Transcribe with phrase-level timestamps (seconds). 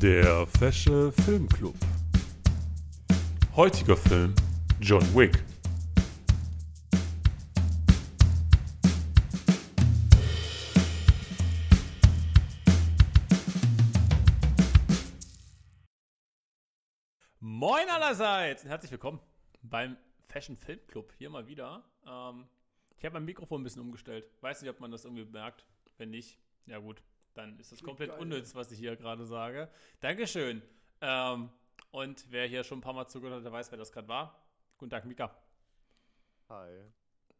[0.00, 1.74] Der Fesche Filmclub.
[3.54, 4.34] Heutiger Film
[4.80, 5.42] John Wick.
[17.40, 19.20] Moin allerseits und herzlich willkommen
[19.62, 19.96] beim
[20.28, 21.12] Fashion Film Club.
[21.16, 21.84] Hier mal wieder.
[22.06, 22.46] Ähm,
[22.98, 24.26] ich habe mein Mikrofon ein bisschen umgestellt.
[24.40, 25.64] Weiß nicht, ob man das irgendwie merkt.
[25.96, 27.02] Wenn nicht, ja gut,
[27.34, 28.18] dann ist das komplett geil.
[28.20, 29.68] unnütz, was ich hier gerade sage.
[30.00, 30.62] Dankeschön.
[31.00, 31.50] Ähm,
[31.90, 34.40] und wer hier schon ein paar Mal zugehört hat, der weiß, wer das gerade war.
[34.78, 35.36] Guten Tag, Mika.
[36.48, 36.70] Hi.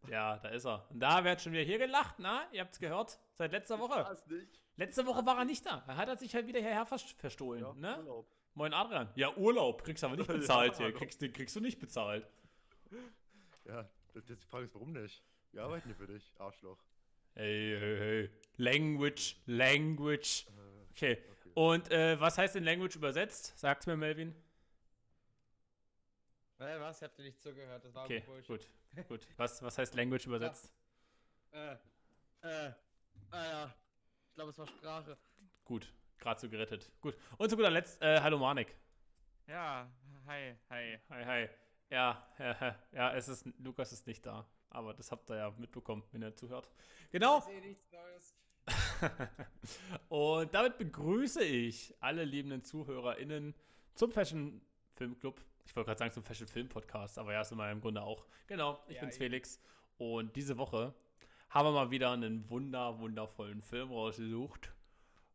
[0.09, 0.87] Ja, da ist er.
[0.91, 2.47] Und da wird schon wieder hier gelacht, na?
[2.53, 3.19] Ihr habt's gehört?
[3.35, 4.17] Seit letzter Woche.
[4.77, 5.83] Letzte Woche war er nicht da.
[5.87, 7.99] Er hat er sich halt wieder hierher vers- verstohlen, Ja, ne?
[8.01, 8.29] Urlaub.
[8.55, 9.09] Moin Adrian.
[9.15, 9.83] Ja, Urlaub.
[9.83, 10.87] Kriegst aber nicht Ja, bezahlt hier.
[10.87, 10.99] hallo.
[10.99, 12.29] Kriegst, den kriegst du nicht bezahlt.
[13.65, 15.23] Ja, das, das die Frage ist, warum nicht?
[15.53, 16.79] Wir arbeiten hier für dich, Arschloch.
[17.35, 18.31] Hey, hey, hey.
[18.59, 20.47] Language, Language.
[20.49, 20.61] Äh,
[20.93, 21.19] Okay.
[21.33, 21.51] okay.
[21.55, 23.53] Und äh, was heißt in Language übersetzt?
[23.57, 24.33] Sag's mir, Melvin.
[26.59, 27.03] Äh, was?
[27.03, 27.85] Habt ihr nicht zugehört?
[27.85, 28.47] Das war Okay, Bullshit.
[28.95, 29.27] gut, gut.
[29.37, 30.73] Was, was heißt Language übersetzt?
[31.53, 31.73] Äh,
[32.43, 32.73] äh,
[33.31, 33.75] ah ja.
[34.29, 35.19] Ich glaube, es war Sprache.
[35.65, 36.91] Gut, gerade so gerettet.
[37.01, 37.17] Gut.
[37.39, 38.75] Und zu guter Letzt, äh, hallo Manik.
[39.49, 39.91] Ja,
[40.27, 40.99] hi, hi.
[41.11, 41.49] Hi, hi.
[41.91, 44.47] Ja, ja, ja, es ist, Lukas ist nicht da.
[44.75, 46.69] Aber das habt ihr ja mitbekommen, wenn ihr zuhört.
[47.13, 47.39] Genau.
[47.39, 48.35] Ich sehe nichts Neues.
[50.09, 53.55] Und damit begrüße ich alle liebenden ZuhörerInnen
[53.95, 54.61] zum Fashion
[54.93, 55.41] Film Club.
[55.65, 58.27] Ich wollte gerade sagen zum Fashion Film Podcast, aber ja, ist immer im Grunde auch.
[58.49, 59.25] Genau, ich Ja, bin's eben.
[59.25, 59.61] Felix.
[59.97, 60.93] Und diese Woche
[61.51, 64.73] haben wir mal wieder einen wunder, wundervollen Film rausgesucht.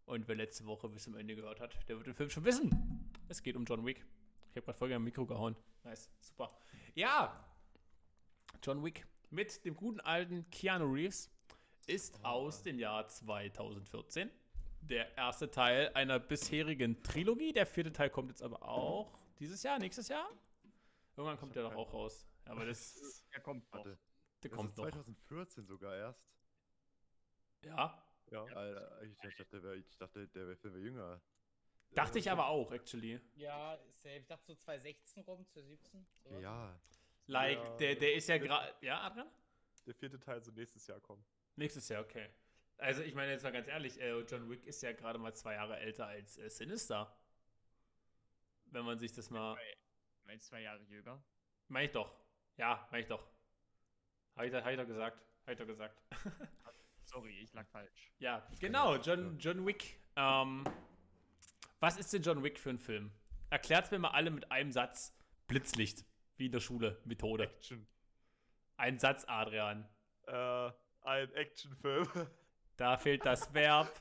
[0.06, 3.10] Und wer letzte Woche bis zum Ende gehört hat, der wird den Film schon wissen.
[3.30, 4.04] Es geht um John Wick.
[4.50, 5.56] Ich habe gerade voll gerne am Mikro gehauen.
[5.84, 6.52] Nice, super.
[6.96, 7.46] Ja,
[8.64, 11.30] John Wick mit dem guten alten Keanu Reeves
[11.88, 14.30] ist aus dem Jahr 2014.
[14.82, 17.52] Der erste Teil einer bisherigen Trilogie.
[17.52, 20.30] Der vierte Teil kommt jetzt aber auch dieses Jahr, nächstes Jahr.
[21.18, 22.26] Irgendwann kommt der doch auch raus.
[22.46, 23.80] Aber das, Er kommt noch.
[23.86, 24.00] Warte,
[24.44, 24.84] der das kommt ist noch.
[24.86, 26.24] 2014 sogar erst.
[27.64, 28.44] Ja, Ja.
[28.46, 31.22] Alter, ich, ich dachte, der wär, der wär- Film wäre jünger.
[31.94, 33.20] dachte ich aber auch, actually.
[33.36, 34.16] Ja, safe.
[34.18, 36.06] Ich dachte so 2016 rum, 2017.
[36.24, 36.42] sowas.
[36.42, 36.80] Ja.
[37.30, 37.78] Like, Ja.
[37.78, 38.74] der, der ist ja gerade.
[38.82, 39.28] Ja, Adrian?
[39.86, 41.24] Der vierte Teil soll nächstes Jahr kommen.
[41.56, 42.30] Nächstes Jahr, okay.
[42.78, 45.54] Also, ich meine jetzt mal ganz ehrlich, äh, John Wick ist ja gerade mal zwei
[45.54, 47.16] Jahre älter als äh, Sinister.
[48.66, 49.58] Wenn man sich das mal.
[50.26, 51.22] Weil zwei Jahre jünger.
[51.68, 52.14] Meine ich doch.
[52.58, 53.26] Ja, meine ich doch.
[54.36, 55.18] Habe ich, da- hab ich doch gesagt.
[55.44, 56.02] Habe ich doch gesagt.
[57.04, 58.12] Sorry, ich lag falsch.
[58.20, 58.96] ja, genau.
[58.98, 60.00] John, John Wick.
[60.16, 60.64] Ähm,
[61.80, 63.12] was ist denn John Wick für ein Film?
[63.50, 65.16] Erklärt mir mal alle mit einem Satz.
[65.48, 66.06] Blitzlicht.
[66.40, 66.98] Wie in der Schule.
[67.04, 67.44] Methode.
[67.44, 67.86] Action.
[68.78, 69.86] Ein Satz, Adrian.
[70.26, 72.08] Äh, ein Actionfilm.
[72.78, 73.92] Da fehlt das Verb.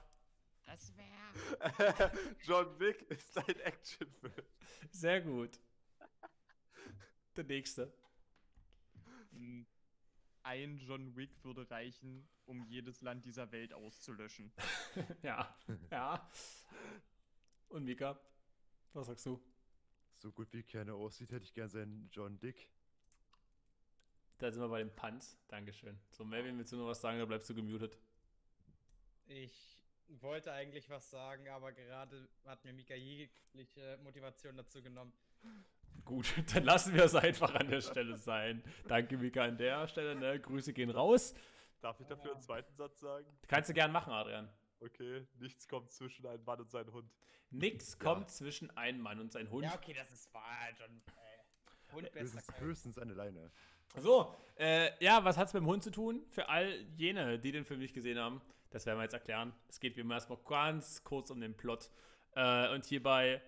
[0.65, 2.13] Das wäre.
[2.45, 4.47] John Wick ist ein Actionfilm.
[4.93, 5.59] Sehr gut.
[7.35, 7.93] Der nächste.
[10.45, 14.53] Ein John Wick würde reichen, um jedes Land dieser Welt auszulöschen.
[15.23, 15.53] ja.
[15.91, 16.31] Ja.
[17.69, 18.17] Und Mika?
[18.93, 19.43] Was sagst du?
[20.19, 22.69] So gut wie Keanu aussieht, hätte ich gern seinen John Dick.
[24.39, 25.39] Da sind wir bei den Punts.
[25.49, 25.99] Dankeschön.
[26.11, 27.99] So, Melvin, willst du noch was sagen oder bleibst du gemutet?
[29.27, 35.13] Ich wollte eigentlich was sagen, aber gerade hat mir Mika jegliche Motivation dazu genommen.
[36.05, 38.63] Gut, dann lassen wir es einfach an der Stelle sein.
[38.89, 40.17] Danke, Mika, an der Stelle.
[40.17, 40.41] Ne?
[40.41, 41.35] Grüße gehen raus.
[41.81, 43.27] Darf ich dafür einen zweiten Satz sagen?
[43.47, 44.49] Kannst du gern machen, Adrian.
[44.81, 47.11] Okay, nichts kommt zwischen einem Mann und seinem Hund.
[47.51, 49.65] Nix kommt zwischen einem Mann und sein Hund.
[49.65, 50.45] Ja, okay, das ist wahr,
[50.79, 51.03] John.
[51.07, 52.61] Äh, Hund bester Höchstens, Kerl.
[52.61, 53.51] höchstens eine Leine.
[53.97, 56.25] So, äh, ja, was hat's mit dem Hund zu tun?
[56.29, 59.55] Für all jene, die den Film nicht gesehen haben, das werden wir jetzt erklären.
[59.69, 61.91] Es geht wie immer erstmal ganz kurz um den Plot.
[62.33, 63.41] Äh, und hierbei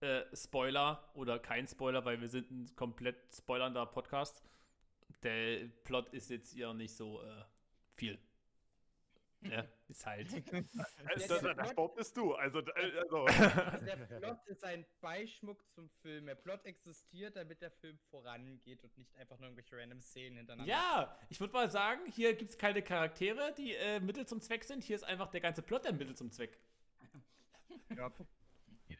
[0.00, 4.42] äh, Spoiler oder kein Spoiler, weil wir sind ein komplett spoilernder Podcast.
[5.24, 7.44] Der Plot ist jetzt hier nicht so äh,
[7.94, 8.18] viel.
[9.42, 10.30] Ja, ist halt.
[10.52, 10.62] Der
[11.14, 12.34] das, das, das Plot- behauptest du.
[12.34, 16.26] Also, äh, also Also der Plot ist ein Beischmuck zum Film.
[16.26, 20.70] Der Plot existiert, damit der Film vorangeht und nicht einfach nur irgendwelche random Szenen hintereinander.
[20.72, 24.64] Ja, ich würde mal sagen, hier gibt es keine Charaktere, die äh, Mittel zum Zweck
[24.64, 24.82] sind.
[24.82, 26.58] Hier ist einfach der ganze Plot der Mittel zum Zweck.
[27.96, 28.12] Ja.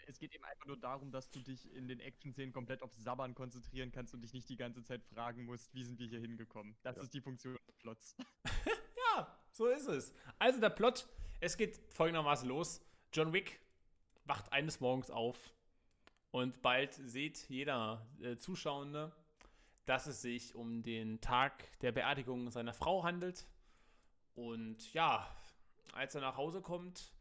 [0.07, 3.35] Es geht eben einfach nur darum, dass du dich in den Action-Szenen komplett aufs Sabbern
[3.35, 6.77] konzentrieren kannst und dich nicht die ganze Zeit fragen musst, wie sind wir hier hingekommen.
[6.83, 7.03] Das Ja.
[7.03, 8.17] ist die Funktion des Plots.
[9.19, 10.15] Ja, so ist es.
[10.39, 11.09] Also der Plot,
[11.41, 12.81] es geht folgendermaßen los.
[13.13, 13.59] John Wick
[14.27, 15.53] wacht eines Morgens auf
[16.31, 19.11] und bald sieht jeder äh, Zuschauende,
[19.87, 23.49] dass es sich um den Tag der Beerdigung seiner Frau handelt.
[24.37, 25.29] Und ja,
[25.95, 27.13] als er nach Hause kommt,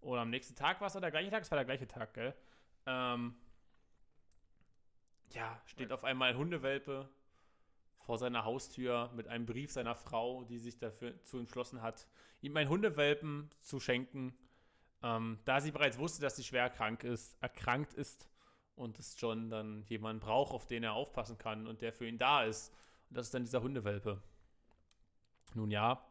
[0.00, 2.14] oder am nächsten Tag war es, oder der gleiche Tag, es war der gleiche Tag,
[2.14, 2.34] gell?
[2.86, 3.34] Ähm,
[5.32, 7.10] ja, steht auf einmal ein Hundewelpe
[8.04, 12.06] vor seiner Haustür mit einem Brief seiner Frau, die sich dafür zu entschlossen hat,
[12.40, 14.34] ihm einen Hundewelpen zu schenken,
[15.02, 18.28] ähm, da sie bereits wusste, dass sie schwer krank ist, erkrankt ist
[18.74, 22.18] und dass John dann jemanden braucht, auf den er aufpassen kann und der für ihn
[22.18, 22.72] da ist.
[23.08, 24.22] Und das ist dann dieser Hundewelpe.
[25.54, 26.04] Nun ja,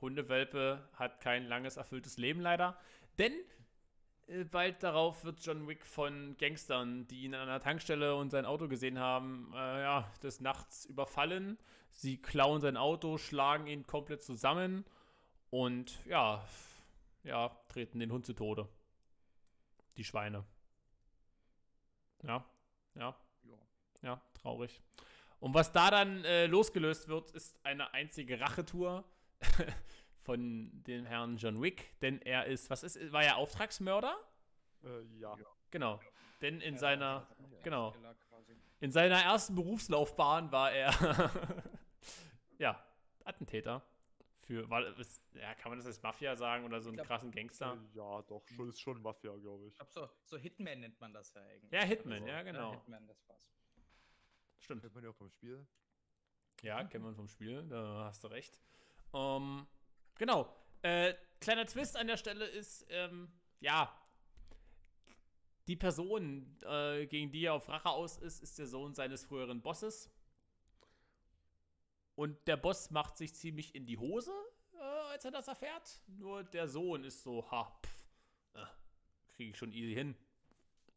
[0.00, 2.76] Hundewelpe hat kein langes, erfülltes Leben leider,
[3.18, 3.32] denn
[4.50, 8.68] bald darauf wird John Wick von Gangstern, die ihn an einer Tankstelle und sein Auto
[8.68, 11.58] gesehen haben, äh, ja, des Nachts überfallen.
[11.90, 14.84] Sie klauen sein Auto, schlagen ihn komplett zusammen
[15.50, 16.44] und ja,
[17.24, 18.68] ja, treten den Hund zu Tode.
[19.96, 20.44] Die Schweine.
[22.22, 22.44] Ja,
[22.94, 23.14] ja,
[23.44, 23.58] Ja.
[24.02, 24.80] ja, traurig.
[25.40, 29.04] Und was da dann äh, losgelöst wird, ist eine einzige Rachetour
[30.22, 34.16] von dem Herrn John Wick, denn er ist, was ist, war er Auftragsmörder?
[34.84, 35.36] Äh, ja.
[35.70, 36.00] Genau.
[36.40, 37.94] Denn in Ja, seiner, ja, genau.
[38.80, 40.90] In seiner ersten Berufslaufbahn war er,
[42.58, 42.84] ja,
[43.24, 43.82] Attentäter.
[44.40, 47.30] Für, war, ist, ja, kann man das als Mafia sagen oder so einen glaub- krassen
[47.30, 47.74] Gangster?
[47.94, 49.72] Äh, ja, doch, schon, ist schon Mafia, glaube ich.
[49.72, 51.70] Ich glaube, so, so Hitman nennt man das ja eigentlich.
[51.70, 52.72] Ja, Hitman, Also, ja, genau.
[52.72, 53.48] Hitman, das war's.
[54.58, 54.80] Stimmt.
[54.82, 55.64] Kennt man ja auch vom Spiel.
[56.62, 58.60] Ja, kennt man vom Spiel, da hast du recht.
[59.14, 59.66] Ähm,
[60.22, 60.56] genau.
[60.82, 63.28] Äh, kleiner Twist an der Stelle ist, ähm,
[63.58, 63.92] ja,
[65.66, 69.62] die Person, äh, gegen die er auf Rache aus ist, ist der Sohn seines früheren
[69.62, 70.12] Bosses.
[72.14, 74.32] Und der Boss macht sich ziemlich in die Hose,
[74.74, 74.78] äh,
[75.10, 76.00] als er das erfährt.
[76.06, 78.06] Nur der Sohn ist so, ha, pff,
[78.54, 78.64] äh,
[79.34, 80.16] kriege ich schon easy hin.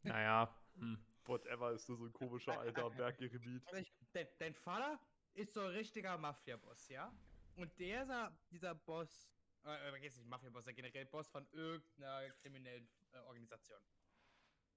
[0.04, 1.04] Naja, hm.
[1.24, 5.00] Whatever ist nur so ein komischer alter ich, dein, dein Vater
[5.34, 7.12] ist so ein richtiger Mafia-Boss, ja?
[7.56, 9.32] Und der, ist ja- dieser Boss,
[9.64, 13.80] äh, äh, vergiss nicht Mafia-Boss, der generell Boss von irgendeiner kriminellen äh, Organisation.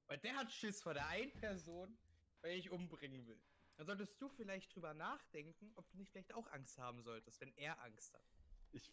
[0.08, 1.98] Weil der hat Schiss vor der einen Person,
[2.42, 3.40] weil ich umbringen will.
[3.78, 7.54] Dann solltest du vielleicht drüber nachdenken, ob du nicht vielleicht auch Angst haben solltest, wenn
[7.58, 8.26] er Angst hat.
[8.72, 8.92] Ich,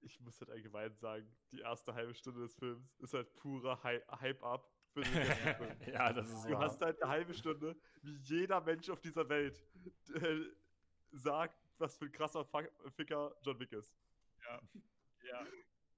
[0.00, 4.00] ich muss halt allgemein sagen, die erste halbe Stunde des Films ist halt purer Hy
[4.20, 5.76] Hype-Up für den ganzen Film.
[5.94, 6.60] ja, das ist Du wahr.
[6.62, 9.62] hast halt eine halbe Stunde, wie jeder Mensch auf dieser Welt
[10.14, 10.40] äh,
[11.12, 12.44] sagt, was für ein krasser
[12.96, 13.92] Ficker John Wick ist.
[14.44, 14.60] Ja.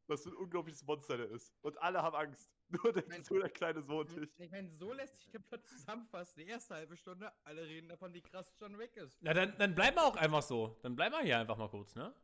[0.06, 1.54] Was für ein unglaubliches Monster der ist.
[1.62, 2.50] Und alle haben Angst.
[2.70, 3.24] Nur der, Nein.
[3.28, 4.32] nur der kleine Sohn nicht.
[4.38, 6.38] Ich meine, so lässt sich der Plot zusammenfassen.
[6.38, 9.18] Die erste halbe Stunde, alle reden davon, wie krass John Wick ist.
[9.22, 10.78] Na, dann, dann bleiben wir auch einfach so.
[10.82, 12.14] Dann bleiben wir hier einfach mal kurz, ne?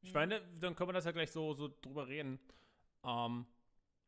[0.00, 0.14] Ich Mhm.
[0.14, 2.38] meine, dann können wir das ja gleich so, so drüber reden.
[3.04, 3.46] Ähm,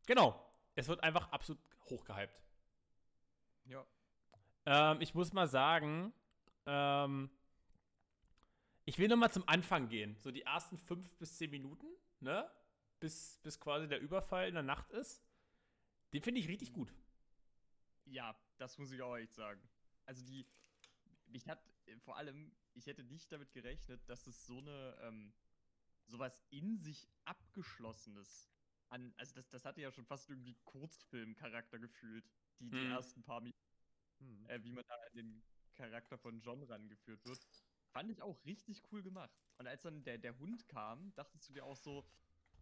[0.07, 0.43] genau.
[0.75, 1.61] Es wird einfach absolut
[1.91, 2.43] hochgehypt.
[3.67, 3.85] Ja.
[4.67, 6.13] Ähm, ich muss mal sagen,
[6.67, 7.31] ähm,
[8.85, 10.17] ich will nochmal zum Anfang gehen.
[10.21, 11.87] So die ersten fünf bis zehn Minuten,
[12.21, 12.51] ne?
[13.01, 15.23] Bis, bis quasi der Überfall in der Nacht ist.
[16.13, 16.93] Den finde ich richtig gut.
[18.07, 19.61] Ja, das muss ich auch echt sagen.
[20.05, 20.47] Also die,
[21.27, 25.33] mich hat äh, vor allem, ich hätte nicht damit gerechnet, dass es so eine, ähm,
[26.07, 28.51] sowas in sich abgeschlossenes
[28.91, 32.25] an, also das, das hatte ja schon fast irgendwie Kurzfilm-Charakter gefühlt,
[32.61, 32.91] die, die Hm.
[32.93, 33.59] ersten paar Minuten,
[34.21, 34.47] Hm.
[34.49, 35.43] äh, wie man da an den
[35.75, 37.41] Charakter von John rangeführt wird.
[37.95, 39.31] Fand ich auch richtig cool gemacht.
[39.57, 42.05] Und als dann der, der Hund kam, dachtest du dir auch so,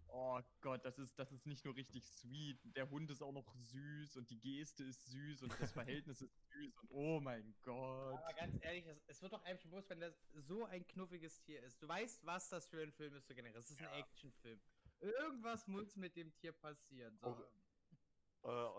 [0.08, 3.50] oh Gott, das ist, das ist nicht nur richtig sweet, der Hund ist auch noch
[3.54, 8.18] süß und die Geste ist süß und das Verhältnis ist süß und oh mein Gott.
[8.18, 11.40] Aber ganz ehrlich, es, es wird doch einem schon bewusst, wenn das so ein knuffiges
[11.40, 11.82] Tier ist.
[11.82, 13.58] Du weißt, was das für ein Film ist, so generell.
[13.58, 14.60] Es ist ein Actionfilm.
[15.00, 17.16] Irgendwas muss mit dem Tier passieren.
[17.18, 17.28] So.
[17.28, 17.42] Auch-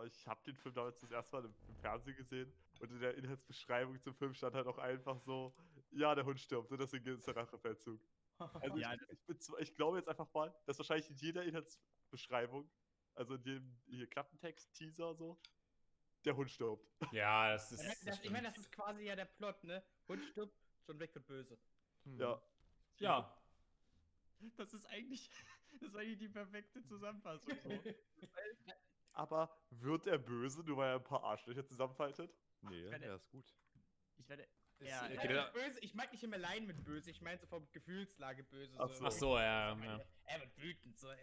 [0.03, 2.99] Äh, ich habe den Film damals das erste Mal im, im Fernsehen gesehen und in
[2.99, 5.55] der Inhaltsbeschreibung zum Film stand halt auch einfach so,
[5.95, 8.01] ja, der Hund stirbt und deswegen gibt es der Rachefeldzug.
[8.37, 12.69] Also Ja, ich, ich, ich glaube jetzt einfach mal, dass wahrscheinlich in jeder Inhaltsbeschreibung,
[13.15, 15.39] also in dem hier Klappentext, Teaser so,
[16.25, 16.87] der Hund stirbt.
[17.11, 17.79] Ja, das ist.
[17.81, 19.83] Ich meine, das, ich mein, das ist quasi ja der Plot, ne?
[20.07, 20.57] Hund stirbt,
[20.87, 21.57] John Wick wird böse.
[22.05, 22.41] Ja.
[22.97, 23.37] ja.
[24.57, 25.29] Das ist eigentlich,
[25.71, 27.53] das ist eigentlich die perfekte Zusammenfassung.
[27.63, 27.69] So.
[29.13, 32.33] Aber wird er böse, nur weil er ein paar Arschlöcher zusammenfaltet?
[32.61, 33.53] Nee, er ist gut.
[34.17, 36.83] Ich werde, Das- ja, ich, okay, mein, da- böse, ich mag nicht immer allein mit
[36.83, 38.75] böse, ich meine so vom Gefühlslage böse.
[38.79, 39.05] Ach so.
[39.05, 39.99] Ach so, ja, ja.
[40.25, 41.15] Er wird wütend, so, ja.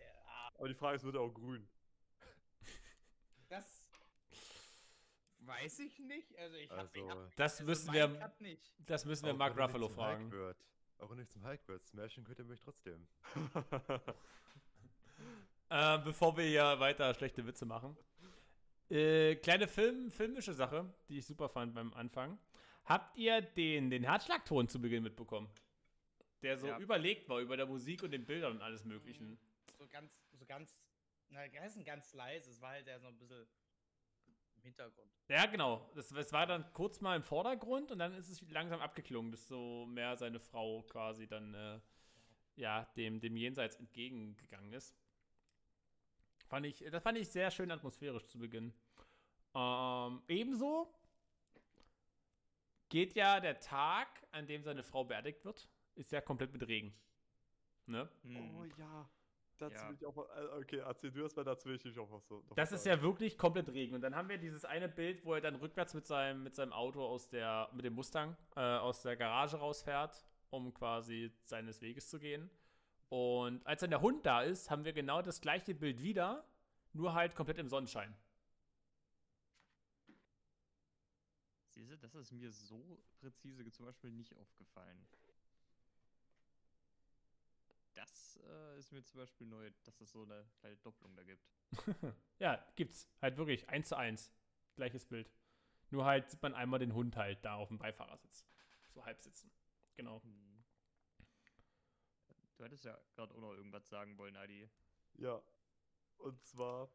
[0.55, 1.67] Aber die Frage ist, wird er auch grün?
[3.49, 3.87] Das
[5.40, 6.37] weiß ich nicht.
[6.38, 8.73] Also ich hab, ich Also, hab, Das also müssen wir, nicht.
[8.87, 10.31] das müssen wir Auch Mark Ruffalo fragen.
[10.31, 10.57] Wird,
[10.99, 13.07] auch wenn nicht zum Hulk wird, smashen könnt ihr mich trotzdem.
[15.73, 17.97] Äh, bevor wir hier weiter schlechte Witze machen.
[18.90, 22.38] Äh, kleine Film, filmische Sache, die ich super fand beim Anfang.
[22.84, 25.49] Habt ihr den, den Herzschlagton zu Beginn mitbekommen?
[26.42, 26.78] Der so Ja.
[26.78, 29.38] überlegt war über der Musik und den Bildern und alles Möglichen.
[29.78, 30.87] So ganz, so ganz
[31.28, 32.50] Na, das ist ganz leise.
[32.50, 33.46] Es war halt ja so ein bisschen
[34.56, 35.10] im Hintergrund.
[35.28, 35.88] Ja, genau.
[35.94, 39.46] Das, es war dann kurz mal im Vordergrund und dann ist es langsam abgeklungen, bis
[39.46, 41.80] so mehr seine Frau quasi dann äh,
[42.56, 44.96] ja, dem, dem Jenseits entgegengegangen ist.
[46.49, 48.75] Fand ich, das fand ich sehr schön atmosphärisch zu Beginn.
[49.54, 50.92] Ähm, ebenso
[52.90, 56.94] geht ja der Tag, an dem seine Frau beerdigt wird, ist ja komplett mit Regen.
[57.87, 58.09] Ne?
[58.25, 59.09] Oh ja.
[59.59, 59.88] Dazu Ja.
[59.88, 62.23] will ich auch äh, Okay, erzähl du das mal, dazu will ich mich auch noch
[62.23, 62.42] so.
[62.54, 63.94] Das was ist ja wirklich komplett Regen.
[63.94, 66.73] Und dann haben wir dieses eine Bild, wo er dann rückwärts mit seinem, mit seinem
[66.73, 72.09] Auto aus der, mit dem Mustang äh, aus der Garage rausfährt, um quasi seines Weges
[72.09, 72.50] zu gehen.
[73.11, 76.44] Und als dann der Hund da ist, haben wir genau das gleiche Bild wieder,
[76.92, 78.16] nur halt komplett im Sonnenschein.
[81.80, 85.06] Siehst du, das ist mir so präzise zum Beispiel nicht aufgefallen.
[87.94, 91.42] Das äh, ist mir zum Beispiel neu, dass es so eine kleine Doppelung da gibt.
[92.38, 93.08] ja, gibt's.
[93.22, 94.30] Halt wirklich eins zu eins.
[94.76, 95.32] Gleiches Bild.
[95.88, 98.46] Nur halt sieht man einmal den Hund halt da auf dem Beifahrersitz.
[98.90, 99.50] So halb sitzen.
[99.96, 100.22] Genau.
[100.22, 100.64] Hm.
[102.58, 104.68] Du hättest ja gerade auch noch irgendwas sagen wollen, Adi.
[105.14, 105.42] Ja.
[106.18, 106.90] Und zwar,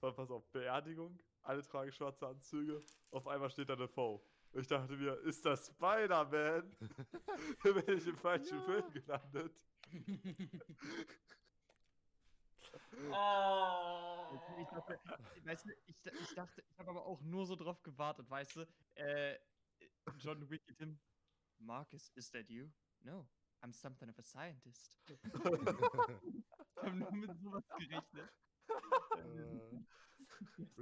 [0.00, 2.80] pass pass auf, Beerdigung, alle tragen schwarze Anzüge,
[3.10, 4.24] auf einmal steht da eine V.
[4.52, 6.76] Und ich dachte mir, ist das Spider-Man?
[7.62, 9.52] Bin ich im falschen Film gelandet?
[13.10, 14.10] Oh.
[14.58, 14.98] Ich dachte,
[15.44, 18.66] weißt du, ich, ich dachte, ich habe aber auch nur so drauf gewartet, weißt du,
[18.94, 19.38] äh,
[20.18, 20.98] John Wick hin.
[21.58, 22.68] Marcus, is that you?
[23.02, 23.28] No,
[23.62, 24.98] I'm something of a scientist.
[26.76, 28.30] Ich habe nur mit sowas gerechnet.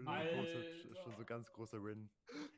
[0.06, 2.10] Äh, schon so ganz großer Win.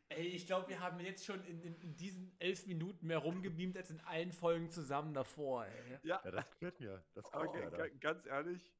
[0.09, 3.77] Ey, ich glaube, wir haben jetzt schon in, in, in diesen elf Minuten mehr rumgebeamt
[3.77, 5.99] als in allen Folgen zusammen davor, ey.
[6.03, 7.05] Ja, Ja, das gefällt mir.
[7.15, 7.71] Das gefällt mir.
[7.71, 8.73] ga- ga- ganz ehrlich,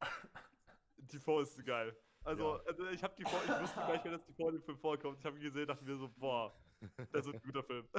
[0.97, 1.95] die V ist geil.
[2.23, 2.63] Also, Ja.
[2.67, 4.79] also ich habe die V, ich wusste gleich, wenn das die V in dem Film
[4.79, 5.19] vorkommt.
[5.19, 6.59] Ich habe ihn gesehen, dachte mir so, boah,
[7.13, 7.87] das ist ein guter Film.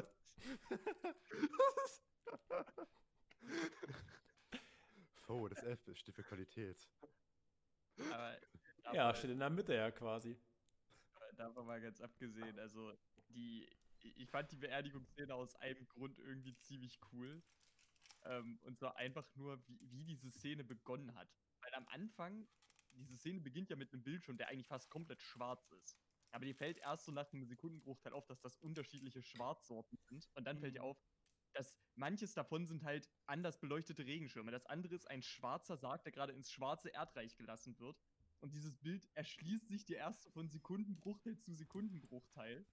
[5.27, 6.87] Oh, das F steht für Qualität.
[7.97, 8.37] Aber
[8.93, 10.37] Ja, steht in der Mitte ja quasi.
[11.37, 12.93] davon mal ganz abgesehen, also
[13.29, 13.67] die,
[14.01, 17.41] ich fand die Beerdigungsszene aus einem Grund irgendwie ziemlich cool.
[18.23, 21.29] Ähm, und zwar einfach nur, wie, wie diese Szene begonnen hat.
[21.61, 22.47] Weil am Anfang,
[22.93, 25.97] diese Szene beginnt ja mit einem Bildschirm, der eigentlich fast komplett schwarz ist.
[26.31, 30.27] Aber dir fällt erst so nach einem Sekundenbruchteil auf, dass das unterschiedliche Schwarzsorten sind.
[30.35, 30.97] Und dann fällt dir auf,
[31.55, 34.51] dass manches davon sind halt anders beleuchtete Regenschirme.
[34.51, 37.97] Das andere ist ein schwarzer Sarg, der gerade ins schwarze Erdreich gelassen wird.
[38.41, 42.65] Und dieses Bild erschließt sich dir erst von Sekundenbruchteil zu Sekundenbruchteil.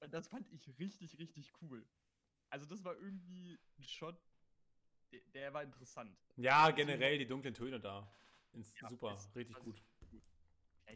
[0.00, 1.84] Und das fand ich richtig, richtig cool.
[2.50, 4.16] Also das war irgendwie ein Shot,
[5.10, 6.16] der, der war interessant.
[6.36, 8.08] Ja, generell die dunklen Töne da.
[8.52, 9.82] Ins, Ja, super, richtig gut.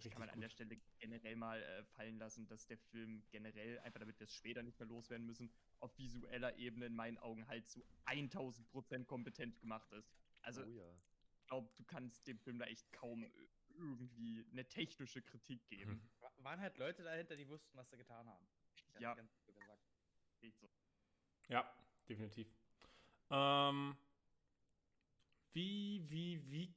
[0.00, 0.44] Vielleicht Richtig kann man an gut.
[0.44, 4.32] der Stelle generell mal äh, fallen lassen, dass der Film generell, einfach damit wir es
[4.32, 9.58] später nicht mehr loswerden müssen, auf visueller Ebene in meinen Augen halt zu 1000% kompetent
[9.60, 10.12] gemacht ist.
[10.42, 10.94] Also oh ja.
[11.40, 13.24] ich glaube, du kannst dem Film da echt kaum
[13.70, 16.08] irgendwie eine technische Kritik geben.
[16.20, 18.46] Wa- Waren halt Leute dahinter, die wussten, was sie getan haben.
[18.94, 19.14] Ich Ja.
[19.14, 19.82] ganz so gesagt.
[20.60, 20.70] So.
[21.48, 21.68] Ja,
[22.08, 22.48] definitiv.
[23.30, 23.96] Ähm,
[25.52, 26.74] wie, wie, wie,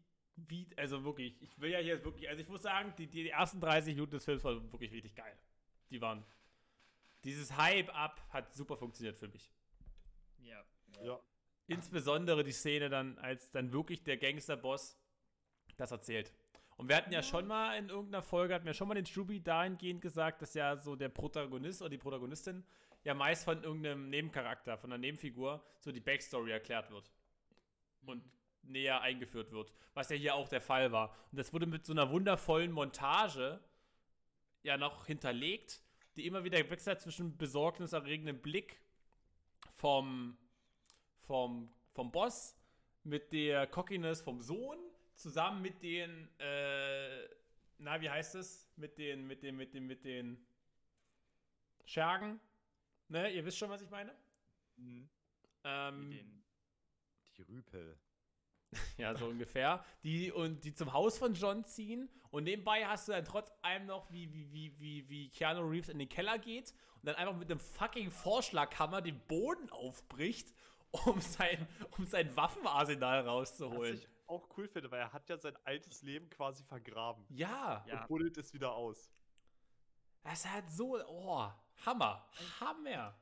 [0.48, 3.60] wie, also wirklich, ich will ja hier wirklich, also ich muss sagen, die, die ersten
[3.60, 5.38] 30 Minuten des Films waren wirklich richtig geil.
[5.90, 6.24] Die waren,
[7.24, 9.52] dieses Hype-Up hat super funktioniert für mich.
[10.40, 10.64] Ja.
[11.04, 11.20] Ja.
[11.68, 14.98] Insbesondere die Szene dann, als dann wirklich der Gangsterboss
[15.78, 16.34] das erzählt.
[16.78, 19.40] Und wir hatten ja schon mal in irgendeiner Folge, hatten wir schon mal den Strubi
[19.40, 22.64] dahingehend gesagt, dass ja so der Protagonist oder die Protagonistin
[23.04, 27.12] ja meist von irgendeinem Nebencharakter, von einer Nebenfigur, so die Backstory erklärt wird.
[28.06, 28.24] Und
[28.64, 29.74] näher eingeführt wird.
[29.94, 31.16] Was ja hier auch der Fall war.
[31.32, 33.60] Und das wurde mit so einer wundervollen Montage
[34.64, 35.82] ja noch hinterlegt,
[36.16, 38.80] die immer wieder wechselt zwischen besorgniserregendem Blick
[39.74, 40.38] vom,
[41.22, 42.58] vom, vom Boss
[43.04, 44.78] mit der Cockiness vom Sohn
[45.16, 47.28] zusammen mit den, äh,
[47.78, 48.72] na, wie heißt es?
[48.76, 50.46] Mit den, mit den, mit den, mit den
[51.86, 52.40] Schergen.
[53.08, 54.16] Ne, ihr wisst schon, was ich meine?
[54.78, 55.10] Mhm.
[55.64, 56.44] Ähm, Mit den
[57.38, 57.98] Die Rüpel.
[58.98, 59.84] ja, so ungefähr.
[60.04, 62.10] Die, und die zum Haus von John ziehen.
[62.30, 65.90] Und nebenbei hast du dann trotz allem noch, wie, wie, wie, wie, wie Keanu Reeves
[65.90, 70.54] in den Keller geht und dann einfach mit einem fucking Vorschlaghammer den Boden aufbricht,
[70.92, 73.96] um sein, um sein Waffenarsenal Was rauszuholen.
[73.96, 77.26] ich auch cool finde, weil er hat ja sein altes Leben quasi vergraben.
[77.30, 78.02] Ja, Ja.
[78.02, 79.12] Und buddelt es wieder aus.
[80.24, 81.52] das hat so, oh,
[81.86, 83.20] Hammer, Hammer.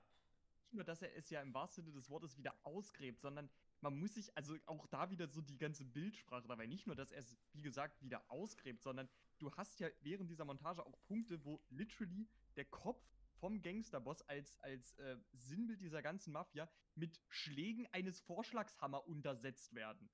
[0.61, 3.49] nicht nur, dass er es ja im wahrsten Sinne des Wortes wieder ausgräbt, sondern
[3.81, 6.65] man muss sich, also auch da wieder so die ganze Bildsprache dabei.
[6.65, 9.09] Nicht nur, dass er es, wie gesagt, wieder ausgräbt, sondern
[9.39, 13.01] du hast ja während dieser Montage auch Punkte, wo literally der Kopf
[13.39, 20.09] vom Gangsterboss als, als äh, Sinnbild dieser ganzen Mafia mit Schlägen eines Vorschlagshammer untersetzt werden.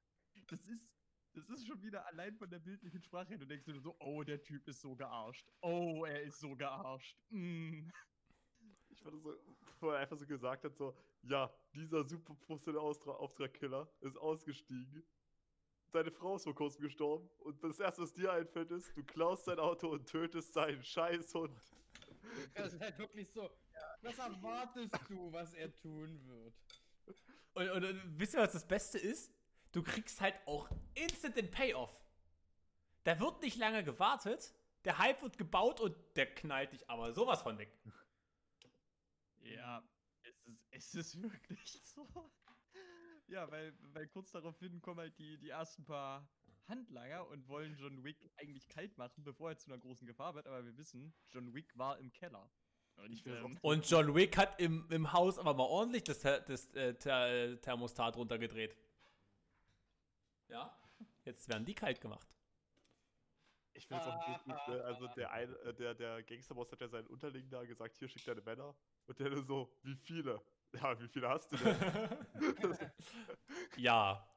[0.47, 0.95] Das ist,
[1.33, 3.37] das ist schon wieder allein von der bildlichen Sprache her.
[3.39, 5.51] Du denkst dir so, oh, der Typ ist so gearscht.
[5.61, 7.17] Oh, er ist so gearscht.
[7.29, 7.89] Mm.
[8.89, 9.35] Ich fand so,
[9.79, 10.95] wo er einfach so gesagt hat, so,
[11.27, 15.03] ja, dieser super professionelle Auftragkiller ist ausgestiegen.
[15.87, 19.45] Seine Frau ist vor kurzem gestorben und das erste, was dir einfällt, ist, du klaust
[19.45, 21.55] sein Auto und tötest seinen Scheißhund.
[22.53, 23.49] Das ist halt wirklich so.
[24.01, 26.53] Was erwartest du, was er tun wird?
[27.53, 29.31] Und, und, und wisst ihr, was das Beste ist?
[29.71, 31.97] Du kriegst halt auch instant den Payoff.
[33.03, 34.53] Da wird nicht lange gewartet,
[34.83, 37.71] der Hype wird gebaut und der knallt dich aber sowas von weg.
[39.41, 39.83] Ja,
[40.75, 42.07] es ist, wirklich so.
[43.27, 46.29] Ja, weil, weil kurz daraufhin kommen halt die, die ersten paar
[46.67, 50.47] Handlanger und wollen John Wick eigentlich kalt machen, bevor er zu einer großen Gefahr wird.
[50.47, 52.49] Aber wir wissen, John Wick war im Keller.
[52.97, 56.93] Und, ähm, Und John Wick hat im, im Haus aber mal ordentlich das, das äh,
[56.93, 58.77] Ther- Thermostat runtergedreht.
[60.47, 60.77] Ja?
[61.25, 62.27] Jetzt werden die kalt gemacht.
[63.73, 64.83] Ich finde es auch so gut, ne?
[64.85, 68.23] Also der, ein, äh, der, der Gangsterboss hat ja seinen Unterlegen da gesagt, hier schick
[68.23, 68.73] deine Männer.
[69.07, 70.41] Und der nur so, wie viele?
[70.75, 71.75] Ja, wie viele hast du denn?
[73.77, 74.27] ja.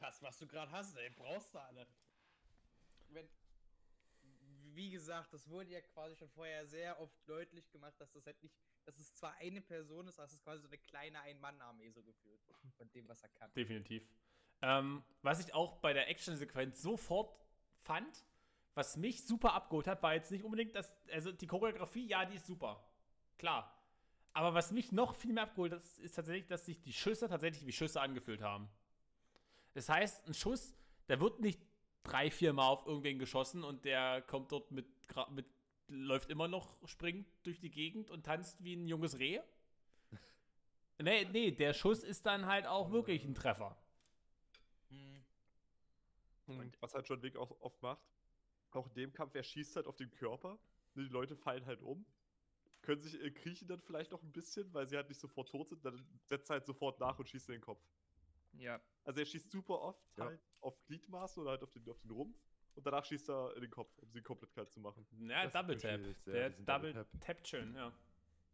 [0.00, 1.86] Das, was du gerade hast, ey, brauchst du alle.
[3.08, 3.28] Wenn,
[4.74, 8.42] wie gesagt, das wurde ja quasi schon vorher sehr oft deutlich gemacht, dass das halt
[8.42, 11.90] nicht, dass es zwar eine Person ist, aber es ist quasi so eine kleine Ein-Mann-Armee
[11.90, 12.40] so gefühlt.
[12.76, 13.52] Von dem, was er kann.
[13.54, 14.08] Definitiv.
[14.62, 17.38] Ähm, was ich auch bei der Action-Sequenz sofort
[17.76, 18.24] fand,
[18.74, 22.36] was mich super abgeholt hat, war jetzt nicht unbedingt das, also die Choreografie, ja, die
[22.36, 22.84] ist super.
[23.38, 23.73] Klar.
[24.34, 27.28] Aber was mich noch viel mehr abgeholt hat, ist, ist tatsächlich, dass sich die Schüsse
[27.28, 28.68] tatsächlich wie Schüsse angefühlt haben.
[29.74, 30.74] Das heißt, ein Schuss,
[31.08, 31.60] der wird nicht
[32.02, 34.86] drei, vier Mal auf irgendwen geschossen und der kommt dort mit,
[35.30, 35.46] mit
[35.86, 39.40] läuft immer noch springend durch die Gegend und tanzt wie ein junges Reh.
[41.02, 43.76] Nee, nee, der Schuss ist dann halt auch wirklich ein Treffer.
[44.90, 45.24] Hm.
[46.46, 48.00] Und was halt John Wick auch oft macht,
[48.70, 50.56] auch in dem Kampf, er schießt halt auf den Körper.
[50.94, 52.06] Die Leute fallen halt um.
[52.84, 55.70] Können sich äh, kriechen dann vielleicht noch ein bisschen, weil sie halt nicht sofort tot
[55.70, 55.82] sind.
[55.84, 57.82] Dann setzt er halt sofort nach und schießt in den Kopf.
[58.52, 60.26] ja, Also er schießt super oft Ja.
[60.26, 62.36] halt auf Gliedmaße oder halt auf den, auf den Rumpf.
[62.74, 65.06] Und danach schießt er in den Kopf, um sie komplett kalt zu machen.
[65.28, 66.00] Ja, Das Double Tap.
[66.26, 67.06] Der Double.
[67.20, 67.90] Tap schön, ja.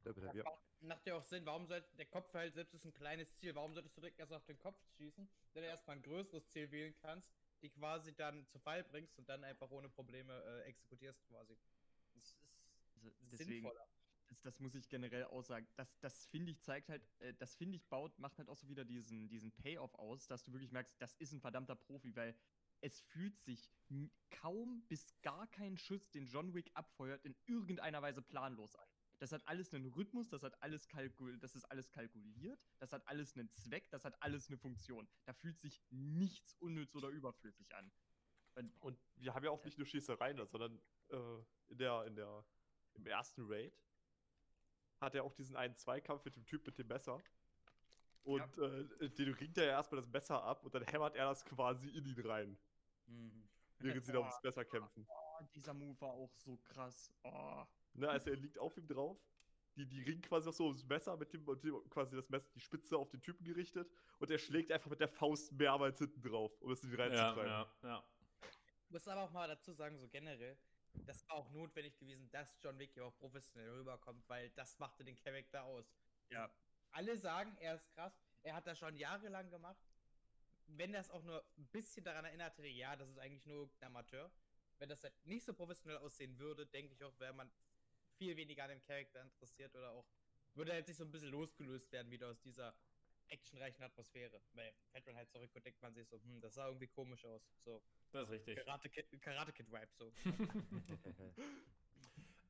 [0.05, 0.45] Double Tap, ja.
[0.83, 3.75] Macht ja auch Sinn, warum sollte der Kopf halt selbst ist ein kleines Ziel, warum
[3.75, 6.95] solltest du direkt erst auf den Kopf schießen, wenn du erstmal ein größeres Ziel wählen
[7.03, 7.31] kannst,
[7.63, 11.59] die quasi dann zu Fall bringst und dann einfach ohne Probleme äh, exekutierst quasi.
[12.15, 12.39] Das ist
[12.95, 13.87] also deswegen, sinnvoller.
[14.43, 15.67] Das, muss ich generell auch sagen.
[15.77, 18.69] Das, das finde ich, zeigt halt, äh, das finde ich, baut, macht halt auch so
[18.69, 22.35] wieder diesen, diesen Payoff aus, dass du wirklich merkst, das ist ein verdammter Profi, weil
[22.81, 23.71] es fühlt sich
[24.31, 28.89] kaum bis gar kein Schuss, den John Wick abfeuert, in irgendeiner Weise planlos an.
[29.19, 33.07] Das hat alles einen Rhythmus, das hat alles kalkul das ist alles kalkuliert, das hat
[33.07, 35.07] alles einen Zweck, das hat alles eine Funktion.
[35.27, 37.93] Da fühlt sich nichts unnütz oder überflüssig an.
[38.81, 41.17] Und wir haben ja auch nicht nur Schießereien, sondern äh,
[41.69, 42.45] in der, in der,
[42.95, 43.75] im ersten Raid
[45.01, 47.19] hat er auch diesen einen Zweikampf mit dem Typ mit dem Messer.
[48.23, 51.45] Und äh, den ringt er ja erstmal das Messer ab und dann hämmert er das
[51.45, 52.59] quasi in ihn rein,
[53.07, 53.49] Mhm.
[53.79, 55.07] während sie da ums Messer kämpfen.
[55.43, 57.11] Oh, dieser Move war auch so krass.
[57.25, 57.65] Oh.
[57.95, 59.17] Ne, also er liegt auf ihm drauf.
[59.75, 62.47] Die, die ringen quasi auch so ums Messer mit dem, mit dem quasi das Messer,
[62.55, 66.21] die Spitze auf den Typen gerichtet und er schlägt einfach mit der Faust mehrmals hinten
[66.21, 67.47] drauf, um es in ihn Ja, reinzutreiben.
[67.51, 68.05] ja, ja.
[68.91, 70.59] muss aber auch mal dazu sagen, so generell,
[70.93, 75.05] das war auch notwendig gewesen, dass John Wick hier auch professionell rüberkommt, weil das machte
[75.05, 75.93] den Charakter aus.
[76.31, 76.51] Ja.
[76.93, 79.81] Alle sagen, er ist krass, er hat das schon jahrelang gemacht.
[80.67, 83.87] Wenn das auch nur ein bisschen daran erinnert hätte, ja, das ist eigentlich nur ein
[83.87, 84.31] Amateur.
[84.79, 87.51] Wenn das halt nicht so professionell aussehen würde, denke ich auch, wäre man
[88.17, 90.07] viel weniger an dem Charakter interessiert oder auch
[90.55, 92.75] würde halt sich so ein bisschen losgelöst werden wieder aus dieser
[93.31, 94.41] actionreichen Atmosphäre.
[94.55, 94.73] Weil
[95.07, 97.43] man halt zurück und denkt man sich so, hm, das sah irgendwie komisch aus.
[97.65, 98.57] So Das ist richtig.
[98.57, 100.13] Karate Kid, Karate Kid Vibe so.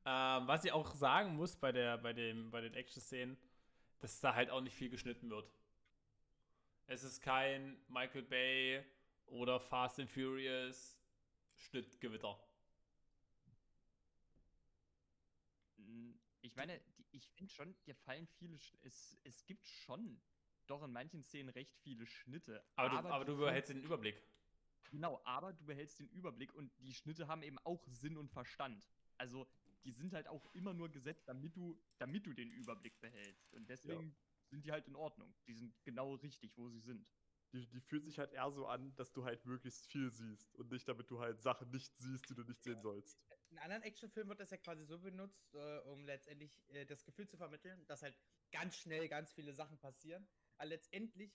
[0.03, 3.37] Ähm, was ich auch sagen muss bei, der, bei, dem, bei den Action-Szenen,
[3.99, 5.47] dass da halt auch nicht viel geschnitten wird.
[6.87, 8.83] Es ist kein Michael Bay
[9.27, 10.97] oder Fast and Furious
[11.55, 12.37] Schnittgewitter.
[15.77, 18.57] Mm, Ich meine, ich finde schon, dir fallen viele.
[18.81, 20.19] Es, es gibt schon
[20.71, 22.63] doch in manchen Szenen recht viele Schnitte.
[22.75, 24.21] Aber, du, aber du behältst den Überblick.
[24.89, 28.89] Genau, aber du behältst den Überblick und die Schnitte haben eben auch Sinn und Verstand.
[29.17, 29.47] Also,
[29.83, 33.53] die sind halt auch immer nur gesetzt, damit du, damit du den Überblick behältst.
[33.53, 34.15] Und deswegen
[34.49, 35.33] sind die halt in Ordnung.
[35.47, 37.11] Die sind genau richtig, wo sie sind.
[37.53, 40.71] Die, die fühlt sich halt eher so an, dass du halt möglichst viel siehst und
[40.71, 43.19] nicht, damit du halt Sachen nicht siehst, die du nicht sehen sollst.
[43.49, 47.27] In anderen Actionfilmen wird das ja quasi so benutzt, äh, um letztendlich äh, das Gefühl
[47.27, 48.17] zu vermitteln, dass halt
[48.51, 50.25] ganz schnell ganz viele Sachen passieren.
[50.61, 51.33] Aber letztendlich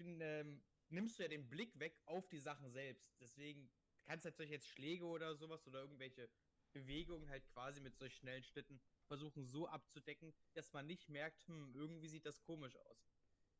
[0.00, 3.18] ähm, nimmst du ja den Blick weg auf die Sachen selbst.
[3.18, 3.70] Deswegen
[4.04, 6.28] kannst du halt solche jetzt Schläge oder sowas oder irgendwelche
[6.74, 11.74] Bewegungen halt quasi mit solch schnellen Schnitten versuchen so abzudecken, dass man nicht merkt, hm,
[11.74, 13.08] irgendwie sieht das komisch aus.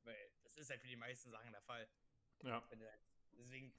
[0.02, 1.88] Weil das ist halt für die meisten Sachen der Fall.
[2.42, 2.60] Ja.
[2.68, 3.00] Halt-
[3.38, 3.72] Deswegen,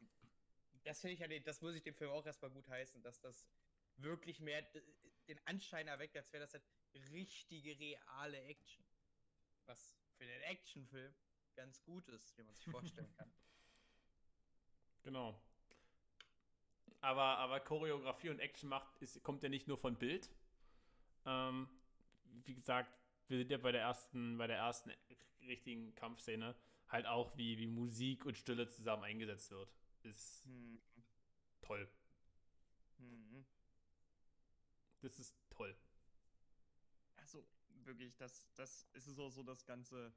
[0.85, 3.47] das finde ich halt, das muss ich dem Film auch erstmal gut heißen, dass das
[3.97, 4.63] wirklich mehr
[5.27, 6.63] den Anschein erweckt, als wäre das halt
[7.11, 8.83] richtige, reale Action.
[9.67, 11.13] Was für den Actionfilm
[11.55, 13.31] ganz gut ist, wie man sich vorstellen kann.
[15.03, 15.39] Genau.
[17.01, 20.31] Aber, aber Choreografie und Action macht, ist, kommt ja nicht nur von Bild.
[21.25, 21.69] Ähm,
[22.43, 22.91] wie gesagt,
[23.27, 24.91] wir sind ja bei der ersten, bei der ersten
[25.41, 26.55] richtigen Kampfszene
[26.89, 29.69] halt auch, wie, wie Musik und Stille zusammen eingesetzt wird.
[30.01, 30.81] Ist Hm.
[31.61, 31.87] toll.
[32.97, 33.45] Hm.
[35.01, 35.75] Das ist toll.
[37.17, 37.45] Also
[37.85, 40.13] wirklich, das, das ist so, so das ganze,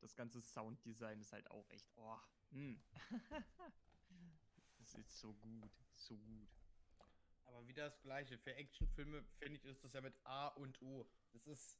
[0.00, 2.16] das ganze Sounddesign ist halt auch echt, oh,
[2.50, 2.80] hm.
[4.78, 6.48] das ist so gut, so gut.
[7.44, 8.38] Aber wieder das Gleiche.
[8.38, 11.08] Für Actionfilme, finde ich, ist das ja mit A und O.
[11.32, 11.78] Das ist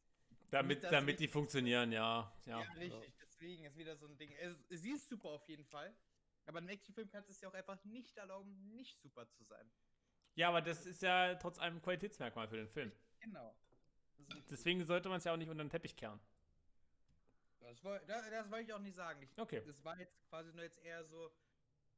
[0.51, 2.33] Damit, das damit die funktionieren, ja.
[2.47, 2.73] Ja, ja.
[2.73, 3.15] richtig.
[3.21, 4.33] Deswegen ist wieder so ein Ding.
[4.33, 5.95] Es, sie ist super auf jeden Fall.
[6.47, 9.69] Aber ein Actionfilm kannst du es ja auch einfach nicht erlauben, nicht super zu sein.
[10.35, 12.93] Ja, aber das ist ja trotz allem ein Qualitätsmerkmal für den Film.
[13.21, 13.57] Genau.
[14.19, 14.51] Ist.
[14.51, 16.21] Deswegen sollte man es ja auch nicht unter den Teppich kehren.
[17.61, 19.23] das, woll- das, das wollte ich auch nicht sagen.
[19.23, 19.63] Ich, Okay.
[19.67, 21.31] Das war jetzt quasi nur jetzt eher so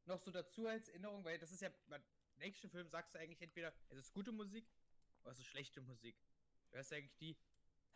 [0.07, 2.05] noch so dazu als Erinnerung, weil das ist ja bei einem
[2.41, 4.67] Actionfilm sagst du eigentlich entweder es ist gute Musik
[5.23, 6.17] oder es ist schlechte Musik.
[6.71, 7.37] Du hast eigentlich die,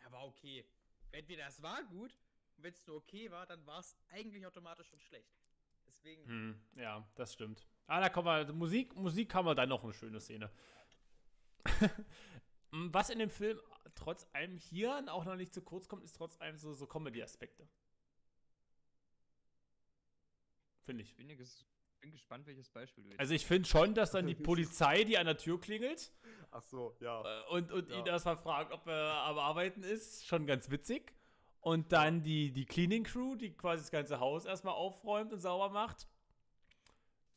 [0.01, 0.65] ja, war okay.
[1.11, 2.15] Entweder es war gut
[2.57, 5.33] und wenn es nur okay war, dann war es eigentlich automatisch schon schlecht.
[5.87, 6.25] Deswegen.
[6.27, 7.67] Hm, ja, das stimmt.
[7.87, 8.53] Ah, da kommen wir.
[8.53, 10.51] Musik, Musik haben wir dann noch eine schöne Szene.
[12.71, 13.59] Was in dem Film
[13.95, 17.67] trotz allem hier auch noch nicht zu kurz kommt, ist trotz allem so, so Comedy-Aspekte.
[20.85, 21.09] Finde ich.
[21.09, 21.65] Ich bin, ja ges
[22.01, 25.17] bin gespannt, welches Beispiel du jetzt Also ich finde schon, dass dann die Polizei, die
[25.17, 26.11] an der Tür klingelt
[26.51, 27.21] Ach so, ja.
[27.21, 27.99] äh, und, und Ja.
[27.99, 31.13] ihn erstmal fragt, ob er am Arbeiten ist, schon ganz witzig.
[31.61, 35.69] Und dann die, die Cleaning Crew, die quasi das ganze Haus erstmal aufräumt und sauber
[35.69, 36.07] macht.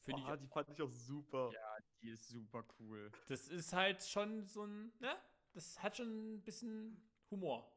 [0.00, 1.50] Finde oh, ich die fand ich auch super.
[1.52, 3.10] Ja, die ist super cool.
[3.28, 5.16] Das ist halt schon so ein, ne?
[5.56, 7.72] Das hat schon ein bisschen Humor.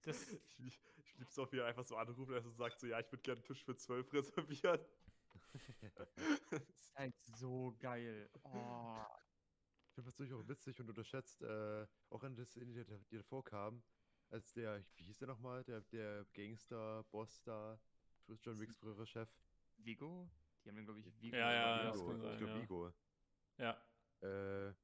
[0.00, 2.98] Das, Ich, lieb- ich lieb's auch, wie er einfach so anruft und sagt so, ja,
[2.98, 4.80] ich würde gerne einen Tisch für zwölf reservieren.
[6.50, 8.30] ist halt so geil.
[8.42, 8.48] Oh.
[9.86, 13.16] Ich finde das natürlich auch witzig und unterschätzt, äh, auch an der Szene, die, die
[13.18, 13.82] davor kam,
[14.30, 17.78] als der, wie hieß der nochmal, der, der Gangster-Boss da,
[18.42, 19.28] John Wicks früherer Chef.
[19.76, 20.30] Vigo?
[20.64, 21.36] Die haben den, glaube ich, Vigo.
[21.36, 22.08] Ja, ja, das Vigo.
[22.08, 22.62] kann sein, ich glaube ja.
[22.62, 22.94] Vigo.
[23.58, 23.82] ja.
[24.22, 24.74] Äh,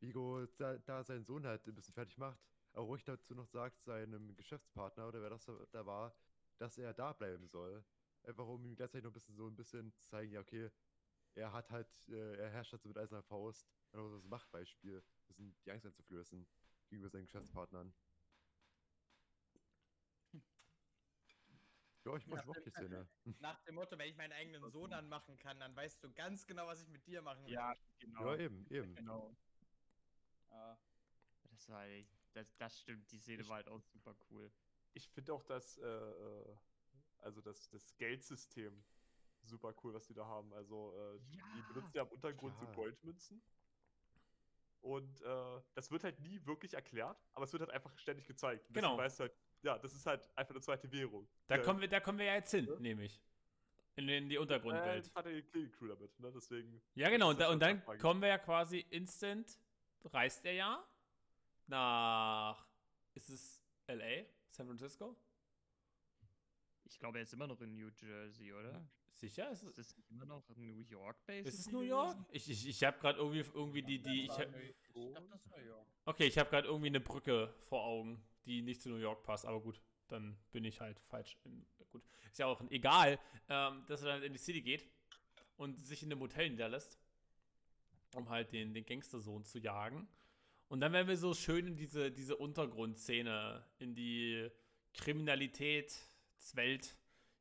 [0.00, 2.38] Vigo, da, da seinen Sohn halt ein bisschen fertig macht,
[2.72, 6.14] auch ruhig dazu noch sagt, seinem Geschäftspartner oder wer das da war,
[6.58, 7.84] dass er da bleiben soll.
[8.22, 10.70] Einfach um ihm gleichzeitig noch ein bisschen so ein bisschen zu zeigen, ja, okay,
[11.34, 13.66] er hat halt, äh, er herrscht halt so mit eiserner Faust.
[13.92, 16.46] Einfach so ein Machtbeispiel, ein bisschen die Angst einzuflößen
[16.90, 17.92] gegenüber seinen Geschäftspartnern.
[22.04, 23.06] Ja, ich Ja, auch die Szene.
[23.40, 26.66] Nach dem Motto, wenn ich meinen eigenen Sohn anmachen kann, dann weißt du ganz genau,
[26.66, 27.52] was ich mit dir machen will.
[27.52, 28.24] Ja, genau.
[28.24, 28.94] Ja, eben, eben.
[28.94, 29.36] genau.
[30.50, 30.78] Ja.
[31.50, 34.50] Das war echt, das, das stimmt, die Szene Ich- war halt auch super cool.
[34.94, 36.56] Ich finde auch das, äh, äh,
[37.18, 38.84] also das, das Geldsystem
[39.42, 40.52] super cool, was die da haben.
[40.54, 42.74] Also, äh, die Ja, benutzen ja im Untergrund so klar.
[42.74, 43.42] Goldmünzen.
[44.80, 48.66] Und äh, das wird halt nie wirklich erklärt, aber es wird halt einfach ständig gezeigt.
[48.68, 48.96] Und Genau.
[48.96, 49.32] Weißt halt,
[49.62, 51.28] ja, das ist halt einfach eine zweite Währung.
[51.48, 52.78] Da, Ja, kommen wir, da kommen wir ja jetzt hin, Ja.
[52.78, 53.20] nämlich.
[53.96, 55.04] In, in die äh, Untergrundwelt.
[55.06, 56.30] das hat ja die Crew damit, ne?
[56.32, 56.80] Deswegen.
[56.94, 57.32] Ja, genau.
[57.32, 59.58] das Und, da, und das dann kommen wir ja quasi instant,
[60.04, 60.84] reist er ja
[61.66, 62.66] nach,
[63.14, 64.24] ist es LA?
[64.50, 65.16] San Francisco?
[66.84, 68.88] Ich glaube, er ist immer noch in New Jersey, oder?
[69.12, 69.50] Sicher?
[69.50, 71.48] Ist es, Ist immer noch New York based?
[71.48, 72.16] ist es New York?
[72.30, 74.48] Ich, ich, ich habe gerade irgendwie, irgendwie die, die, ich hab,
[74.94, 75.86] York.
[76.04, 79.44] okay, ich habe gerade irgendwie eine Brücke vor Augen, die nicht zu New York passt,
[79.44, 81.36] aber gut, dann bin ich halt falsch.
[81.44, 84.86] In, gut, ist ja auch egal, ähm, dass er dann in die City geht
[85.56, 86.98] und sich in einem Hotel niederlässt,
[88.14, 90.08] um halt den, den Gangstersohn zu jagen.
[90.68, 94.50] Und dann werden wir so schön in diese, diese Untergrundszene, in die
[94.94, 96.96] Kriminalitätswelt,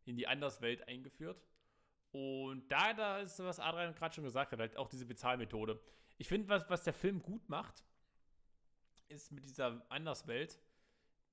[0.05, 1.41] in die Anderswelt eingeführt.
[2.11, 5.79] Und da, da ist, was Adrian gerade schon gesagt hat, halt auch diese Bezahlmethode.
[6.17, 7.83] Ich finde, was, was der Film gut macht,
[9.09, 10.59] ist mit dieser Anderswelt,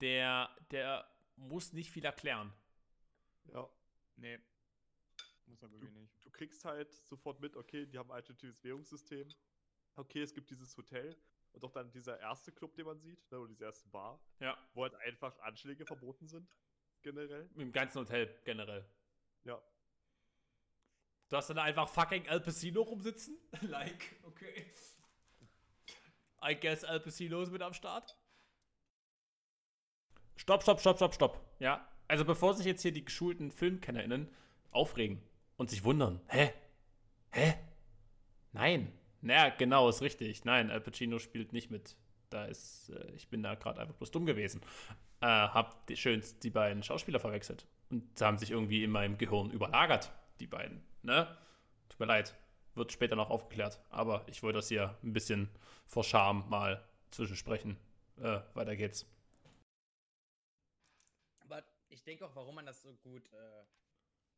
[0.01, 2.53] der, der muss nicht viel erklären.
[3.53, 3.69] Ja.
[4.17, 4.39] Nee.
[5.47, 6.24] Muss er wirklich nicht.
[6.35, 9.29] Kriegst halt sofort mit, okay, die haben ein alternatives Währungssystem.
[9.95, 11.17] Okay, es gibt dieses Hotel.
[11.53, 14.59] Und auch dann dieser erste Club, den man sieht, ne, oder diese erste Bar, Ja,
[14.75, 16.51] wo halt einfach Anschläge verboten sind.
[17.03, 17.49] Generell.
[17.55, 18.85] im ganzen Hotel generell.
[19.45, 19.63] Ja.
[21.29, 23.39] Du hast dann einfach fucking Al Pacino rumsitzen?
[23.61, 24.67] like, okay.
[26.43, 28.19] I guess Al Pacino ist mit am Start.
[30.37, 31.57] Stopp, stopp, stopp, stopp, stopp.
[31.61, 34.35] Ja, also bevor sich jetzt hier die geschulten FilmkennerInnen
[34.73, 35.23] aufregen
[35.57, 36.53] und sich wundern, hä?
[37.31, 37.55] Hä?
[38.53, 38.93] Nein.
[39.21, 40.45] Naja, genau, ist richtig.
[40.45, 41.97] Nein, Al Pacino spielt nicht mit.
[42.31, 44.61] Da ist, äh, ich bin da gerade einfach bloß dumm gewesen.
[45.21, 47.67] Äh, hab die, schön die beiden Schauspieler verwechselt.
[47.91, 50.83] Und sie haben sich irgendwie in meinem Gehirn überlagert, die beiden.
[51.03, 51.27] Ne?
[51.89, 52.35] Tut mir leid.
[52.75, 53.81] Wird später noch aufgeklärt.
[53.91, 55.49] Aber ich wollte das hier ein bisschen
[55.87, 57.79] vor Scham mal zwischensprechen.
[58.19, 59.07] Äh, weiter geht's.
[61.41, 63.65] Aber ich denke auch, warum man das so gut, äh,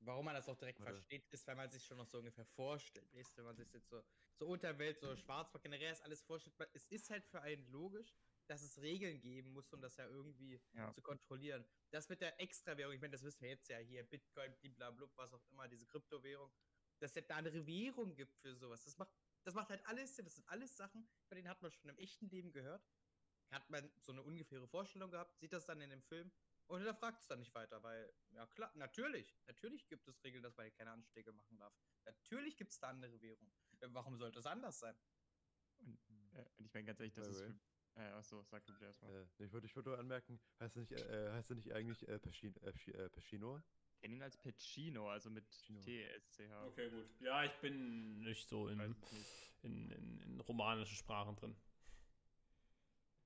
[0.06, 0.92] warum man das auch direkt Warte.
[0.94, 3.12] versteht, ist, weil man sich schon noch so ungefähr vorstellt.
[3.14, 4.02] Weißt du, wenn man sich jetzt so,
[4.38, 6.54] so Unterwelt, so Schwarzmarkt, generell ist alles vorstellt.
[6.74, 8.14] Es ist halt für einen logisch,
[8.46, 10.92] dass es Regeln geben muss, um das ja irgendwie Ja.
[10.92, 11.64] zu kontrollieren.
[11.90, 15.32] Das mit der Extrawährung, ich meine, das wissen wir jetzt ja hier, Bitcoin, blablabla, was
[15.32, 16.52] auch immer, diese Kryptowährung,
[17.00, 18.84] dass es halt eine andere Währung gibt für sowas.
[18.84, 19.12] Das macht,
[19.44, 20.24] das macht halt alles Sinn.
[20.24, 22.86] Das sind alles Sachen, bei denen hat man schon im echten Leben gehört.
[23.50, 26.32] Hat man so eine ungefähre Vorstellung gehabt, sieht das dann in dem Film
[26.68, 30.56] und hinterfragt es dann nicht weiter, weil, ja klar, natürlich, natürlich gibt es Regeln, dass
[30.56, 31.72] man hier keine Anschläge machen darf.
[32.04, 33.52] Natürlich gibt es da andere Währungen.
[33.80, 34.96] Äh, Warum sollte es anders sein?
[35.78, 35.98] Und,
[36.34, 39.10] äh, und ich meine ganz ehrlich, das ist für, äh, achso, sag du dir erstmal.
[39.12, 42.08] Äh, ich würde ich würd nur anmerken, heißt er nicht, äh, heißt er nicht eigentlich
[42.08, 42.54] äh, Pacino?
[42.62, 43.62] Äh, Pacci- äh, Pacino?
[43.88, 45.46] Ich kenn ihn als Pacino, also mit.
[45.82, 46.66] T-S-C-H.
[46.66, 47.08] Okay, gut.
[47.20, 49.34] Ja, ich bin nicht so in, nicht.
[49.62, 51.56] in, in, in romanischen Sprachen drin.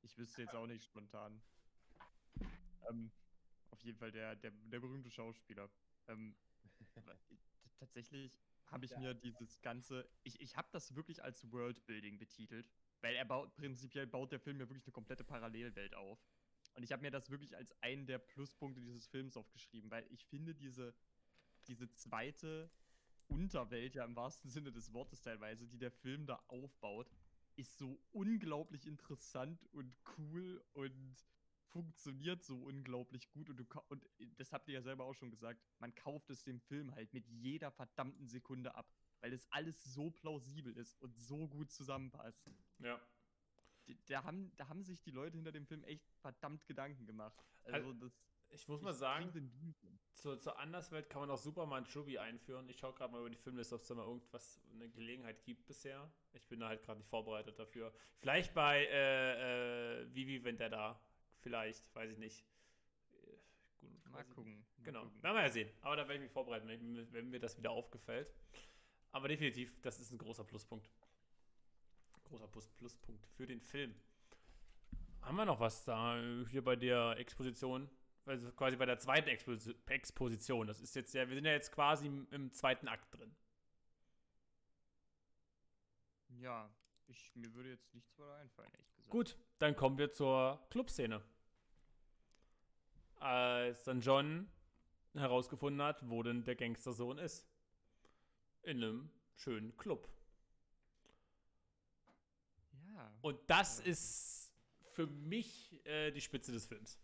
[0.03, 1.43] Ich wüsste jetzt auch nicht spontan.
[2.89, 3.11] Ähm,
[3.71, 5.71] auf jeden Fall der, der, der berühmte Schauspieler.
[6.09, 6.35] Ähm,
[7.79, 8.99] tatsächlich habe ich Ja.
[8.99, 10.09] mir dieses ganze.
[10.23, 12.71] Ich, ich habe das wirklich als Worldbuilding betitelt.
[13.03, 16.23] Weil er baut, prinzipiell baut der Film ja wirklich eine komplette Parallelwelt auf.
[16.75, 20.25] Und ich habe mir das wirklich als einen der Pluspunkte dieses Films aufgeschrieben, weil ich
[20.27, 20.95] finde diese,
[21.67, 22.71] diese zweite
[23.27, 27.11] Unterwelt, ja im wahrsten Sinne des Wortes teilweise, die der Film da aufbaut,
[27.57, 31.17] ist so unglaublich interessant und cool und
[31.73, 34.05] funktioniert so unglaublich gut und du und
[34.37, 37.27] das habt ihr ja selber auch schon gesagt, man kauft es dem Film halt mit
[37.29, 42.51] jeder verdammten Sekunde ab, weil es alles so plausibel ist und so gut zusammenpasst.
[42.79, 43.01] Ja.
[44.07, 47.45] Da haben, da haben sich die Leute hinter dem Film echt verdammt Gedanken gemacht.
[47.65, 48.13] Also das
[48.51, 49.33] Ich muss mal sagen,
[50.15, 52.69] zur, zur Anderswelt kann man auch Superman Chubby einführen.
[52.69, 55.67] Ich schaue gerade mal über die Filmliste, ob es da mal irgendwas, eine Gelegenheit gibt
[55.67, 56.13] bisher.
[56.33, 57.93] Ich bin da halt gerade nicht vorbereitet dafür.
[58.19, 61.01] Vielleicht bei äh, äh, Vivi Vendetta.
[61.41, 62.45] Vielleicht, weiß ich nicht.
[63.81, 64.59] Gut, Mal gucken.
[64.77, 65.23] mal Genau, gucken.
[65.23, 65.71] werden wir ja sehen.
[65.81, 68.33] Aber da werde ich mich vorbereiten, wenn, mir- wenn mir das wieder aufgefällt.
[69.13, 70.89] Aber definitiv, das ist ein großer Pluspunkt.
[72.25, 73.95] Großer Plus Pluspunkt für den Film.
[75.23, 77.89] Haben wir noch was da äh, hier bei der Exposition?
[78.27, 80.67] Also quasi bei der zweiten Exposi Exposition.
[80.67, 83.35] Das ist jetzt ja, wir sind ja jetzt quasi im, im zweiten Akt drin.
[86.29, 86.71] Ja,
[87.07, 89.00] ich, mir würde jetzt nichts weiter einfallen, ehrlich.
[89.11, 91.21] Gut, dann kommen wir zur Clubszene.
[93.17, 94.49] Als dann John
[95.15, 97.45] herausgefunden hat, wo denn der Gangstersohn ist.
[98.63, 100.09] In einem schönen Club.
[102.95, 103.13] Ja.
[103.21, 103.85] Und das Ja.
[103.87, 104.55] ist
[104.93, 106.99] für mich äh, die Spitze des Films.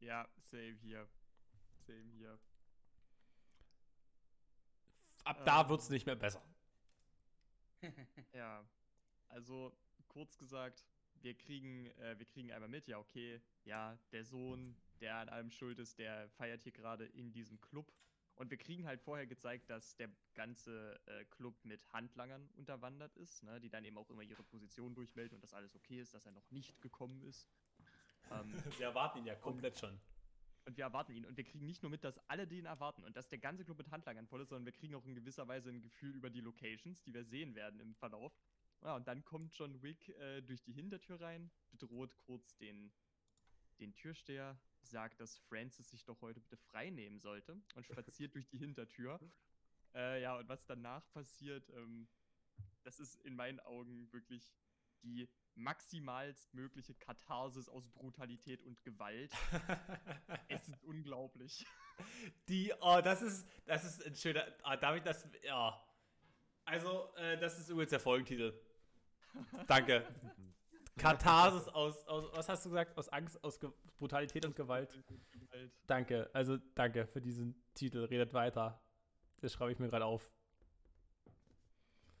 [0.00, 1.08] Ja, same hier.
[1.86, 2.38] Same hier.
[5.24, 5.68] Ab da Ähm.
[5.70, 6.42] wird es nicht mehr besser.
[8.34, 8.68] Ja,
[9.28, 9.72] also
[10.08, 10.84] kurz gesagt,
[11.22, 15.50] wir kriegen, äh, wir kriegen einmal mit, ja, okay, ja, der Sohn, der an allem
[15.50, 17.92] schuld ist, der feiert hier gerade in diesem Club.
[18.34, 23.42] Und wir kriegen halt vorher gezeigt, dass der ganze äh, Club mit Handlangern unterwandert ist,
[23.42, 26.24] ne, die dann eben auch immer ihre Position durchmelden und dass alles okay ist, dass
[26.24, 27.48] er noch nicht gekommen ist.
[28.30, 29.98] Ähm, Sie erwarten ihn ja komplett schon.
[30.66, 31.24] und wir erwarten ihn.
[31.24, 33.78] Und wir kriegen nicht nur mit, dass alle den erwarten und dass der ganze Club
[33.78, 36.40] mit Handlangern voll ist, sondern wir kriegen auch in gewisser Weise ein Gefühl über die
[36.40, 38.32] Locations, die wir sehen werden im Verlauf.
[38.82, 42.92] Ja, und dann kommt John Wick äh, durch die Hintertür rein, bedroht kurz den,
[43.80, 48.48] den Türsteher, sagt, dass Francis sich doch heute bitte frei nehmen sollte und spaziert durch
[48.48, 49.20] die Hintertür.
[49.94, 52.08] Äh, ja, und was danach passiert, ähm,
[52.84, 54.54] das ist in meinen Augen wirklich
[55.02, 59.32] die maximalst mögliche Katharsis aus Brutalität und Gewalt.
[60.48, 61.66] Es ist unglaublich.
[62.48, 65.78] Die, oh, das ist, das ist ein schöner, ah, darf ich das, ja.
[66.64, 68.58] Also, äh, das ist übrigens der Folgentitel.
[69.66, 70.06] Danke.
[70.96, 72.96] Katharsis aus, aus, was hast du gesagt?
[72.98, 74.90] Aus Angst, aus Ge Brutalität und Gewalt.
[75.32, 75.72] Gewalt.
[75.86, 78.04] Danke, also danke für diesen Titel.
[78.04, 78.80] Redet weiter.
[79.40, 80.30] Das schreibe ich mir gerade auf.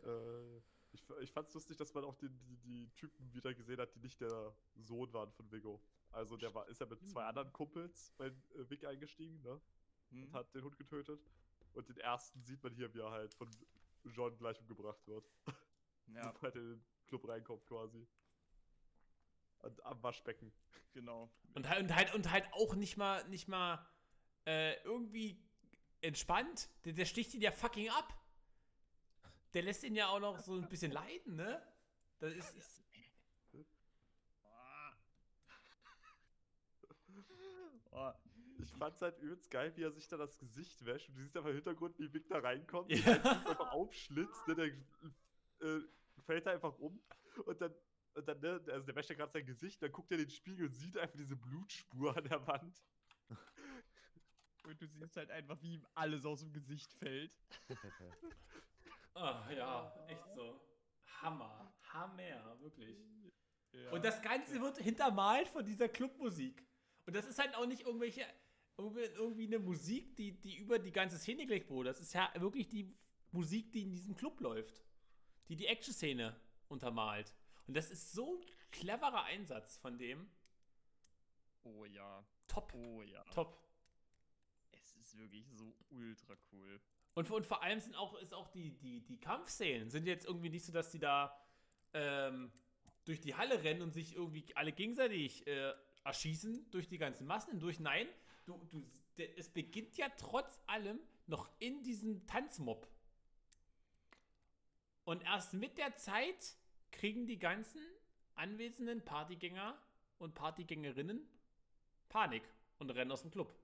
[0.04, 0.58] Äh,
[0.92, 4.00] ich, ich fand's lustig, dass man auch die, die, die Typen wieder gesehen hat, die
[4.00, 5.80] nicht der Sohn waren von Vigo.
[6.10, 8.32] Also der war, ist ja mit zwei anderen Kumpels bei äh,
[8.70, 9.60] Vic eingestiegen, ne?
[10.10, 10.24] Hm?
[10.24, 11.20] Und hat den Hund getötet.
[11.74, 13.48] Und den ersten sieht man hier, wie er halt von
[14.04, 15.30] John gleich umgebracht wird.
[16.06, 18.06] Ja, Sobald er den Club reinkommt quasi.
[19.60, 20.52] Und am Waschbecken.
[20.92, 21.30] genau.
[21.54, 23.84] Und halt, und halt, und halt auch nicht mal, nicht mal
[24.46, 25.42] äh, irgendwie
[26.00, 26.68] entspannt.
[26.84, 28.14] Der, der sticht ihn ja fucking ab.
[29.54, 31.60] Der lässt ihn ja auch noch so ein bisschen leiden, ne?
[32.20, 32.54] Das ist.
[32.56, 32.82] ist.
[37.90, 38.12] Oh,
[38.60, 41.08] Ich fand's halt übelst geil, wie er sich da das Gesicht wäscht.
[41.08, 42.90] Und du siehst einfach im Hintergrund, wie Vic da reinkommt.
[42.92, 43.12] Ja.
[43.12, 44.54] Einfach aufschlitzt, ne?
[44.54, 44.66] Der
[45.68, 45.80] äh,
[46.22, 47.00] fällt da einfach um.
[47.44, 47.74] Und dann,
[48.14, 48.62] und dann ne?
[48.68, 50.96] Also der wäscht ja gerade sein Gesicht, dann guckt er in den Spiegel und sieht
[50.96, 52.82] einfach diese Blutspur an der Wand.
[54.64, 57.32] und du siehst halt einfach, wie ihm alles aus dem Gesicht fällt.
[59.14, 60.60] Ah, ja, echt so.
[61.20, 61.74] Hammer.
[61.92, 62.96] Hammer, wirklich.
[63.72, 63.90] Ja.
[63.90, 66.64] Und das Ganze wird hintermalt von dieser Clubmusik.
[67.06, 68.24] Und das ist halt auch nicht irgendwelche,
[68.76, 71.88] irgendwie, irgendwie eine Musik, die, die über die ganze Szene gelegt wurde.
[71.88, 72.94] Das ist ja wirklich die
[73.32, 74.84] Musik, die in diesem Club läuft.
[75.48, 77.34] Die die Action-Szene untermalt.
[77.66, 80.28] Und das ist so ein cleverer Einsatz von dem.
[81.62, 82.24] Oh ja.
[82.46, 82.72] Top.
[82.74, 83.22] Oh ja.
[83.24, 83.62] Top.
[84.72, 86.80] Es ist wirklich so ultra cool.
[87.14, 90.50] Und, und vor allem sind auch, ist auch die, die, die Kampfszenen sind jetzt irgendwie
[90.50, 91.36] nicht so, dass die da
[91.92, 92.52] ähm,
[93.04, 95.72] durch die Halle rennen und sich irgendwie alle gegenseitig äh,
[96.04, 97.80] erschießen durch die ganzen Massen hindurch.
[97.80, 98.06] Nein,
[98.46, 98.84] du, du,
[99.36, 102.88] es beginnt ja trotz allem noch in diesem Tanzmob.
[105.08, 106.54] Und erst mit der Zeit
[106.92, 107.80] kriegen die ganzen
[108.34, 109.80] anwesenden Partygänger
[110.18, 111.26] und Partygängerinnen
[112.10, 112.42] Panik
[112.76, 113.58] und rennen aus dem Club.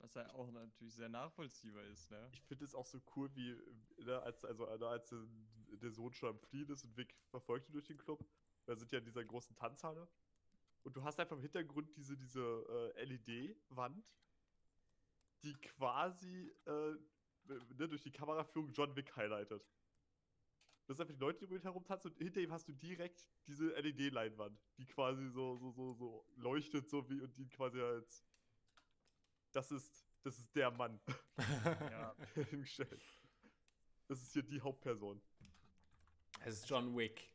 [0.00, 2.28] Was ja auch natürlich sehr nachvollziehbar ist, ne?
[2.34, 3.56] Ich finde es auch so cool, wie,
[4.04, 5.26] ne, als, also, ne, als der,
[5.80, 8.22] der Sohn schon am Fliehen ist und Vic verfolgt ihn durch den Club.
[8.66, 10.06] Da sind ja in dieser großen Tanzhalle.
[10.82, 14.04] Und du hast einfach im Hintergrund diese, diese äh, LED-Wand,
[15.42, 16.98] die quasi äh,
[17.48, 19.62] ne, durch die Kameraführung John Wick highlightet.
[20.86, 22.72] Das sind einfach die Leute, die um ihn herum tanzen und hinter ihm hast du
[22.72, 27.80] direkt diese LED-Leinwand, die quasi so, so, so, so leuchtet, so wie und die quasi
[27.80, 28.24] als
[29.52, 31.00] das ist, das ist der Mann
[31.90, 32.14] Ja.
[32.50, 33.02] hingestellt.
[34.06, 35.20] Das ist hier die Hauptperson.
[36.40, 37.30] Es ist John Wick.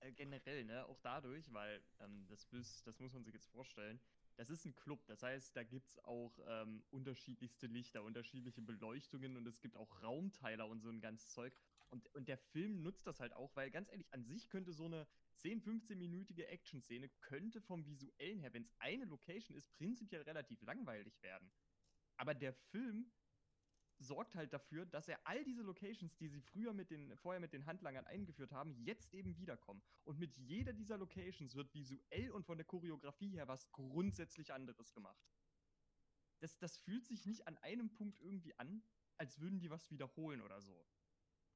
[0.00, 2.48] Äh, generell, ne, auch dadurch, weil ähm, das,
[2.84, 4.00] das muss man sich jetzt vorstellen,
[4.40, 9.36] das ist ein Club, das heißt, da gibt es auch ähm, unterschiedlichste Lichter, unterschiedliche Beleuchtungen
[9.36, 11.52] und es gibt auch Raumteiler und so ein ganz Zeug.
[11.90, 14.86] Und, und der Film nutzt das halt auch, weil ganz ehrlich, an sich könnte so
[14.86, 20.62] eine 10, 15-minütige Action-Szene könnte vom Visuellen her, wenn es eine Location ist, prinzipiell relativ
[20.62, 21.52] langweilig werden.
[22.16, 23.12] Aber der Film
[24.00, 27.52] sorgt halt dafür, dass er all diese Locations, die sie früher mit den, vorher mit
[27.52, 29.82] den Handlangern eingeführt haben, jetzt eben wiederkommen.
[30.04, 34.92] Und mit jeder dieser Locations wird visuell und von der Choreografie her was grundsätzlich anderes
[34.92, 35.22] gemacht.
[36.40, 38.82] Das, das fühlt sich nicht an einem Punkt irgendwie an,
[39.18, 40.86] als würden die was wiederholen oder so.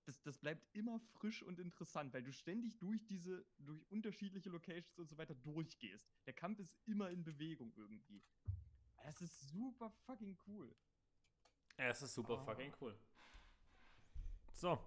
[0.04, 4.98] Das, das bleibt immer frisch und interessant, weil du ständig durch diese, durch unterschiedliche Locations
[4.98, 6.06] und so weiter durchgehst.
[6.26, 8.22] Der Kampf ist immer in Bewegung irgendwie.
[9.02, 10.74] Das ist super fucking cool.
[11.78, 12.44] Ja, es ist super Ah.
[12.44, 12.96] fucking cool.
[14.52, 14.78] So,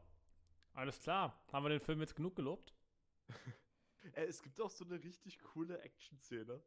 [0.73, 1.43] alles klar.
[1.51, 2.73] Haben wir den Film jetzt genug gelobt?
[4.13, 6.63] Äh, es gibt auch so eine richtig coole Action-Szene,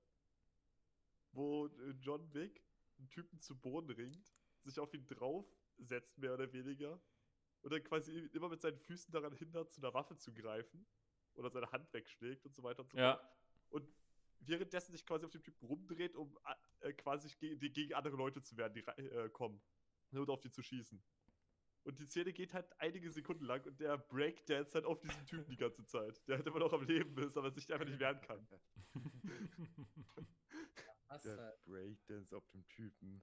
[1.33, 2.63] wo äh, John Wick
[2.99, 7.01] einen Typen zu Boden ringt, sich auf ihn draufsetzt, mehr oder weniger,
[7.63, 10.87] und dann quasi immer mit seinen Füßen daran hindert, zu einer Waffe zu greifen
[11.33, 13.23] oder seine Hand wegschlägt und so weiter und so fort.
[13.23, 13.31] Ja.
[13.71, 13.89] Und
[14.41, 16.37] währenddessen sich quasi auf den Typen rumdreht, um
[16.81, 19.63] äh, quasi ge die, gegen andere Leute zu werden, die äh, kommen.
[20.19, 21.03] Und auf die zu schießen.
[21.85, 25.51] Und die Szene geht halt einige Sekunden lang und der Breakdance halt auf diesen Typen
[25.51, 26.21] die ganze Zeit.
[26.29, 28.47] Der halt immer noch am Leben ist, aber sich einfach nicht wehren kann.
[31.09, 33.23] Was, Der äh, Breakdance auf dem Typen.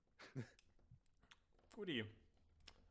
[1.71, 2.03] Guti.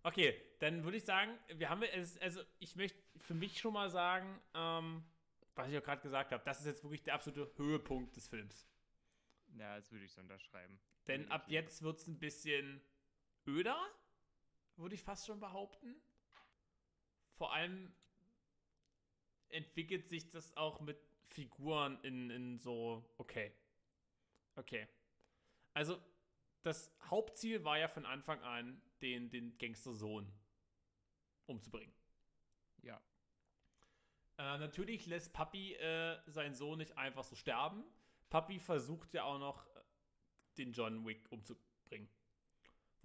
[0.05, 3.91] Okay, dann würde ich sagen, wir haben es, also ich möchte für mich schon mal
[3.91, 5.05] sagen, ähm,
[5.57, 8.69] was ich auch gerade gesagt habe, das ist jetzt wirklich der absolute Höhepunkt des Films.
[9.57, 10.79] Ja, das würde ich so unterschreiben.
[11.09, 12.81] Denn ab jetzt wird es ein bisschen
[13.47, 13.79] öder,
[14.77, 15.95] würde ich fast schon behaupten.
[17.35, 17.95] Vor allem
[19.49, 23.53] entwickelt sich das auch mit Figuren in, in so, okay.
[24.55, 24.89] Okay.
[25.75, 26.01] Also,
[26.63, 30.33] das Hauptziel war ja von Anfang an, den, den Gangstersohn
[31.47, 31.95] umzubringen.
[32.83, 33.01] Ja.
[34.39, 37.85] Äh, natürlich lässt Papi äh, seinen Sohn nicht einfach so sterben.
[38.31, 39.81] Papi versucht ja auch noch, äh,
[40.59, 42.09] den John Wick umzubringen.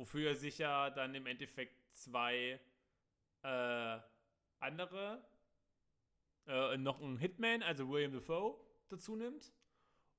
[0.02, 2.60] Wofür er sich ja dann im Endeffekt zwei
[3.44, 4.00] äh,
[4.60, 5.24] andere,
[6.48, 9.54] äh, noch einen Hitman, also William Dafoe, dazu nimmt.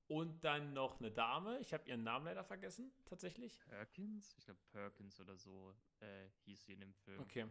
[0.07, 1.59] Und dann noch eine Dame.
[1.59, 3.59] Ich habe ihren Namen leider vergessen, tatsächlich.
[3.65, 4.33] Perkins?
[4.37, 7.19] Ich glaube Perkins oder so äh, hieß sie in dem Film.
[7.19, 7.45] Okay,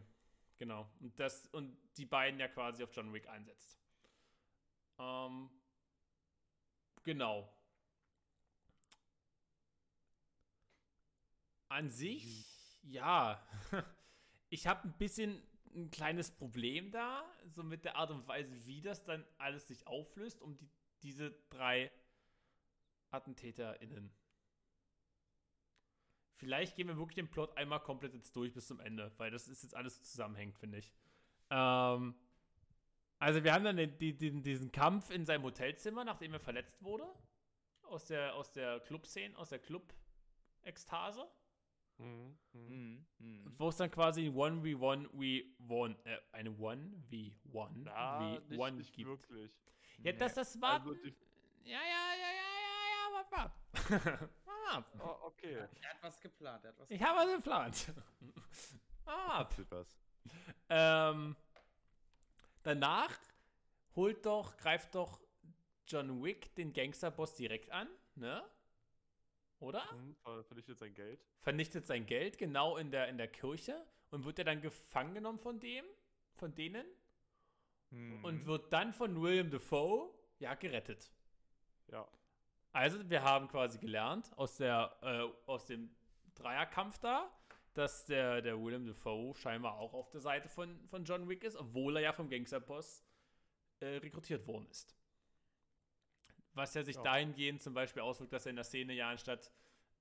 [0.57, 0.91] genau.
[1.01, 3.79] Und, das, und die beiden ja quasi auf John Wick einsetzt.
[4.99, 5.51] Ähm,
[7.03, 7.55] genau.
[11.73, 12.47] An sich,
[12.83, 13.43] ja.
[14.55, 15.43] Ich habe ein bisschen
[15.75, 19.87] ein kleines Problem da, so mit der Art und Weise, wie das dann alles sich
[19.87, 20.69] auflöst, um die,
[21.01, 21.91] diese drei
[23.11, 24.13] AttentäterInnen.
[26.35, 29.49] Vielleicht gehen wir wirklich den Plot einmal komplett jetzt durch bis zum Ende, weil das
[29.49, 30.93] ist jetzt alles so zusammenhängt, finde ich.
[31.49, 32.15] Ähm,
[33.19, 37.07] also wir haben dann den, den, diesen Kampf in seinem Hotelzimmer, nachdem er verletzt wurde.
[37.85, 41.27] Aus der, aus der Club-Szene, aus der Club-Ekstase.
[41.99, 42.39] Mhm.
[42.53, 42.69] Mhm.
[42.69, 43.07] Mhm.
[43.19, 43.55] Mhm.
[43.59, 45.09] Wo es dann quasi ein 1v1
[45.69, 49.09] v1, äh, eine 1v1 Na, nicht, v1 nicht gibt.
[49.09, 49.53] wirklich.
[50.03, 50.81] Ja, das, das war.
[50.81, 51.15] Also die,
[51.65, 53.53] ja, ja, ja, ja, ja, ja, warte mal.
[54.45, 55.05] Warte mal.
[55.05, 55.55] oh, okay.
[55.55, 57.93] Er hat was geplant, er hat was Ich habe was geplant.
[59.05, 59.99] Ah, Tut was.
[60.69, 61.35] ähm,
[62.63, 63.19] danach
[63.97, 65.21] holt doch, greift doch
[65.89, 68.43] John Wick den Gangsterboss direkt an, ne?
[69.63, 69.83] Oder?
[70.23, 71.25] Ver- Vernichtet sein Geld.
[71.41, 75.39] Vernichtet sein Geld genau in der, in der Kirche und wird er dann gefangen genommen
[75.39, 75.85] von dem,
[76.35, 76.87] von denen
[77.91, 78.25] Mhm.
[78.25, 81.13] und wird dann von William Defoe, ja, gerettet.
[81.89, 82.09] Ja.
[82.73, 85.95] Also, wir haben quasi gelernt aus, der, äh, aus dem
[86.35, 87.31] Dreierkampf da,
[87.75, 91.55] dass der, der Willem Dafoe scheinbar auch auf der Seite von, von John Wick ist,
[91.57, 93.05] obwohl er ja vom Gangsterboss
[93.81, 94.97] äh, rekrutiert worden ist.
[96.55, 97.03] Was ja sich Ja.
[97.03, 99.51] dahingehend zum Beispiel auswirkt, dass er in der Szene ja anstatt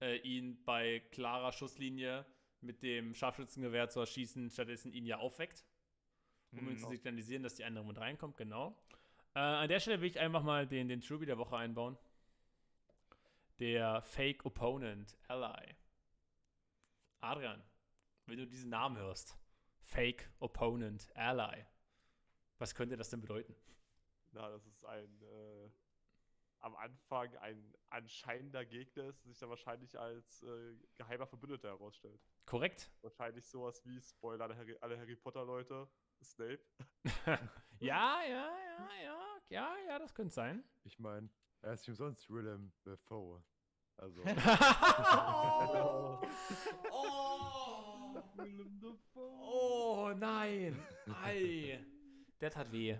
[0.01, 2.25] äh, ihn bei klarer Schusslinie
[2.61, 5.65] mit dem Scharfschützengewehr zu erschießen, stattdessen ihn ja aufweckt,
[6.51, 6.77] um ihn Mhm.
[6.79, 8.75] zu signalisieren, dass die andere mit reinkommt, genau.
[9.33, 11.97] Äh, an der Stelle will ich einfach mal den, den Truby der Woche einbauen.
[13.59, 15.75] Der Fake Opponent Ally.
[17.21, 17.61] Adrian,
[18.25, 19.37] wenn du diesen Namen hörst,
[19.81, 21.65] Fake Opponent Ally,
[22.57, 23.55] was könnte das denn bedeuten?
[24.31, 25.69] Na, das ist ein äh,
[26.61, 32.21] am Anfang ein anscheinender Gegner ist, sich dann wahrscheinlich als äh, geheimer Verbündeter herausstellt.
[32.45, 32.91] Korrekt?
[33.01, 35.89] Wahrscheinlich sowas wie, Spoiler, alle Harry, alle Harry Potter-Leute,
[36.23, 36.59] Snape.
[37.79, 40.63] ja, ja, ja, ja, ja, ja, das könnte sein.
[40.83, 41.29] Ich meine,
[41.61, 43.43] er ist nicht umsonst Willem Dafoe.
[43.97, 44.23] Also,
[46.91, 48.21] oh,
[49.15, 50.81] oh nein.
[51.23, 51.85] Ei.
[52.39, 52.97] Der tat weh.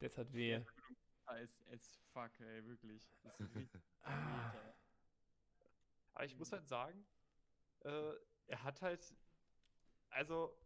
[0.00, 0.60] Der tat weh.
[1.30, 3.08] As, as fuck, ey, wirklich.
[3.22, 3.80] Das ist richtig.
[4.02, 4.64] Aber
[6.24, 7.06] ich muss halt sagen,
[7.80, 8.14] äh,
[8.46, 9.14] er hat halt,
[10.10, 10.56] also,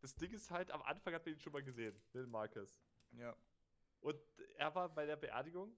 [0.00, 2.80] das Ding ist halt, am Anfang hat man ihn schon mal gesehen, den Marcus.
[3.12, 3.36] Ja.
[4.00, 4.18] Und
[4.56, 5.76] er war bei der Beerdigung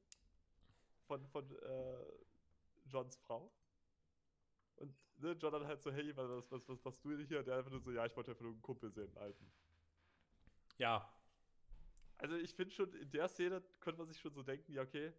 [1.07, 2.07] von, von äh,
[2.87, 3.53] Johns Frau.
[4.77, 7.41] Und ne, John dann halt so, hey, was, was, was machst du denn hier?
[7.41, 9.53] Und der einfach nur so, ja, ich wollte einfach nur einen Kumpel sehen, einen alten.
[10.79, 11.13] Ja,
[12.23, 15.13] Also ich finde schon, in der Szene könnte man sich schon so denken, ja, okay,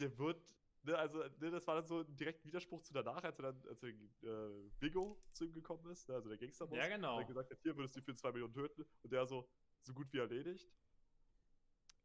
[0.00, 0.42] der wird,
[0.82, 3.68] ne, also, ne, das war dann so ein direkter Widerspruch zu danach, als er dann,
[3.68, 6.76] als er, äh, Vigo zu ihm gekommen ist, ne, also der Gangsterboss.
[6.76, 7.18] Ja, genau.
[7.18, 8.84] Der gesagt hat, hier würdest du für 2 Millionen töten.
[9.04, 9.48] Und der so,
[9.82, 10.68] so gut wie erledigt.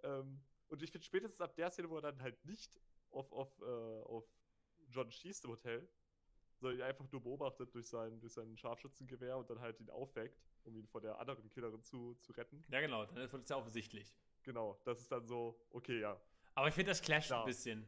[0.04, 3.60] Ähm, und ich finde spätestens ab der Szene, wo er dann halt nicht auf, auf,
[3.60, 4.24] äh, auf
[4.90, 5.90] John schießt im Hotel,
[6.60, 10.40] sondern ihn einfach nur beobachtet durch sein, durch sein Scharfschützengewehr und dann halt ihn aufweckt,
[10.64, 12.64] um ihn vor der anderen Killerin zu, zu retten.
[12.70, 14.14] ja genau, dann wird es ja offensichtlich.
[14.43, 16.20] Genau, das ist dann so, okay, ja.
[16.55, 17.39] Aber ich finde, das clasht Ja.
[17.41, 17.88] ein bisschen.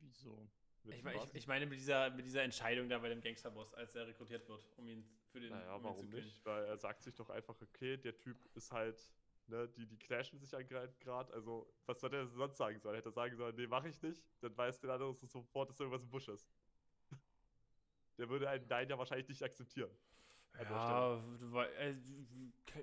[0.00, 0.48] Wieso?
[0.84, 4.06] Ich, ich, ich meine mit dieser, mit dieser Entscheidung da bei dem Gangsterboss, als er
[4.06, 6.24] rekrutiert wird, um ihn für den Naja, um ihn warum zu killen.
[6.24, 6.44] nicht?
[6.44, 8.98] Weil er sagt sich doch einfach, okay, der Typ ist halt,
[9.46, 11.32] ne, die, die clashen sich gerade.
[11.34, 12.96] Also, was soll er sonst sagen sollen?
[12.96, 16.02] Hätte er sagen sollen, nee, mach ich nicht, dann weiß der andere sofort, dass irgendwas
[16.02, 16.48] im Busch ist.
[18.18, 19.90] Der würde einen Nein ja wahrscheinlich nicht akzeptieren.
[20.58, 21.16] Ja,
[21.78, 21.94] äh,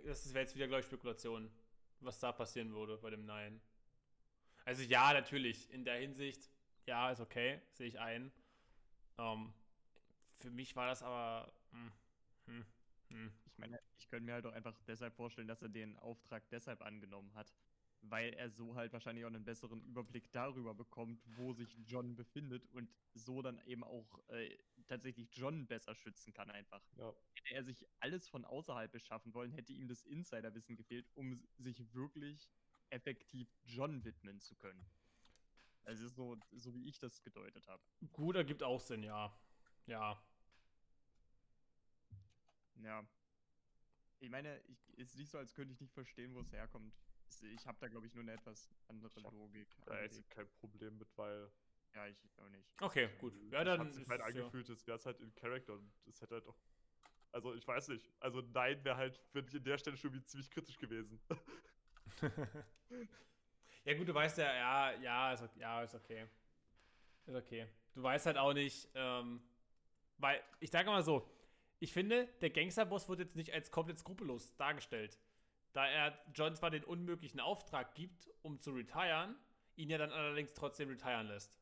[0.06, 1.52] das wäre jetzt wieder, glaube ich, Spekulation,
[2.00, 3.62] was da passieren würde bei dem Nein.
[4.66, 6.50] Also ja, natürlich, in der Hinsicht,
[6.86, 8.32] ja, ist okay, sehe ich ein.
[9.18, 9.54] Ähm,
[10.38, 11.52] für mich war das aber.
[11.72, 11.92] Hm,
[12.46, 12.66] hm,
[13.10, 13.34] hm.
[13.46, 16.82] Ich meine, ich könnte mir halt auch einfach deshalb vorstellen, dass er den Auftrag deshalb
[16.82, 17.54] angenommen hat,
[18.02, 22.66] weil er so halt wahrscheinlich auch einen besseren Überblick darüber bekommt, wo sich John befindet
[22.68, 26.82] und so dann eben auch äh, tatsächlich John besser schützen kann einfach.
[26.98, 27.14] Ja.
[27.34, 31.94] Hätte er sich alles von außerhalb beschaffen wollen, hätte ihm das Insiderwissen gefehlt, um sich
[31.94, 32.50] wirklich
[32.90, 34.86] effektiv John widmen zu können.
[35.84, 37.82] Also so, so wie ich das gedeutet habe.
[38.12, 39.34] Gut, ergibt auch Sinn, ja.
[39.86, 40.22] Ja.
[42.84, 43.08] Ja.
[44.20, 46.94] Ich meine, ich, ist nicht so, als könnte ich nicht verstehen, wo es herkommt.
[47.28, 49.68] Es- Ich habe da, glaube ich, nur eine etwas andere Logik.
[49.86, 51.52] Da an ist kein Problem mit, weil
[51.96, 52.70] Ja, ich auch nicht.
[52.82, 53.34] Okay, gut.
[53.52, 55.74] Ja, das dann hat sich ist halt es ja- angefühlt, es wäre halt in Character
[55.74, 56.58] und es hätte halt auch.
[57.32, 58.10] Also ich weiß nicht.
[58.20, 61.20] Also nein wäre halt, finde ich, in der Stelle schon wie ziemlich kritisch gewesen.
[63.86, 66.28] ja, gut, du weißt ja, ja, ja, ist, ja, ist okay.
[67.26, 67.68] Ist okay.
[67.94, 69.42] Du weißt halt auch nicht, ähm,
[70.18, 71.30] weil, ich sage mal so,
[71.80, 75.18] ich finde, der Gangsterboss wird jetzt nicht als komplett skrupellos dargestellt.
[75.78, 79.38] Da er John zwar den unmöglichen Auftrag gibt, um zu retiren,
[79.76, 81.56] ihn ja dann allerdings trotzdem retiren lässt.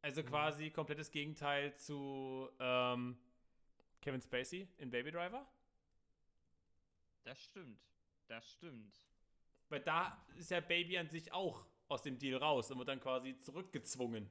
[0.00, 3.18] Also quasi komplettes Gegenteil zu ähm,
[4.00, 5.46] Kevin Spacey in Baby Driver.
[7.24, 7.82] Das stimmt.
[8.28, 8.96] Das stimmt.
[9.68, 13.00] Weil da ist ja Baby an sich auch aus dem Deal raus und wird dann
[13.00, 14.30] quasi zurückgezwungen.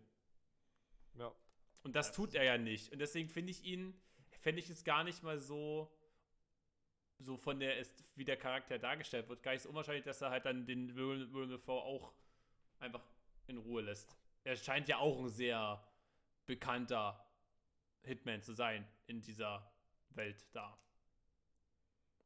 [1.14, 1.32] Ja.
[1.84, 2.92] Und das Das tut er ja nicht.
[2.92, 3.94] Und deswegen finde ich ihn,
[4.40, 5.95] fände ich es gar nicht mal so,
[7.20, 10.30] so von der, ist, wie der Charakter dargestellt wird, gar nicht so unwahrscheinlich, dass er
[10.32, 12.14] halt dann den Willem Willem Dafoe auch
[12.80, 13.04] einfach
[13.48, 14.18] in Ruhe lässt.
[14.44, 15.82] Er scheint ja auch ein sehr
[16.46, 17.26] bekannter
[18.04, 19.72] Hitman zu sein in dieser
[20.10, 20.78] Welt da.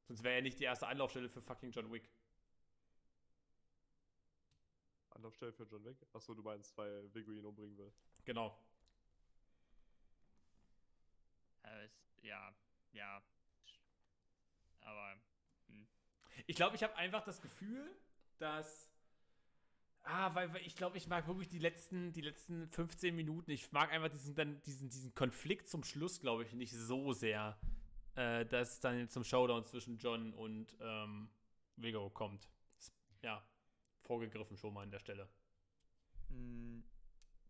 [0.08, 2.10] Sonst wäre er nicht die erste Anlaufstelle für fucking John Wick.
[5.12, 5.98] Anlaufstelle für John Wick.
[6.14, 7.94] Achso, du meinst, weil Vigo ihn umbringen will.
[8.26, 8.58] Genau.
[11.62, 12.54] Es, ja,
[12.92, 13.22] ja.
[14.90, 15.16] Aber,
[15.68, 15.88] hm.
[16.48, 17.90] Ich glaube, ich habe einfach das Gefühl,
[18.38, 18.88] dass.
[20.04, 23.52] Ah, weil, weil ich glaube, ich mag wirklich die letzten, die letzten 15 Minuten.
[23.52, 27.60] Ich mag einfach diesen, dann, diesen, diesen Konflikt zum Schluss, glaube ich, nicht so sehr,
[28.16, 31.30] äh, dass es dann zum Showdown zwischen John und ähm,
[31.76, 32.50] Vigo kommt.
[32.78, 33.44] Ist, ja,
[34.02, 35.30] vorgegriffen schon mal an der Stelle.
[36.30, 36.84] Hm,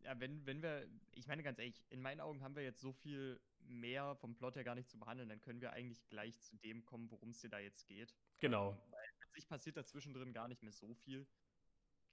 [0.03, 2.93] Ja, wenn, wenn wir, ich meine ganz ehrlich, in meinen Augen haben wir jetzt so
[2.93, 6.57] viel mehr vom Plot her gar nicht zu behandeln, dann können wir eigentlich gleich zu
[6.57, 8.15] dem kommen, worum es dir da jetzt geht.
[8.39, 8.71] Genau.
[8.71, 11.27] Ähm, weil an sich passiert da zwischendrin gar nicht mehr so viel.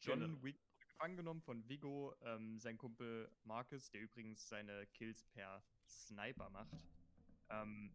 [0.01, 0.43] John Genau.
[0.43, 5.63] Wick wurde gefangen genommen von Vigo, ähm, sein Kumpel Marcus, der übrigens seine Kills per
[5.87, 6.77] Sniper macht.
[7.49, 7.93] Ähm,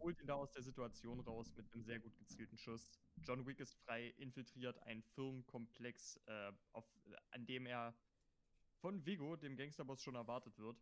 [0.00, 2.92] holt ihn da aus der Situation raus mit einem sehr gut gezielten Schuss.
[3.22, 6.84] John Wick ist frei, infiltriert einen Firmenkomplex, äh, auf,
[7.30, 7.94] an dem er
[8.80, 10.76] von Vigo, dem Gangsterboss, schon erwartet wird.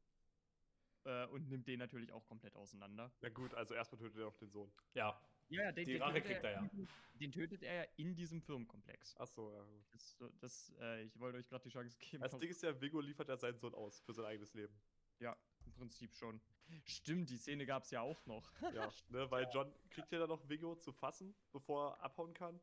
[1.05, 3.11] Äh, und nimmt den natürlich auch komplett auseinander.
[3.23, 4.71] Na gut, also erstmal tötet er auch den Sohn.
[4.95, 6.61] Ja, Ja, ja, den, Die den Rache tötet kriegt er ja.
[6.73, 6.89] in-
[7.19, 9.17] Den tötet er ja in diesem Firmenkomplex.
[9.17, 9.85] Achso, ja gut.
[9.93, 12.23] Das, das, äh, ich wollte euch gerade die Chance geben.
[12.23, 14.75] Das Ding ist ja, Vigo liefert ja seinen Sohn aus für sein eigenes Leben.
[15.21, 16.41] Ja, im Prinzip schon.
[16.85, 18.53] Stimmt, die Szene gab es ja auch noch.
[18.75, 22.61] Ja, ne, weil John kriegt ja dann noch Vigo zu fassen, bevor er abhauen kann.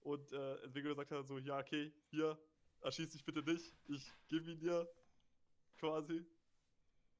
[0.00, 2.38] Und äh, Vigo sagt dann so, ja, okay, hier,
[2.82, 4.88] erschieß dich bitte nicht, ich gebe ihn dir,
[5.76, 6.24] quasi.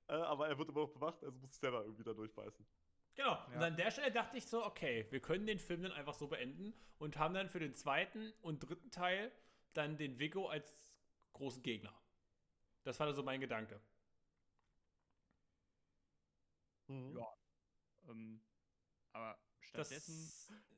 [0.09, 2.67] Äh, aber er wird immer noch bewacht, also muss sich selber irgendwie da durchbeißen.
[3.15, 3.37] Genau.
[3.53, 3.67] Und Ja.
[3.67, 6.73] an der Stelle dachte ich so, okay, wir können den Film dann einfach so beenden
[6.99, 9.33] und haben dann für den zweiten und dritten Teil
[9.75, 10.97] dann den Vigo als
[11.33, 11.93] großen Gegner.
[12.85, 13.81] Das war dann so mein Gedanke.
[16.89, 17.27] Ja.
[18.09, 18.41] Ähm,
[19.13, 19.39] aber
[19.73, 20.33] Das stattdessen.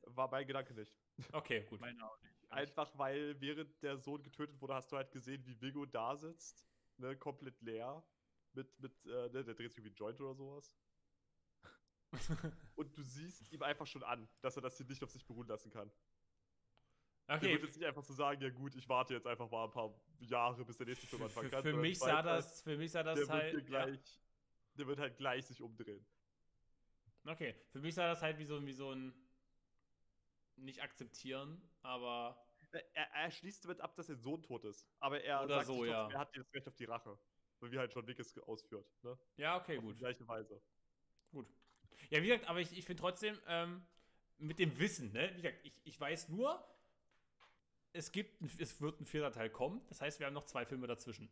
[0.07, 0.93] War mein Gedanke nicht.
[1.31, 1.79] Okay, gut.
[1.81, 2.51] Meine auch nicht.
[2.51, 6.65] Einfach weil während der Sohn getötet wurde, hast du halt gesehen, wie Vigo da sitzt,
[6.97, 8.03] ne, komplett leer.
[8.53, 10.75] Mit, mit, äh, ne, der dreht sich wie ein Joint oder sowas.
[12.75, 15.47] Und du siehst ihm einfach schon an, dass er das hier nicht auf sich beruhen
[15.47, 15.91] lassen kann.
[17.29, 19.63] Der Okay, wird jetzt nicht einfach so sagen, ja gut, ich warte jetzt einfach mal
[19.65, 21.63] ein paar Jahre, bis der nächste Film anfangen kann.
[21.63, 23.53] für mich ich sah halt, das, für mich sah das der wird halt.
[23.53, 24.21] Ja, gleich,
[24.73, 26.05] der wird halt gleich sich umdrehen.
[27.25, 29.13] okay, für mich sah das halt wie so, wie so ein
[30.57, 32.37] nicht akzeptieren, aber
[32.93, 34.87] Er, er schließt damit ab, dass sein Sohn tot ist.
[34.99, 36.09] Aber er Oder sagt so, trotzdem, ja.
[36.09, 37.17] er hat das Recht auf die Rache.
[37.61, 38.87] So wie halt John Wick es ausführt.
[39.03, 39.17] Ne?
[39.37, 39.93] ja, okay, auf gut.
[39.95, 40.59] die gleiche Weise.
[41.31, 41.47] Gut.
[42.09, 43.85] Ja, wie gesagt, aber ich, ich finde trotzdem, ähm,
[44.39, 45.29] mit dem Wissen, ne?
[45.35, 46.67] Wie gesagt, ich, ich weiß nur,
[47.93, 49.79] es gibt, es wird ein vierter Teil kommen.
[49.89, 51.29] Das heißt, wir haben noch zwei Filme dazwischen.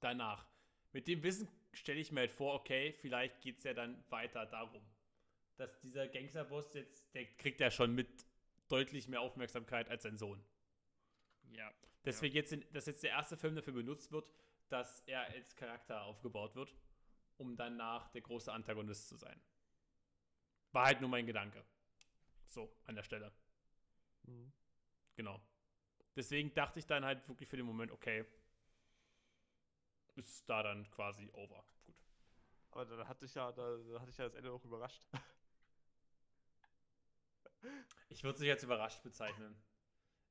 [0.00, 0.44] Danach.
[0.90, 4.44] Mit dem Wissen stelle ich mir halt vor, okay, vielleicht geht es ja dann weiter
[4.46, 4.82] darum,
[5.56, 8.08] dass dieser Gangsterboss jetzt, der kriegt ja schon mit
[8.66, 10.44] deutlich mehr Aufmerksamkeit als sein Sohn.
[11.52, 11.72] Ja.
[12.04, 14.28] Deswegen jetzt, in, dass jetzt der erste Film dafür benutzt wird,
[14.72, 16.74] dass er als Charakter aufgebaut wird,
[17.36, 19.40] um danach der große Antagonist zu sein.
[20.72, 21.62] War halt nur mein Gedanke.
[22.46, 23.32] So, an der Stelle.
[24.22, 24.52] Mhm.
[25.14, 25.40] Genau.
[26.16, 28.24] Deswegen dachte ich dann halt wirklich für den Moment, okay,
[30.14, 31.64] ist da dann quasi over.
[31.84, 31.96] Gut.
[32.70, 35.02] Aber dann hatte ich ja, da, da hatte ich ja das Ende auch überrascht.
[38.08, 39.56] Ich würde es nicht als überrascht bezeichnen.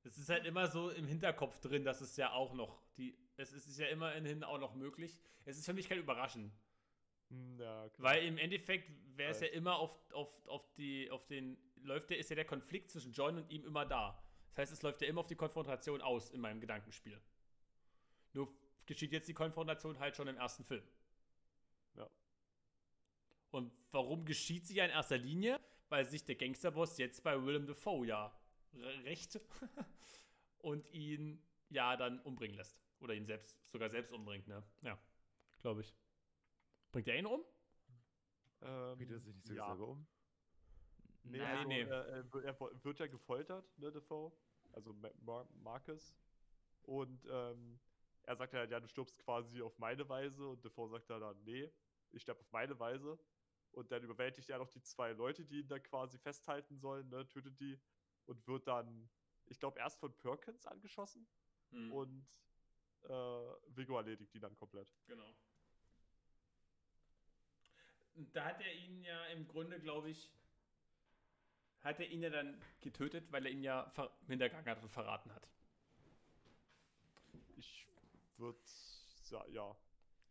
[0.04, 3.68] Es ist halt immer so im Hinterkopf drin, dass es ja auch noch, die, es
[3.68, 5.18] ist ja immerhin auch noch möglich.
[5.46, 6.52] Es ist für mich kein Überraschen.
[7.30, 7.90] Hm, ja.
[7.98, 12.18] Weil im Endeffekt wäre es ja immer auf, auf, auf, die, auf den, läuft der,
[12.18, 14.22] ist ja der Konflikt zwischen John und ihm immer da.
[14.50, 17.20] Das heißt, es läuft ja immer auf die Konfrontation aus in meinem Gedankenspiel.
[18.34, 18.54] Nur
[18.86, 20.84] geschieht jetzt die Konfrontation halt schon im ersten Film.
[21.96, 22.10] Ja.
[23.52, 25.60] Und warum geschieht sie ja in erster Linie?
[25.90, 28.34] Weil sich der Gangsterboss jetzt bei Willem Dafoe ja
[29.04, 29.40] rächt
[30.60, 32.82] und ihn ja dann umbringen lässt.
[33.02, 34.64] Oder ihn selbst, sogar selbst umbringt, ne?
[34.82, 34.98] Ja,
[35.60, 35.94] glaube ich.
[36.92, 37.44] Bringt er ihn um?
[38.62, 39.68] Ähm, Bringt er sich nicht so ja.
[39.68, 40.08] selber um?
[41.24, 41.82] Nee, Naja, also, nee.
[41.82, 44.32] Äh, er, wird- er wird ja gefoltert, ne, Defoe.
[44.74, 46.16] Also Ma Mar Marcus.
[46.84, 47.80] Und ähm,
[48.24, 50.48] er sagt ja, ja, du stirbst quasi auf meine Weise.
[50.48, 51.72] Und Defoe sagt ja dann, nee,
[52.12, 53.20] ich sterbe auf meine Weise.
[53.72, 57.28] Und dann überwältigt er noch die zwei Leute, die ihn da quasi festhalten sollen, ne,
[57.28, 57.80] tötet die.
[58.26, 59.10] Und wird dann,
[59.48, 61.28] ich glaube, erst von Perkins angeschossen.
[61.72, 62.28] Hm, Und
[63.06, 64.94] äh, Vigo erledigt die dann komplett.
[65.08, 65.34] Genau.
[68.34, 70.30] Da hat er ihn ja im Grunde, glaube ich,
[71.80, 75.34] hat er ihn ja dann getötet, weil er ihn ja ver hintergangen hat und verraten
[75.34, 75.48] hat.
[77.56, 77.88] Ich
[78.38, 78.60] würde,
[79.30, 79.76] ja, ja,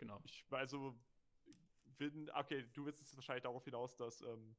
[0.00, 0.18] Genau.
[0.24, 0.98] Ich, also,
[1.98, 4.56] wenn, okay, du willst jetzt wahrscheinlich darauf hinaus, dass, ähm,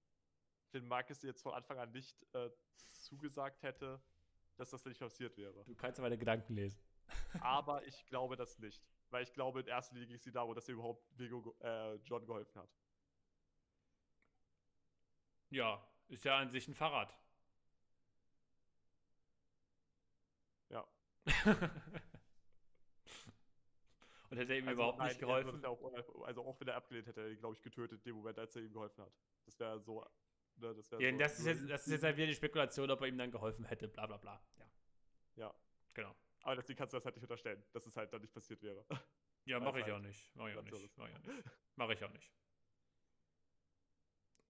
[0.71, 3.99] wenn Marcus jetzt von Anfang an nicht äh, zugesagt hätte,
[4.55, 5.63] dass das nicht passiert wäre.
[5.65, 6.79] Du kannst meine Gedanken lesen.
[7.41, 8.81] Aber ich glaube das nicht.
[9.09, 12.25] Weil ich glaube, in erster Linie ging es darum, dass er überhaupt Vigo, äh, John
[12.25, 12.69] geholfen hat.
[15.49, 17.13] Ja, ist ja an sich ein Fahrrad.
[20.69, 20.87] Ja.
[24.29, 25.65] und hätte er ihm Also, überhaupt nein, nicht geholfen.
[25.65, 28.15] Auch, also auch wenn er abgelehnt hätte, hätte er ihn, glaube ich, getötet in dem
[28.15, 29.13] Moment, als er ihm geholfen hat.
[29.45, 30.05] Das wäre so.
[30.55, 32.89] Ne, das wär Ja, so, das, ist jetzt, das ist jetzt halt wieder die Spekulation,
[32.89, 34.41] ob er ihm dann geholfen hätte, bla bla bla.
[34.57, 34.65] Ja.
[35.35, 35.53] Ja.
[35.93, 36.15] Genau.
[36.41, 38.85] Aber deswegen kannst du das halt nicht unterstellen, dass es halt dann nicht passiert wäre.
[39.43, 39.95] Ja, mache ich halt.
[39.95, 40.35] auch nicht.
[40.35, 40.97] Mache ich auch nicht.
[40.97, 41.43] Mache ich auch nicht.
[41.75, 42.31] Mache ich auch nicht.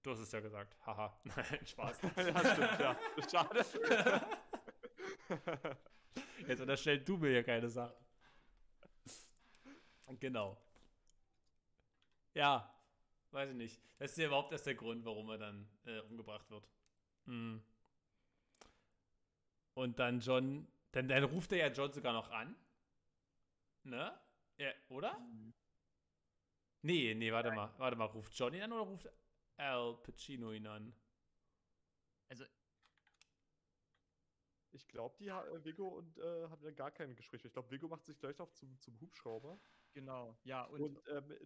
[0.04, 0.76] Du hast es ja gesagt.
[0.86, 1.18] Haha.
[1.24, 2.02] Nein, Spaß.
[2.18, 3.00] ja, stimmt, ja.
[3.32, 3.66] Schade.
[6.46, 7.96] Jetzt unterstellst du mir ja keine Sachen.
[10.20, 10.58] Genau.
[12.34, 12.74] Ja,
[13.32, 13.82] weiß ich nicht.
[13.98, 16.68] Das ist ja überhaupt erst der Grund, warum er dann äh, umgebracht wird.
[17.26, 17.64] Mhm.
[19.74, 22.56] Und dann John, dann, dann ruft er ja John sogar noch an.
[23.84, 24.20] Ne?
[24.58, 25.18] Ja, oder?
[26.84, 27.74] Nee, nee, warte mal.
[27.78, 29.10] Warte mal, ruft John ihn an oder ruft
[29.58, 30.94] Al Pacino ihn an?
[32.30, 32.46] Also,
[34.74, 37.44] Ich glaube, die äh, Vigo und äh, haben dann gar kein Gespräch.
[37.44, 39.60] Ich glaube, Vigo macht sich gleich auf zum, zum Hubschrauber.
[39.94, 41.38] genau, ja, und, Und, ähm,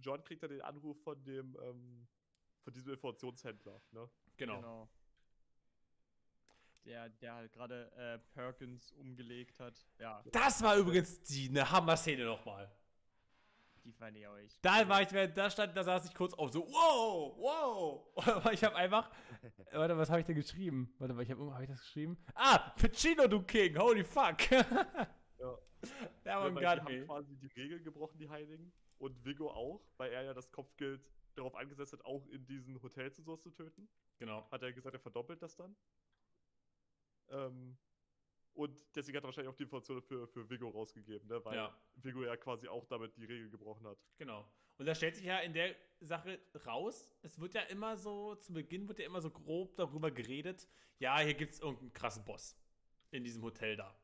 [0.00, 2.06] John kriegt dann den Anruf von dem, ähm,
[2.62, 3.82] von diesem Informationshändler.
[3.90, 4.10] Ne?
[4.36, 4.56] Genau.
[4.56, 4.88] genau.
[6.84, 9.74] Der, der halt gerade äh, Perkins umgelegt hat.
[9.98, 12.70] Ja, Das war übrigens die eine Hammer-Szene nochmal.
[13.84, 14.62] die fand ich auch echt.
[14.62, 18.28] Da war ich, da stand, da saß ich kurz auf so, wow, wow.
[18.28, 19.10] Aber ich habe einfach,
[19.72, 20.94] warte, was habe ich denn geschrieben?
[20.98, 22.18] Warte mal, ich habe habe ich das geschrieben?
[22.34, 24.36] Ah, Pacino, du King, holy fuck.
[25.38, 25.58] Ja.
[26.24, 28.72] Der war Ja, ein die quasi die Regeln gebrochen, die Heiligen.
[28.98, 31.02] Und Vigo auch, weil er ja das Kopfgeld
[31.34, 33.88] darauf angesetzt hat, auch in diesen Hotels und sowas zu töten.
[34.18, 34.48] Genau.
[34.50, 35.76] Hat er gesagt, er verdoppelt das dann.
[37.30, 37.76] Ähm,
[38.54, 41.44] und deswegen hat er wahrscheinlich auch die Information für, für Vigo rausgegeben, ne?
[41.44, 41.76] weil Ja.
[41.96, 43.98] Vigo ja quasi auch damit die Regeln gebrochen hat.
[44.16, 44.48] Genau.
[44.78, 48.52] Und da stellt sich ja in der Sache raus, es wird ja immer so, zu
[48.52, 50.68] Beginn wird ja immer so grob darüber geredet,
[50.98, 52.56] ja, hier gibt es irgendeinen krassen Boss
[53.10, 53.96] in diesem Hotel da.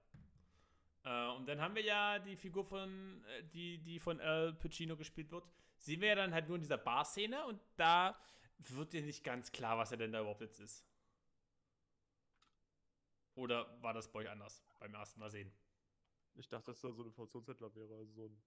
[1.04, 4.96] Äh, und dann haben wir ja die Figur von, äh, die, die von Al Pacino
[4.96, 5.44] gespielt wird,
[5.78, 8.16] sehen wir ja dann halt nur in dieser Bar-Szene und da
[8.58, 10.84] wird ja nicht ganz klar, was er denn da überhaupt jetzt ist.
[13.40, 15.50] Oder war das bei euch anders beim ersten Mal sehen?
[16.34, 17.94] Ich dachte, dass er so ein Informationshändler wäre.
[17.94, 18.42] Also so ein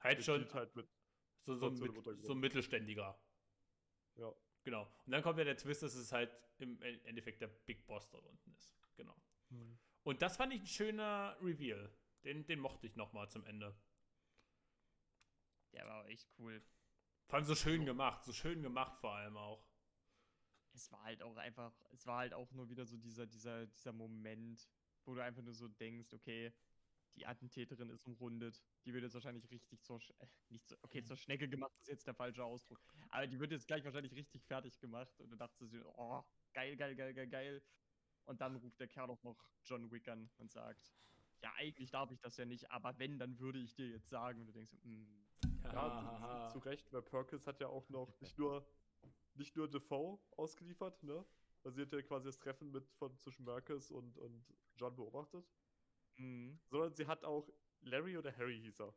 [0.00, 0.88] Halt schon halt mit.
[1.42, 3.18] so, so, ein, mit, so ein Mittelständiger.
[4.16, 4.34] Ja.
[4.64, 4.82] Genau.
[5.06, 8.10] Und dann kommt ja der Twist, dass es halt im En- Endeffekt der Big Boss
[8.10, 8.76] dort unten ist.
[8.96, 9.16] Genau.
[10.02, 11.90] Und das fand ich ein schöner Reveal.
[12.24, 13.76] Den, den mochte ich nochmal zum Ende.
[15.72, 16.62] Der war auch echt cool.
[17.26, 18.24] Vor allem so schön gemacht.
[18.24, 19.64] So schön gemacht vor allem auch.
[20.74, 23.92] Es war halt auch einfach, es war halt auch nur wieder so dieser, dieser, dieser
[23.92, 24.68] Moment,
[25.04, 26.52] wo du einfach nur so denkst, okay,
[27.16, 28.62] die Attentäterin ist umrundet.
[28.86, 31.88] Die wird jetzt wahrscheinlich richtig zur, Sch äh, nicht so, okay, zur Schnecke gemacht, ist
[31.88, 32.80] jetzt der falsche Ausdruck.
[33.10, 35.20] Aber die wird jetzt gleich wahrscheinlich richtig fertig gemacht.
[35.20, 36.22] Und du dachtest dir, oh,
[36.54, 37.62] geil, geil, geil, geil, geil.
[38.24, 40.94] Und dann ruft der Kerl auch noch John Wick an und sagt,
[41.42, 44.40] ja, eigentlich darf ich das ja nicht, aber wenn, dann würde ich dir jetzt sagen.
[44.40, 45.26] Und du denkst, hm,
[45.64, 48.66] Ja, zu, zu Recht, weil Perkins hat ja auch noch nicht nur,
[49.34, 51.24] nicht nur Defoe ausgeliefert, ne?
[51.64, 54.44] Also sie hat ja quasi das Treffen mit von zwischen Marcus und, und
[54.76, 55.44] John beobachtet.
[56.16, 56.58] hm.
[56.68, 57.48] Sondern sie hat auch
[57.82, 58.94] Larry oder Harry hieß er.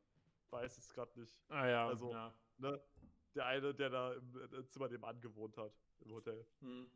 [0.50, 1.40] Weiß es gerade nicht.
[1.50, 2.34] Ah ja, Also- ja.
[2.58, 2.82] Ne?
[3.36, 6.46] Der eine, der da im, im Zimmer nebenan gewohnt hat, im Hotel.
[6.62, 6.90] Hm.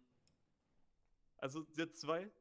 [1.38, 2.32] Also sie hat zwei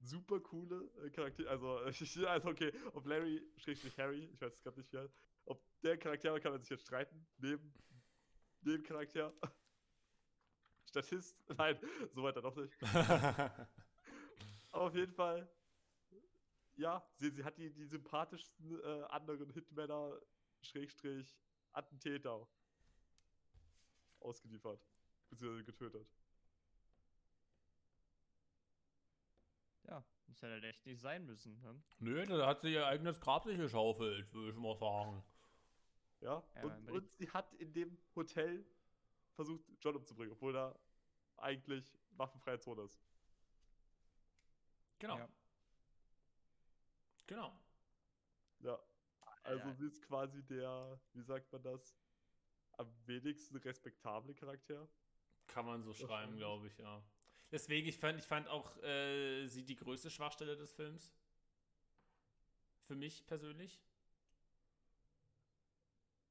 [0.00, 1.48] super coole äh, Charaktere.
[1.48, 1.78] Also,
[2.28, 5.08] also okay, ob Larry, Schrägstrich Harry, ich weiß es gerade nicht mehr,
[5.46, 7.72] ob der Charakter kann man sich jetzt streiten, neben,
[8.62, 9.32] neben Charakter.
[10.94, 11.36] Statist?
[11.58, 11.76] Nein,
[12.12, 12.72] so weiter noch nicht.
[14.70, 15.48] Aber auf jeden Fall,
[16.76, 20.20] ja, sie, sie hat die, die sympathischsten äh, anderen Hitmänner,
[20.62, 21.36] Schrägstrich,
[21.72, 22.46] Attentäter
[24.20, 24.80] ausgeliefert.
[25.30, 26.08] Beziehungsweise getötet.
[29.88, 31.60] Ja, das hätte halt echt nicht sein müssen.
[31.60, 31.82] Ne?
[31.98, 35.24] Nö, da hat sie ihr eigenes Grab sich geschaufelt, würde ich mal sagen.
[36.20, 38.64] Ja, Ja, und, und sie hat in dem Hotel
[39.34, 40.78] versucht, John umzubringen, obwohl da
[41.44, 42.98] eigentlich waffenfreie Zone ist.
[44.98, 45.18] Genau.
[45.18, 45.28] Ja.
[47.26, 47.52] Genau.
[48.60, 48.78] Ja.
[49.42, 49.74] Also Ja.
[49.74, 51.94] sie ist quasi der, wie sagt man das,
[52.72, 54.88] am wenigsten respektable Charakter.
[55.46, 57.02] Kann man so schreiben, glaube ich, ja.
[57.50, 61.14] Deswegen, ich fand, ich fand auch äh, sie die größte Schwachstelle des Films.
[62.86, 63.82] Für mich persönlich.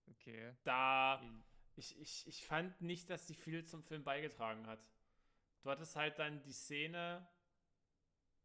[0.07, 0.53] Okay.
[0.64, 1.20] Da.
[1.22, 1.43] In-
[1.76, 4.88] Ich, ich, ich fand nicht, dass sie viel zum Film beigetragen hat.
[5.64, 7.26] Du hattest halt dann die Szene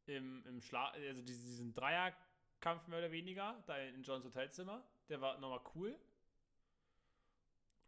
[0.07, 4.85] im, im Schla also diesen, Dreierkampf mehr oder weniger, da in Johns Hotelzimmer.
[5.09, 5.99] Der war nochmal cool.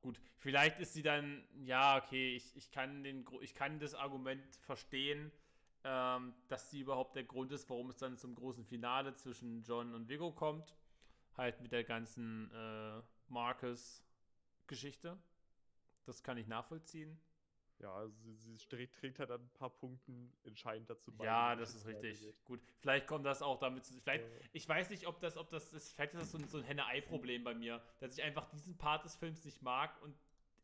[0.01, 4.57] Gut, vielleicht ist sie dann, ja, okay, ich, ich, kann, den, ich kann das Argument
[4.57, 5.31] verstehen,
[5.85, 9.95] ähm, dass sie überhaupt der Grund ist, warum es dann zum großen Finale zwischen John
[9.95, 10.75] und Vigo kommt.
[11.37, 15.17] Halt mit der ganzen äh, Marcus-Geschichte.
[16.05, 17.21] Das kann ich nachvollziehen.
[17.81, 21.75] Ja, also sie, sie trägt halt an ein paar Punkten entscheidend dazu Ja, wie das
[21.75, 22.23] ist richtig.
[22.45, 23.99] Gut, vielleicht kommt das auch damit zu.
[24.01, 24.49] Vielleicht, Ja.
[24.53, 26.65] ich weiß nicht, ob das, ob das ist, vielleicht ist das so ein, so ein
[26.65, 30.15] Henne-Ei-Problem bei mir, dass ich einfach diesen Part des Films nicht mag und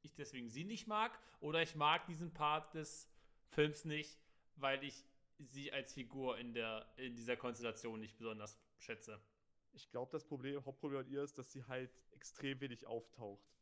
[0.02, 3.10] ich deswegen sie nicht mag, oder ich mag diesen Part des
[3.48, 4.18] Films nicht,
[4.56, 5.04] weil ich
[5.38, 9.20] sie als Figur in, der, in dieser Konstellation nicht besonders schätze.
[9.72, 13.55] Ich glaube, das Problem, Hauptproblem an ihr ist, dass sie halt extrem wenig auftaucht.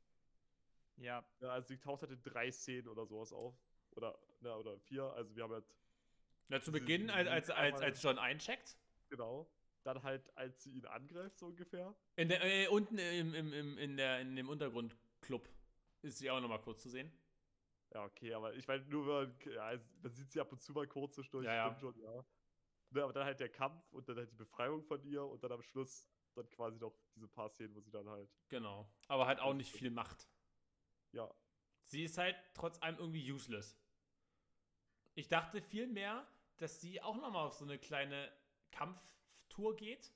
[0.96, 3.54] Ja, Ja, also sie taucht halt in drei Szenen oder sowas auf.
[3.90, 5.04] Oder, na, oder vier.
[5.04, 5.64] Also wir haben halt,
[6.48, 8.76] Na, zu Beginn, als, als, als, als John eincheckt,
[9.08, 9.50] genau.
[9.82, 11.94] Dann halt, als sie ihn angreift, so ungefähr.
[12.16, 15.48] in der, äh, unten im, im, im, in, der, in dem Untergrundclub
[16.02, 17.12] ist sie auch nochmal kurz zu sehen.
[17.92, 20.60] Ja, okay, aber ich meine, nur wenn man, ja, es- man sieht sie ab und
[20.60, 21.74] zu mal kurz zwischendurch, Ja, ja.
[21.74, 22.24] stimmt schon, ja.
[22.90, 25.52] Ne, aber dann halt der Kampf und dann halt die Befreiung von ihr und dann
[25.52, 28.88] am Schluss dann quasi noch diese paar Szenen, wo sie dann halt, Genau.
[29.08, 30.28] Aber halt auch nicht viel macht.
[31.14, 31.34] Ja,
[31.86, 33.76] Sie ist halt trotz allem irgendwie useless.
[35.14, 38.32] Ich dachte vielmehr, dass sie auch nochmal auf so eine kleine
[38.72, 40.12] Kampftour geht.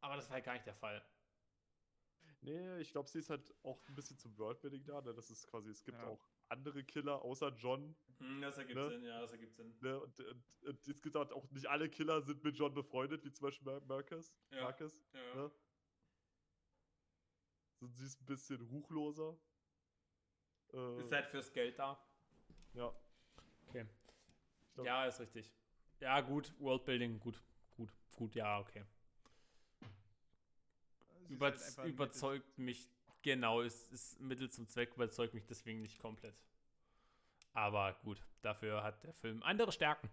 [0.00, 1.04] Aber das war halt gar nicht der Fall.
[2.40, 5.00] Nee, ich glaube, sie ist halt auch ein bisschen zum Worldbuilding da.
[5.00, 5.14] Ne?
[5.14, 6.06] Das ist quasi, es gibt Ja.
[6.08, 7.94] auch andere Killer außer John.
[8.40, 8.88] das ergibt Ne?
[8.90, 9.76] Sinn, ja, das ergibt Sinn.
[9.80, 10.00] Ne?
[10.00, 13.64] Und, und, und insgesamt auch nicht alle Killer sind mit John befreundet, wie zum Beispiel
[13.66, 14.32] Mar- Marcus.
[14.50, 14.62] Ja.
[14.62, 15.34] Marcus Ja.
[15.34, 15.52] ne?
[17.82, 19.36] So, sie ist ein bisschen ruchloser.
[20.72, 21.98] Äh, Ist halt fürs Geld da.
[22.74, 22.94] ja.
[23.66, 23.86] Okay.
[24.74, 25.52] Glaub- Ja, ist richtig.
[25.98, 28.84] Ja, gut, Worldbuilding, gut, gut, gut, ja, okay.
[31.40, 32.88] halt einfach ein überzeugt mich,
[33.22, 36.36] genau, ist, ist Mittel zum Zweck, überzeugt mich deswegen nicht komplett.
[37.52, 40.08] Aber gut, dafür hat der Film andere Stärken.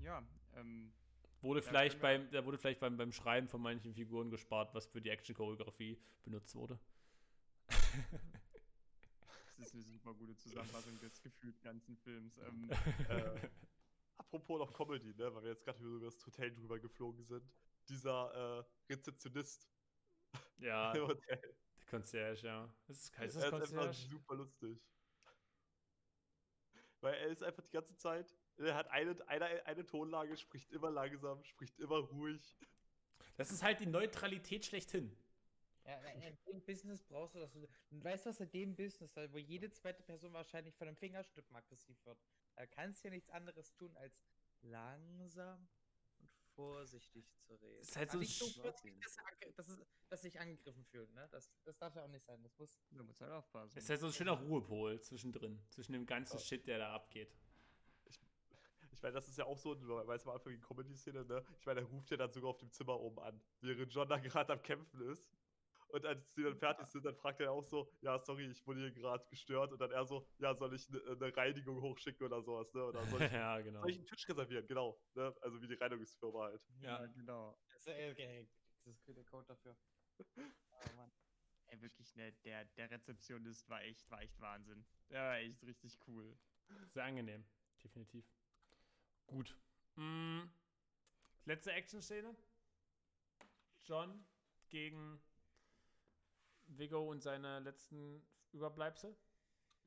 [0.00, 0.22] Ja,
[0.54, 0.92] ähm,
[1.40, 4.86] Wurde Ja, vielleicht beim, da wurde vielleicht beim, beim Schreiben von manchen Figuren gespart, was
[4.86, 6.78] für die Action-Choreografie benutzt wurde.
[9.58, 12.36] das ist eine super gute Zusammenfassung des gefühlt ganzen Films.
[12.38, 12.70] Ähm,
[13.08, 13.50] Äh,
[14.16, 17.50] apropos noch Comedy, ne, weil wir jetzt gerade über das Hotel drüber geflogen sind.
[17.88, 18.58] Dieser
[18.88, 19.68] äh, Rezeptionist
[20.58, 21.56] ja, im Hotel.
[21.78, 22.74] der Concierge, ja.
[22.86, 24.08] Das ist, heißt er das ist einfach Concierge?
[24.10, 24.82] super lustig.
[27.00, 30.90] Weil er ist einfach die ganze Zeit, er hat eine, eine, eine Tonlage, spricht immer
[30.90, 32.56] langsam, spricht immer ruhig.
[33.36, 35.16] Das ist halt die Neutralität schlechthin.
[35.84, 37.52] Ja, in dem Business brauchst du das.
[37.52, 41.54] Du weißt du was, in dem Business, wo jede zweite Person wahrscheinlich von einem Fingerschnippen
[41.54, 42.18] aggressiv wird.
[42.56, 44.20] Da kannst du ja nichts anderes tun, als
[44.62, 45.68] langsam
[46.18, 47.80] und vorsichtig zu reden.
[47.82, 49.16] Ist halt so nicht so plötzlich, dass,
[49.54, 51.28] dass, es- dass sich angegriffen fühlen, ne?
[51.30, 52.42] Das, das darf ja auch nicht sein.
[52.42, 52.80] Das muss.
[52.90, 53.76] da muss halt aufpassen.
[53.76, 56.42] Es ist halt so ein schöner Ruhepol zwischendrin, zwischen dem ganzen Ja.
[56.42, 57.32] Shit, der da abgeht.
[58.96, 61.44] Ich meine, das ist ja auch so, du weißt mal Anfang die Comedy-Szene, ne?
[61.60, 64.18] Ich meine, er ruft ja dann sogar auf dem Zimmer oben an, während John da
[64.18, 65.28] gerade am Kämpfen ist.
[65.88, 68.80] Und als die dann fertig sind, dann fragt er auch so, ja, sorry, ich wurde
[68.80, 69.70] hier gerade gestört.
[69.70, 72.84] Und dann er so, ja, soll ich eine ne Reinigung hochschicken oder sowas, ne?
[72.84, 73.80] Oder soll ich, ja, genau.
[73.80, 74.66] soll ich einen Tisch reservieren?
[74.66, 75.34] Genau, ne?
[75.42, 76.62] Also wie die Reinigungsfirma halt.
[76.80, 77.06] Ja.
[77.06, 77.56] genau.
[77.72, 78.48] Das ist, okay,
[78.84, 79.76] das ist der Code dafür.
[80.78, 81.10] Oh Mann.
[81.68, 84.84] Ey, wirklich, ne, der, der Rezeptionist war echt, war echt Wahnsinn.
[85.10, 86.36] Der war echt richtig cool.
[86.88, 87.44] Sehr angenehm,
[87.82, 88.24] definitiv.
[89.26, 89.56] Gut.
[89.96, 90.42] Mm,
[91.44, 92.34] letzte Action-Szene.
[93.84, 94.24] John
[94.68, 95.20] gegen
[96.66, 99.16] Vigo und seine letzten Überbleibsel.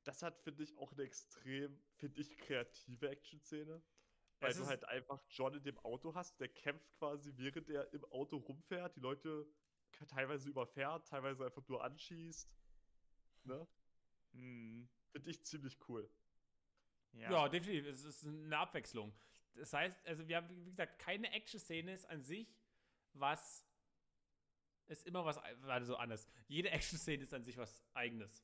[0.04, 3.82] Das hat, finde ich, auch eine extrem, finde ich, kreative Action-Szene.
[4.40, 8.06] Weil du halt einfach John in dem Auto hast, der kämpft quasi, während er im
[8.06, 9.46] Auto rumfährt, die Leute
[10.08, 12.50] teilweise überfährt, teilweise einfach nur anschießt.
[13.44, 13.68] Ne?
[14.32, 16.10] Hm, Finde ich ziemlich cool.
[17.14, 17.32] Ja.
[17.32, 17.50] Ja.
[17.50, 17.86] definitiv.
[17.88, 19.14] Es ist eine Abwechslung.
[19.56, 22.56] Das heißt, also wir haben, wie gesagt, keine Action-Szene ist an sich,
[23.14, 23.66] was
[24.88, 26.28] ist immer was, warte, so anders.
[26.48, 28.44] Jede Action-Szene ist an sich was eigenes.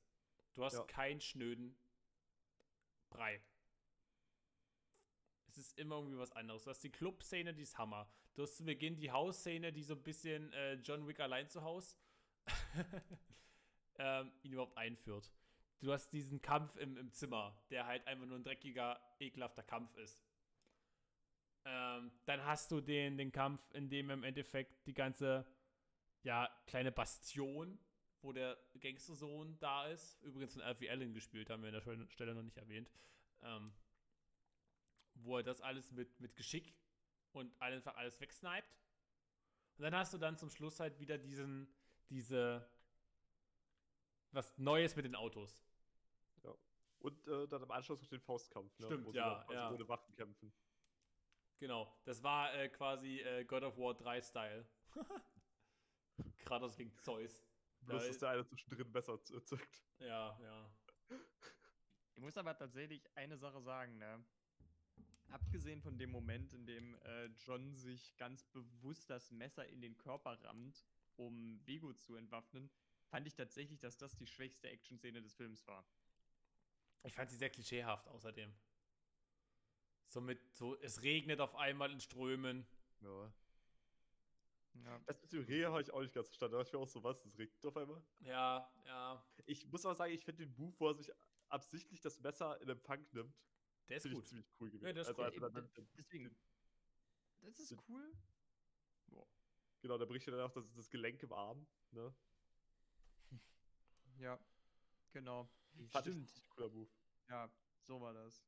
[0.53, 0.83] Du hast Ja.
[0.83, 1.77] keinen schnöden
[3.09, 3.41] Brei.
[5.47, 6.63] Es ist immer irgendwie was anderes.
[6.63, 8.09] Du hast die Club-Szene, die ist Hammer.
[8.33, 11.61] Du hast zu Beginn die Hausszene, die so ein bisschen äh, John Wick allein zu
[11.63, 11.97] Haus
[13.97, 15.31] ähm, ihn überhaupt einführt.
[15.79, 19.95] Du hast diesen Kampf im, im Zimmer, der halt einfach nur ein dreckiger, ekelhafter Kampf
[19.97, 20.23] ist.
[21.65, 25.45] Ähm, dann hast du den, den Kampf, in dem im Endeffekt die ganze,
[26.23, 27.79] ja, kleine Bastion,
[28.21, 32.33] wo der Gangstersohn da ist, übrigens von Alfie Allen gespielt, haben wir an der Stelle-
[32.35, 32.89] noch nicht erwähnt,
[33.41, 33.73] ähm,
[35.15, 36.73] wo er das alles mit, mit Geschick
[37.31, 38.69] und einfach alles wegsniped.
[39.77, 41.67] Und dann hast du dann zum Schluss halt wieder diesen,
[42.09, 42.67] diese,
[44.31, 45.64] was Neues mit den Autos.
[47.05, 48.87] Und äh, dann im Anschluss noch den Faustkampf, ne?
[48.87, 49.71] Stimmt, wo ja, dann quasi ja.
[49.71, 50.51] ohne Waffen kämpfen.
[51.59, 54.67] Genau, das war äh, quasi äh, God of War 3 Style.
[56.45, 57.45] Kratos gegen Zeus.
[57.81, 59.83] Bloß, Ja, dass der eine zwischendrin besser zückt.
[59.99, 60.71] Ja, ja.
[62.15, 64.25] Ich muss aber tatsächlich eine Sache sagen, ne?
[65.29, 69.95] Abgesehen von dem Moment, in dem äh, John sich ganz bewusst das Messer in den
[69.99, 70.83] Körper rammt,
[71.17, 72.71] um Vigo zu entwaffnen,
[73.09, 75.85] fand ich tatsächlich, dass das die schwächste Action-Szene des Films war.
[77.05, 78.53] Ich fand sie sehr klischeehaft außerdem.
[80.07, 82.65] So mit, so, es regnet auf einmal in Strömen.
[83.01, 83.33] Ja.
[84.83, 84.99] Ja.
[85.05, 86.53] Das mit dem Rehe habe ich auch nicht ganz verstanden.
[86.53, 88.03] Da dachte ich mir auch so, was, das regnet auf einmal?
[88.19, 89.25] Ja, ja.
[89.45, 91.11] Ich muss aber sagen, ich finde den Move, wo er sich
[91.49, 93.33] absichtlich das Messer in Empfang nimmt,
[93.87, 94.27] Der ist finde ich gut.
[94.27, 94.95] ziemlich cool gewesen.
[94.95, 95.25] Ja, ist also, cool.
[95.25, 96.35] als Eben, dann, d- Deswegen,
[97.41, 98.13] das ist cool.
[99.81, 101.67] genau, da bricht er dann auch das, das Gelenk im Arm.
[101.91, 102.13] Ne?
[104.17, 104.39] Ja,
[105.11, 105.47] genau.
[105.89, 106.37] Fand ich Stimmt.
[106.37, 106.89] ein cooler Move.
[107.29, 107.49] Ja,
[107.81, 108.43] so war das.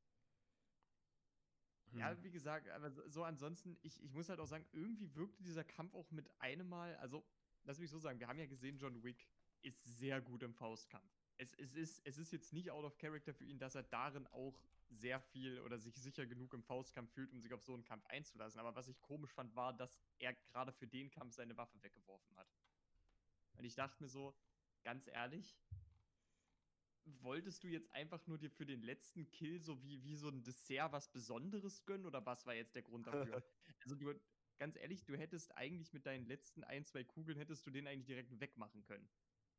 [1.90, 1.98] Hm.
[2.00, 5.42] Ja, wie gesagt, aber so, so ansonsten, ich, ich muss halt auch sagen, irgendwie wirkte
[5.42, 7.24] dieser Kampf auch mit einem Mal, also,
[7.64, 9.26] lass mich so sagen, wir haben ja gesehen, John Wick
[9.62, 11.10] ist sehr gut im Faustkampf.
[11.36, 14.26] Es, es, ist, es ist jetzt nicht out of character für ihn, dass er darin
[14.28, 14.60] auch
[14.90, 18.06] sehr viel oder sich sicher genug im Faustkampf fühlt, um sich auf so einen Kampf
[18.06, 18.58] einzulassen.
[18.58, 22.36] Aber was ich komisch fand, war, dass er gerade für den Kampf seine Waffe weggeworfen
[22.36, 22.48] hat.
[23.56, 24.34] Und ich dachte mir so,
[24.82, 25.56] ganz ehrlich,
[27.22, 30.42] wolltest du jetzt einfach nur dir für den letzten Kill so wie, wie so ein
[30.42, 33.42] Dessert was Besonderes gönnen oder was war jetzt der Grund dafür?
[33.84, 34.14] also du,
[34.58, 38.06] ganz ehrlich, du hättest eigentlich mit deinen letzten ein, zwei Kugeln, hättest du den eigentlich
[38.06, 39.08] direkt wegmachen können,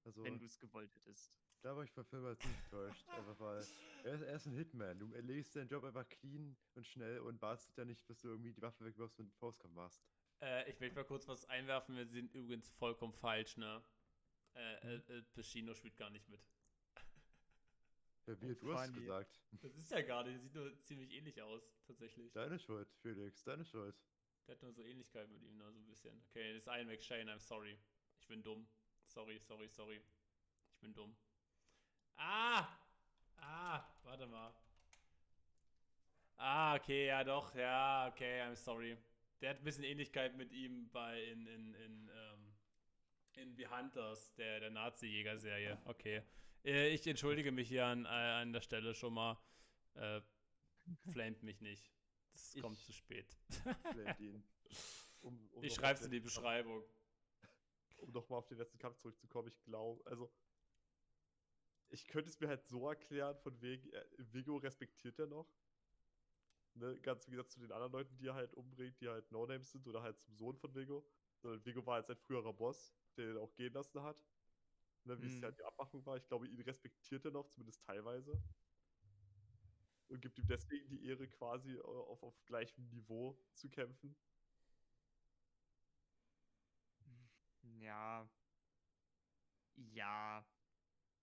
[0.03, 1.37] Also, wenn du es gewollt hättest.
[1.61, 3.05] da war ich bei Film halt ziemlich enttäuscht.
[3.17, 3.65] Einfach weil
[4.03, 4.99] er ist, er ist ein Hitman.
[4.99, 8.53] Du erledigst deinen Job einfach clean und schnell und wartest dann nicht, bis du irgendwie
[8.53, 10.01] die Waffe wegwirfst und den Faustkampf machst.
[10.41, 11.95] Äh, ich möchte mal kurz was einwerfen.
[11.95, 13.83] Wir sind übrigens vollkommen falsch, ne?
[14.55, 16.41] Äh, äh, äh, Pacino spielt gar nicht mit.
[18.29, 19.41] Ja, wie, du hast gesagt.
[19.63, 20.39] Das ist ja gar nicht.
[20.39, 22.31] Sieht nur ziemlich ähnlich aus, tatsächlich.
[22.31, 23.95] Deine Schuld, Felix, deine Schuld.
[24.45, 25.71] Der hat nur so Ähnlichkeit mit ihm, ne?
[25.71, 26.21] so ein bisschen.
[26.29, 27.79] Okay, das ist ein McShane, I'm sorry.
[28.19, 28.67] Ich bin dumm.
[29.05, 29.99] Sorry, sorry, sorry.
[30.73, 31.15] Ich bin dumm.
[32.17, 32.67] Ah!
[33.37, 34.53] Ah, warte mal.
[36.37, 38.95] Ah, okay, ja doch, ja, okay, I'm sorry.
[39.41, 42.53] Der hat ein bisschen Ähnlichkeit mit ihm bei in, in, in, ähm,
[43.33, 45.81] in The Hunters, der, der Nazi-Jäger-Serie.
[45.85, 46.21] Okay.
[46.63, 49.37] Äh, ich entschuldige mich hier an, äh, an der Stelle schon mal.
[49.95, 50.21] Äh,
[51.11, 51.91] flamet mich nicht.
[52.31, 53.37] Das Ich- kommt zu spät.
[55.21, 56.81] Um, um Ich schreib's auf in die Beschreibung.
[57.97, 60.31] Um nochmal auf den letzten Kampf zurückzukommen, ich glaube, also.
[61.89, 65.51] Ich könnte es mir halt so erklären, von wegen, äh, Vigo respektiert er noch.
[66.75, 69.71] Ne, ganz im Gegensatz zu den anderen Leuten, die er halt umbringt, die halt No-Names
[69.71, 71.03] sind oder halt zum Sohn von Vigo.
[71.41, 74.23] Sondern Vigo war halt sein früherer Boss, der ihn auch gehen lassen hat.
[75.09, 75.43] Ne, wie es Mhm.
[75.43, 76.17] ja die Abmachung war.
[76.17, 78.39] Ich glaube, ihn respektiert er noch, zumindest teilweise.
[80.07, 84.15] und gibt ihm deswegen die Ehre, quasi äh, auf, auf gleichem Niveau zu kämpfen.
[87.79, 88.27] Ja.
[89.93, 90.45] Ja.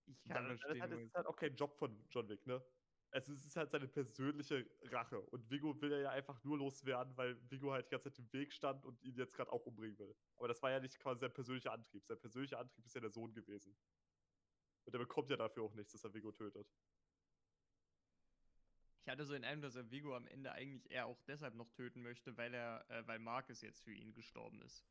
[0.05, 0.81] Ich kann dann verstehen.
[0.81, 2.63] halt, es es- ist halt auch kein Job von John Wick, ne?
[3.11, 5.19] Es ist, es ist halt seine persönliche Rache.
[5.21, 8.31] Und Vigo will er ja einfach nur loswerden, weil Vigo halt die ganze Zeit im
[8.33, 10.15] Weg stand und ihn jetzt gerade auch umbringen will.
[10.35, 12.05] Aber das war ja nicht quasi sein persönlicher Antrieb.
[12.05, 13.77] Sein persönlicher Antrieb ist ja der Sohn gewesen.
[14.85, 16.67] Und er bekommt ja dafür auch nichts, dass er Vigo tötet.
[19.01, 21.69] Ich hatte so den Eindruck, dass er Vigo am Ende eigentlich eher auch deshalb noch
[21.71, 24.85] töten möchte, weil er, äh, weil Marcus jetzt für ihn gestorben ist.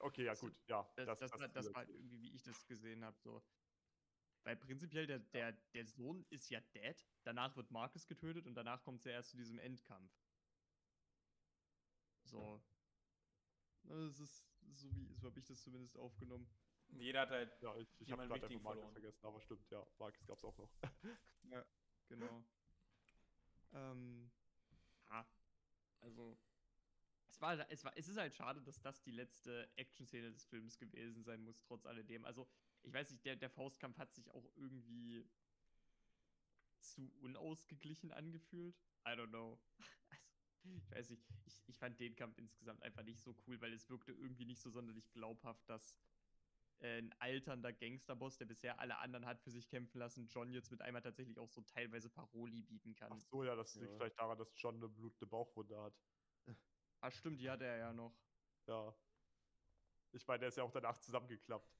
[0.00, 0.82] Okay, ja Das- gut, ja.
[0.96, 1.96] Das, das, war, das war zusätzlich.
[1.96, 3.16] irgendwie, wie ich das gesehen habe.
[3.20, 3.42] So.
[4.44, 8.82] Weil prinzipiell der, der, der Sohn ist ja dead, danach wird Marcus getötet und danach
[8.82, 10.12] kommt es ja erst zu diesem Endkampf.
[12.24, 12.62] So.
[13.84, 16.46] Das ist so wie, so habe ich das zumindest aufgenommen.
[16.88, 17.60] Jeder hat halt.
[17.62, 18.92] Ja, ich, ich habe gerade Marcus verloren.
[18.92, 19.86] vergessen, aber stimmt, ja.
[19.98, 20.70] Marcus gab es auch noch.
[22.08, 22.44] Genau.
[23.72, 24.30] ähm,
[25.08, 25.26] ja,
[26.00, 26.38] also
[27.28, 30.78] es war, es war, es ist halt schade, dass das die letzte Action-Szene des Films
[30.78, 32.26] gewesen sein muss, trotz alledem.
[32.26, 32.46] Also
[32.84, 35.26] ich weiß nicht, der, der Faustkampf hat sich auch irgendwie
[36.80, 38.76] zu unausgeglichen angefühlt.
[39.06, 39.58] I don't know.
[40.64, 43.74] Also, ich weiß nicht, ich, ich fand den Kampf insgesamt einfach nicht so cool, weil
[43.74, 45.94] es wirkte irgendwie nicht so sonderlich glaubhaft, dass
[46.78, 50.70] äh, ein alternder Gangsterboss, der bisher alle anderen hat für sich kämpfen lassen, John jetzt
[50.70, 53.12] mit einmal tatsächlich auch so teilweise Paroli bieten kann.
[53.12, 53.96] Ach so, ja, das liegt Ja.
[53.98, 55.94] vielleicht daran, dass John eine blutende Bauchwunde hat.
[57.00, 58.16] Ah, stimmt, die hat er ja noch.
[58.66, 58.96] Ja.
[60.12, 61.76] Ich meine, der ist ja auch danach zusammengeklappt.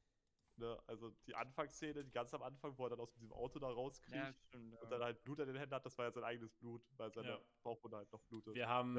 [0.57, 0.78] Ne?
[0.86, 4.36] Also die Anfangsszene, die ganz am Anfang, wo er dann aus diesem Auto da rauskriegt
[4.48, 4.80] stimmt.
[4.80, 7.12] und dann halt Blut an den Händen hat, das war ja sein eigenes Blut, weil
[7.12, 7.40] seine Ja.
[7.62, 8.55] Bauchwunde halt noch blutet.
[8.55, 8.94] Wir haben.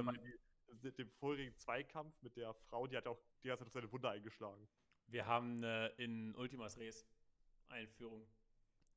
[0.81, 3.91] Die, dem vorigen Zweikampf mit der Frau, die hat auch die ganze Zeit auf seine
[3.91, 4.67] Wunde eingeschlagen.
[5.07, 7.07] Wir haben äh, in Ultimas Res
[7.69, 8.27] Einführung.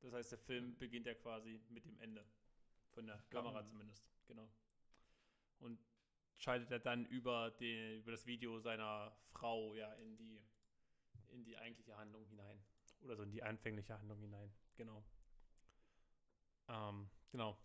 [0.01, 2.25] Das heißt, der Film beginnt ja quasi mit dem Ende.
[2.91, 4.03] Von der Kamera zumindest.
[4.27, 4.49] Genau.
[5.59, 5.79] Und
[6.37, 10.41] schaltet er dann über, den, über das Video seiner Frau ja in die,
[11.31, 12.59] in die eigentliche Handlung hinein.
[13.01, 14.51] Oder so in die anfängliche Handlung hinein.
[14.75, 15.03] Genau.
[16.67, 17.57] Ähm, genau.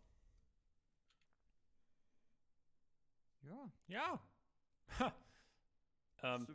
[3.43, 3.71] Ja.
[3.89, 4.21] Ja.
[6.23, 6.47] Ähm,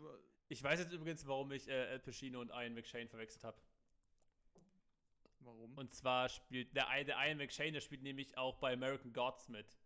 [0.47, 3.61] ich weiß jetzt übrigens, warum ich äh, Al Pacino und Ian McShane verwechselt habe.
[5.41, 5.77] Warum?
[5.77, 9.77] Und zwar spielt der, der Ian McShane, der spielt nämlich auch bei American Gods mit.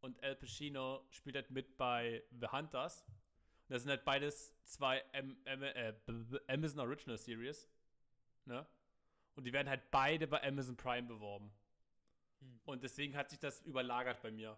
[0.00, 3.04] Und Al Pacino spielt halt mit bei The Hunters.
[3.68, 5.94] Und das sind halt beides zwei M M äh,
[6.46, 7.68] Amazon Original Series.
[8.44, 8.66] Ne?
[9.34, 11.52] Und die werden halt beide bei Amazon Prime beworben.
[12.40, 12.60] Hm.
[12.64, 14.56] Und deswegen hat sich das überlagert bei mir.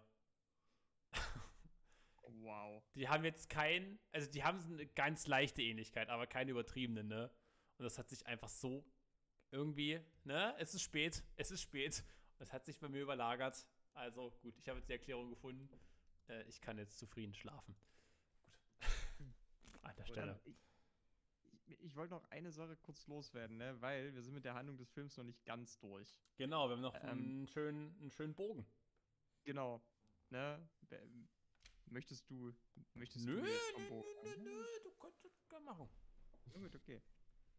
[2.41, 2.83] wow.
[2.95, 7.31] Die haben jetzt kein, also die haben eine ganz leichte Ähnlichkeit, aber keine übertriebene, ne?
[7.77, 8.85] Und das hat sich einfach so
[9.51, 10.55] irgendwie, ne?
[10.59, 12.03] Es ist spät, es ist spät.
[12.37, 13.67] Das hat sich bei mir überlagert.
[13.93, 15.67] Also gut, ich habe jetzt die Erklärung gefunden.
[16.27, 17.75] Äh, ich kann jetzt zufrieden schlafen.
[19.89, 20.39] An der Stelle.
[20.45, 20.57] Ich
[21.69, 23.79] ich, ich wollte noch eine Sache kurz loswerden, ne?
[23.81, 26.19] weil wir sind mit der Handlung des Films noch nicht ganz durch.
[26.37, 28.65] Genau, wir haben noch Ähm, einen, schönen, einen schönen Bogen.
[29.43, 29.81] Genau.
[30.29, 30.67] Ne?
[31.85, 32.53] Möchtest du,
[32.93, 34.43] möchtest Nö, du jetzt vom nö, Bogen nö, anfangen?
[34.43, 35.89] nö, du kannst das gerne machen.
[36.45, 37.01] Na gut, okay.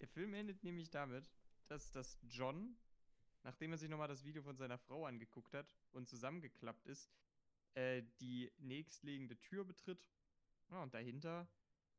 [0.00, 1.30] Der Film endet nämlich damit,
[1.66, 2.76] dass, dass John,
[3.42, 7.10] nachdem er sich nochmal das Video von seiner Frau angeguckt hat und zusammengeklappt ist,
[7.74, 10.10] äh, die nächstliegende Tür betritt.
[10.70, 11.48] Ja, und dahinter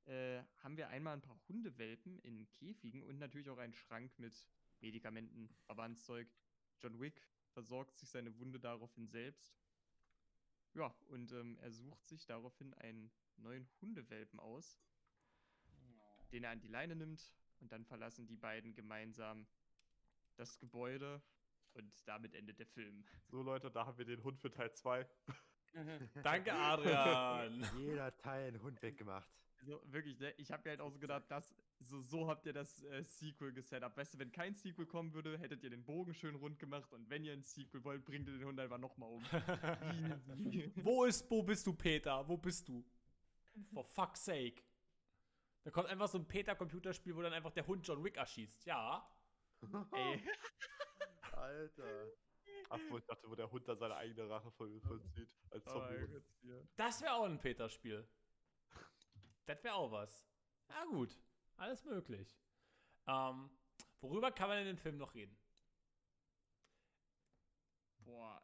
[0.05, 4.45] äh, haben wir einmal ein paar Hundewelpen in Käfigen und natürlich auch einen Schrank mit
[4.79, 6.27] Medikamenten, Verbandszeug.
[6.79, 9.55] John Wick versorgt sich seine Wunde daraufhin selbst.
[10.73, 14.79] Ja, und ähm, er sucht sich daraufhin einen neuen Hundewelpen aus
[16.31, 19.45] den er an die Leine nimmt und dann verlassen die beiden gemeinsam
[20.35, 21.21] das Gebäude
[21.73, 23.05] und damit endet der Film.
[23.27, 25.07] So Leute, da haben wir den Hund für Teil 2.
[26.23, 27.65] Danke, Adrian.
[27.77, 29.29] Jeder Teil einen Hund weggemacht.
[29.61, 30.33] Also wirklich, ne?
[30.37, 33.53] ich habe mir halt auch so gedacht, das, so, so habt ihr das äh, Sequel
[33.53, 33.95] gesetup.
[33.95, 37.07] Weißt du, wenn kein Sequel kommen würde, hättet ihr den Bogen schön rund gemacht und
[37.11, 39.23] wenn ihr ein Sequel wollt, bringt ihr den Hund einfach nochmal um.
[40.83, 42.27] Wo ist, wo bist du, Peter?
[42.27, 42.83] Wo bist du?
[43.71, 44.63] For fuck's sake.
[45.63, 48.65] Da kommt einfach so ein Peter-Computerspiel, wo dann einfach der Hund John Wick erschießt.
[48.65, 49.07] Ja.
[49.91, 50.23] Ey,
[51.33, 52.07] Alter.
[52.69, 55.29] Ach so, ich dachte, wo der Hund dann seine eigene Rache voll- vollzieht.
[55.51, 56.21] Als oh Zombie.
[56.41, 56.67] hier.
[56.77, 58.07] Das wäre auch ein Peter-Spiel.
[59.45, 60.25] Das wäre auch was.
[60.67, 61.17] Na gut.
[61.57, 62.37] Alles möglich.
[63.07, 63.49] Ähm,
[63.99, 65.37] worüber kann man in dem Film noch reden?
[67.99, 68.41] Boah,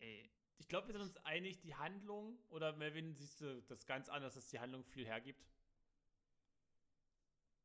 [0.00, 0.30] ey.
[0.58, 4.34] Ich glaube, wir sind uns einig, die Handlung, oder Melvin, siehst du das ganz anders,
[4.34, 5.46] dass die Handlung viel hergibt?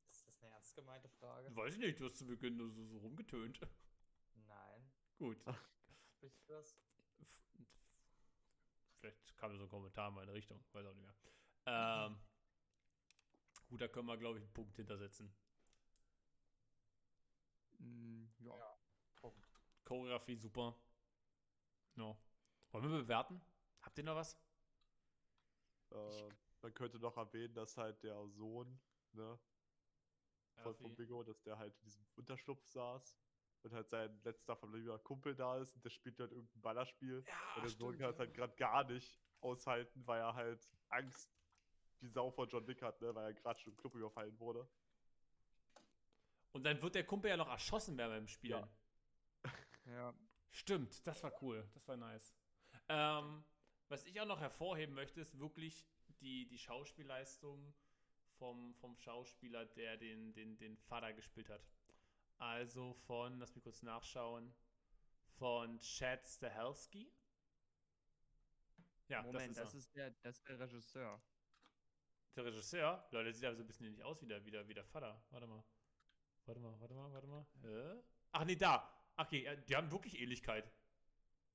[0.09, 1.55] Ist das eine ernst gemeinte Frage?
[1.55, 3.59] Weiß ich nicht, du hast zu Beginn nur so, so rumgetönt.
[4.47, 4.91] Nein.
[5.17, 5.37] Gut.
[6.17, 6.77] Sprich das?
[7.17, 7.67] F-
[8.99, 11.15] Vielleicht kam so ein Kommentar in meine Richtung, weiß auch nicht mehr.
[11.65, 12.19] Ähm,
[13.71, 15.33] gut, da können wir, glaube ich, einen Punkt hintersetzen.
[17.79, 18.77] Mm, ja.
[19.85, 20.75] Choreografie super.
[21.95, 22.15] Ja.
[22.71, 23.41] Wollen wir bewerten?
[23.81, 24.37] Habt ihr noch was?
[25.91, 26.29] Äh,
[26.61, 28.79] man könnte noch erwähnen, dass halt der Sohn,
[29.13, 29.39] ne,
[30.63, 33.17] von, von Bingo, dass der halt in diesem Unterschlupf saß
[33.63, 37.23] und halt sein letzter verbliebener Kumpel da ist und der spielt halt irgendein Ballerspiel.
[37.25, 41.40] Ja, und der Sohn kann es halt gerade gar nicht aushalten, weil er halt Angst
[42.01, 44.67] wie Sau vor John Wick hat, ne, weil er gerade schon im Club überfallen wurde.
[46.51, 48.67] Und dann wird der Kumpel ja noch erschossen während beim Spielen.
[49.85, 50.13] Ja.
[50.51, 51.67] Stimmt, das war cool.
[51.73, 52.35] Das war nice.
[52.87, 53.43] Ähm,
[53.89, 55.87] was ich auch noch hervorheben möchte, ist wirklich
[56.19, 57.73] die, die Schauspielleistung
[58.37, 61.65] vom, vom Schauspieler, der den, den, den Vater gespielt hat.
[62.37, 64.53] Also von, lass mich kurz nachschauen,
[65.37, 67.11] von Chad Stahelski.
[69.07, 71.21] Ja, Moment, das ist, das ist, der, das ist der Regisseur.
[72.37, 72.43] Er.
[72.43, 73.07] der Regisseur.
[73.11, 74.85] Leute, der sieht aber so ein bisschen nicht aus wie der, wie der, wie der
[74.85, 75.21] Vater.
[75.31, 75.63] Warte mal.
[76.45, 77.45] Warte mal, warte mal, warte mal.
[77.61, 78.01] Hä?
[78.31, 78.91] Ach nee, da.
[79.17, 80.71] Okay, ja, die haben wirklich Ähnlichkeit.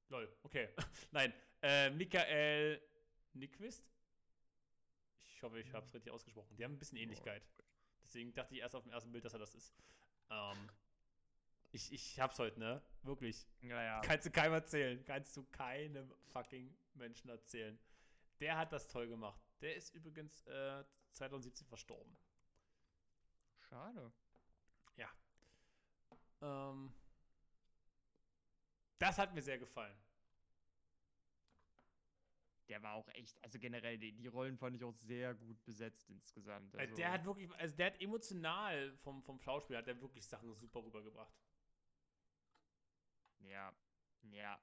[0.09, 0.69] Lol, okay.
[1.11, 2.81] Nein, äh, Michael
[3.33, 3.85] Nyquist?
[5.23, 6.57] Ich hoffe, ich habe es richtig ausgesprochen.
[6.57, 7.43] Die haben ein bisschen Ähnlichkeit.
[8.03, 9.75] Deswegen dachte ich erst auf dem ersten Bild, dass er das ist.
[10.31, 10.71] Ähm,
[11.73, 12.83] ich, ich hab's heute, ne?
[13.03, 13.47] Wirklich.
[13.63, 14.01] Ja, ja.
[14.01, 15.05] Kannst du keinem erzählen.
[15.05, 17.79] Kannst du keinem fucking Menschen erzählen.
[18.41, 19.46] Der hat das toll gemacht.
[19.61, 22.17] Der ist übrigens äh, 2017 verstorben.
[23.59, 24.13] Schade.
[24.97, 25.11] Ja.
[26.43, 26.93] Ähm,
[28.99, 29.97] das hat mir sehr gefallen.
[32.69, 36.11] Der war auch echt, also generell, die, die Rollen fand ich auch sehr gut besetzt
[36.11, 36.75] insgesamt.
[36.75, 40.27] Äh, Also, Der hat wirklich, also der hat emotional vom, vom Schauspiel, hat der wirklich
[40.27, 41.33] Sachen super rübergebracht.
[43.39, 43.73] Ja,
[44.23, 44.61] ja.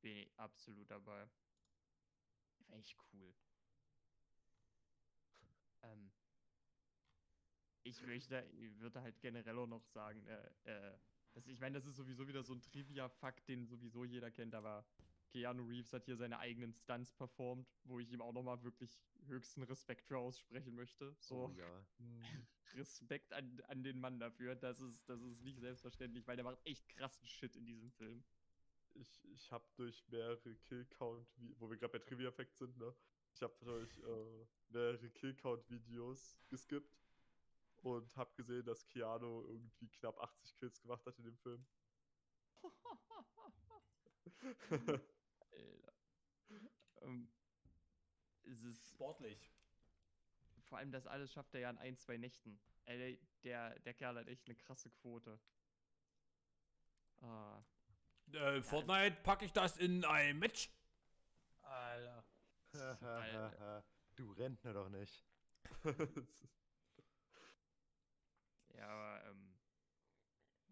[0.00, 1.28] Bin ich absolut dabei.
[2.68, 3.34] War echt cool.
[5.84, 6.12] Ähm,
[7.84, 10.98] ich möchte, ich würde halt generell auch noch sagen, äh, äh,
[11.34, 14.86] dass, ich meine, das ist sowieso wieder so ein Trivia-Fakt, den sowieso jeder kennt, aber
[15.28, 19.62] Keanu Reeves hat hier seine eigenen Stunts performt, wo ich ihm auch nochmal wirklich höchsten
[19.64, 21.16] Respekt für aussprechen möchte.
[21.20, 21.86] So, Oh ja.
[22.74, 24.54] Respekt an, an den Mann dafür.
[24.54, 28.24] Das ist, das ist nicht selbstverständlich, weil der macht echt krassen Shit in diesem Film.
[28.94, 31.26] Ich, ich habe durch mehrere Killcount,
[31.58, 32.94] wo wir gerade bei Trivia-Effekt sind, ne?
[33.34, 36.96] Ich habe durch äh, mehrere Killcount-Videos geskippt
[37.78, 41.66] und habe gesehen, dass Keanu irgendwie knapp 80 Kills gemacht hat in dem Film.
[45.50, 45.92] Alter.
[47.02, 47.28] ähm,
[48.44, 49.50] es ist Sportlich.
[50.62, 52.60] vor allem das alles schafft er ja in ein, zwei Nächten.
[52.84, 55.40] Ey, der, der Kerl hat echt eine krasse Quote.
[57.20, 57.64] Ah.
[58.32, 60.70] Äh, Fortnite packe ich das in ein Match.
[61.62, 62.23] Alter.
[64.16, 65.24] Du Rentner doch nicht.
[68.76, 69.54] Ja, aber ähm,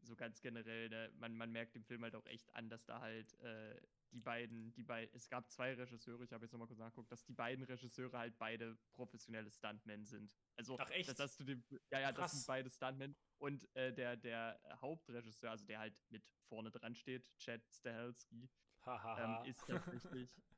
[0.02, 3.00] so ganz generell, ne, man, man merkt dem Film halt auch echt an, dass da
[3.00, 3.80] halt äh,
[4.10, 7.24] die beiden, die beiden, es gab zwei Regisseure, ich habe jetzt nochmal kurz nachgeguckt, dass
[7.24, 10.36] die beiden Regisseure halt beide professionelle Stuntmen sind.
[10.56, 11.08] Also, Ach, echt?
[11.08, 12.32] Das hast du dem, ja, ja, das Krass.
[12.32, 13.16] sind beide Stuntmen.
[13.38, 18.50] Und äh, der, der Hauptregisseur, also der halt mit vorne dran steht, Chad Stahelski,
[18.86, 20.30] ähm, ist tatsächlich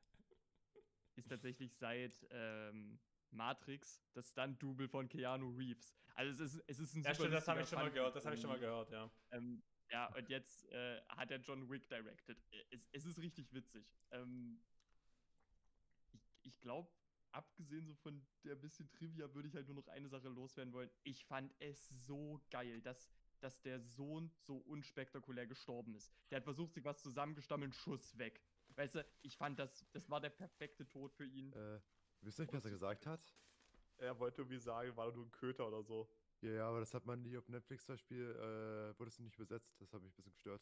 [1.17, 2.99] ist tatsächlich seit ähm,
[3.31, 5.95] Matrix das Stunt-Double von Keanu Reeves.
[6.15, 8.15] Also es ist, es ist ein ja, super stimmt, das habe ich schon mal gehört.
[8.15, 9.11] Das habe ich schon mal gehört, ja.
[9.31, 12.37] ähm, ja, und jetzt äh, hat er John Wick directed.
[12.71, 13.85] Es, es ist richtig witzig.
[14.11, 14.59] Ähm,
[16.11, 16.89] ich ich glaube,
[17.31, 20.89] abgesehen so von der bisschen Trivia, würde ich halt nur noch eine Sache loswerden wollen.
[21.03, 23.09] Ich fand es so geil, dass,
[23.41, 26.11] dass der Sohn so unspektakulär gestorben ist.
[26.31, 28.41] Der hat versucht, sich was zusammengestammelt, Schuss weg.
[28.75, 31.53] Weißt du, ich fand, das, das war der perfekte Tod für ihn.
[31.53, 31.79] Äh,
[32.21, 33.35] wisst ihr nicht, was er gesagt hat?
[33.97, 36.09] er wollte irgendwie sagen, war nur ein Köter oder so.
[36.41, 39.35] Ja, ja, aber das hat man nicht auf Netflix zum Beispiel, äh, wurde es nicht
[39.35, 39.79] übersetzt.
[39.81, 40.61] Das hat mich ein bisschen gestört.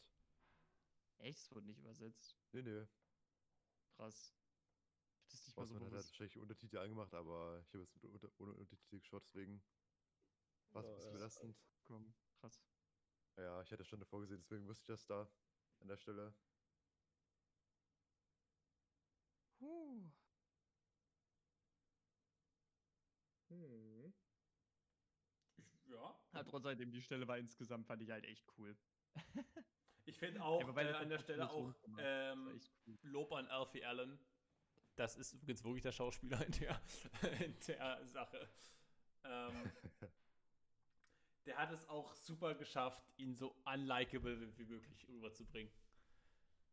[1.18, 2.36] Echt, es wurde nicht übersetzt.
[2.52, 2.86] Nee, nee.
[3.96, 4.34] Krass.
[5.26, 7.82] Ich hab das nicht mal Was so man hat wahrscheinlich Untertitel angemacht, aber ich habe
[7.82, 9.62] es mit unter, ohne Untertitel geschaut, deswegen
[10.72, 11.18] war es ein Ja, bisschen ja.
[11.18, 11.56] belastend.
[11.86, 12.62] Komm, krass.
[13.36, 15.28] Ja, ich hatte schon davor gesehen, deswegen wusste ich das da
[15.80, 16.34] an der Stelle.
[23.48, 24.12] Puh.
[25.86, 26.14] Ja.
[26.32, 28.76] Ja, trotz alledem, die Stelle war insgesamt, fand ich halt echt cool.
[30.06, 32.98] Ich finde auch Ja, äh, an der hat Stelle auch ähm, cool.
[33.04, 34.18] Lob an Alfie Allen.
[34.96, 36.80] Das ist übrigens wirklich der Schauspieler in der,
[37.40, 38.48] in der Sache.
[39.24, 39.72] Ähm,
[41.46, 45.72] der hat es auch super geschafft, ihn so unlikable wie wie möglich rüberzubringen.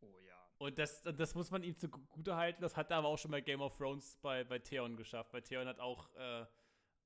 [0.02, 0.41] Oh ja.
[0.62, 2.62] Und das, das muss man ihm zugute halten.
[2.62, 5.32] Das hat er aber auch schon bei Game of Thrones bei, bei Theon geschafft.
[5.32, 6.46] Weil Theon hat auch äh,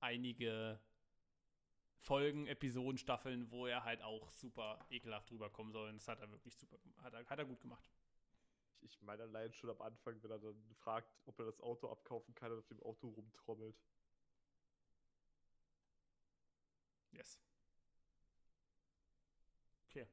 [0.01, 0.79] einige
[1.97, 5.89] Folgen, Episoden, Staffeln, wo er halt auch super ekelhaft rüberkommen soll.
[5.89, 7.03] Und das hat er wirklich super gemacht.
[7.03, 7.83] Hat er, hat er gut gemacht.
[8.83, 11.89] Ich, ich meine allein schon am Anfang, wenn er dann fragt, ob er das Auto
[11.89, 13.81] abkaufen kann und auf dem Auto rumtrommelt.
[17.11, 17.41] Yes.
[19.89, 20.07] Okay.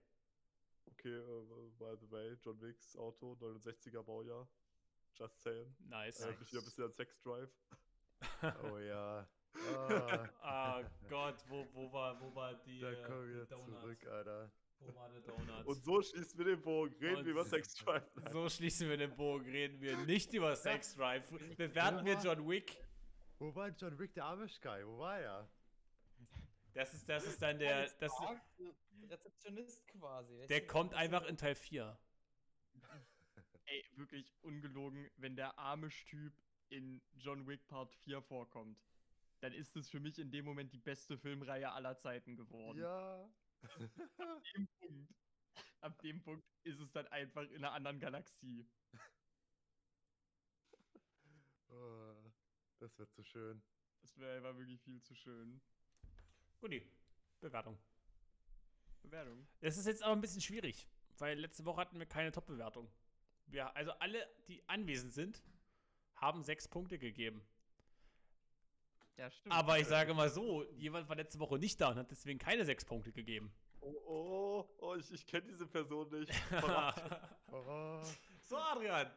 [0.91, 4.47] Okay, äh, by the way, John Wicks Auto, 69er Baujahr.
[5.15, 5.75] Just saying.
[5.89, 6.21] Nice.
[6.21, 7.49] Äh, mich wieder ein bisschen an Sex Drive.
[8.71, 9.27] Oh ja.
[9.75, 13.81] Ah, Ah Gott, wo, wo, war, wo war die da äh, kommen wir Donuts?
[13.81, 14.51] zurück, Alter.
[14.79, 15.65] Wo war der Donut?
[15.65, 16.95] Und so schließen wir den Bogen.
[16.99, 18.03] Reden Und wir über Sex Drive.
[18.31, 21.29] So schließen wir den Bogen, reden wir nicht über Sex Drive.
[21.57, 22.77] Bewerten wir John Wick.
[23.39, 24.85] Wo war John Wick, der Amish Guy?
[24.85, 25.49] Wo war er?
[26.73, 27.89] Das ist, das ist dann der.
[27.99, 28.13] Das,
[29.09, 30.47] Rezeptionist quasi.
[30.47, 31.99] der kommt einfach in Teil 4.
[33.65, 36.33] Ey, wirklich ungelogen, wenn der Amish-Typ
[36.69, 38.79] in John Wick Part 4 vorkommt,
[39.41, 42.79] dann ist es für mich in dem Moment die beste Filmreihe aller Zeiten geworden.
[42.79, 43.29] Ja.
[43.61, 45.13] Ab dem Punkt,
[45.81, 48.67] ab dem Punkt ist es dann einfach in einer anderen Galaxie.
[51.69, 52.31] Oh,
[52.79, 53.63] das wird so schön.
[54.01, 55.61] Das wäre einfach wirklich viel zu schön.
[56.63, 56.81] Guti,
[57.41, 57.77] Bewertung.
[59.01, 59.45] Bewertung.
[59.59, 60.87] Das ist jetzt aber ein bisschen schwierig,
[61.17, 62.89] weil letzte Woche hatten wir keine Top-Bewertung.
[63.47, 65.43] Wir, also alle, die anwesend sind,
[66.15, 67.45] haben sechs Punkte gegeben.
[69.17, 69.53] Ja, stimmt.
[69.53, 72.63] Aber ich sage mal so, jemand war letzte Woche nicht da und hat deswegen keine
[72.63, 73.53] sechs Punkte gegeben.
[73.81, 76.31] Oh, oh, oh, ich, ich kenne diese Person nicht.
[77.51, 78.01] Oh,
[78.43, 79.11] so, Adrian,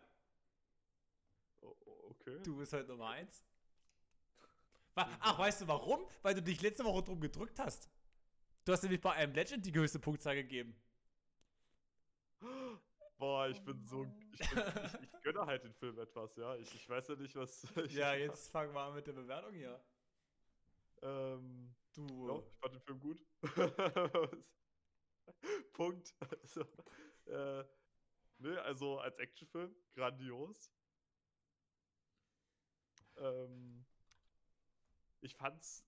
[1.60, 2.42] oh, oh, okay.
[2.42, 3.46] du bist halt Nummer eins.
[4.96, 6.06] Ach, weißt du warum?
[6.22, 7.90] Weil du dich letzte Woche drum gedrückt hast.
[8.64, 10.74] Du hast nämlich bei einem Legend die höchste Punktzahl gegeben.
[13.18, 14.04] Boah, ich bin so.
[14.38, 14.62] Ich, bin,
[15.02, 16.54] ich, ich gönne halt den Film etwas, ja.
[16.56, 17.62] Ich, ich weiß ja nicht, was.
[17.86, 19.80] Ich, Ja, jetzt fangen wir an mit der Bewertung hier.
[21.02, 22.28] Ähm, Du.
[22.28, 23.26] ja, ich fand den Film gut.
[25.72, 26.14] Punkt.
[26.42, 26.60] Also,
[27.26, 27.64] äh,
[28.38, 30.70] ne, also als Actionfilm grandios.
[33.16, 33.86] Ähm,
[35.20, 35.84] ich fand's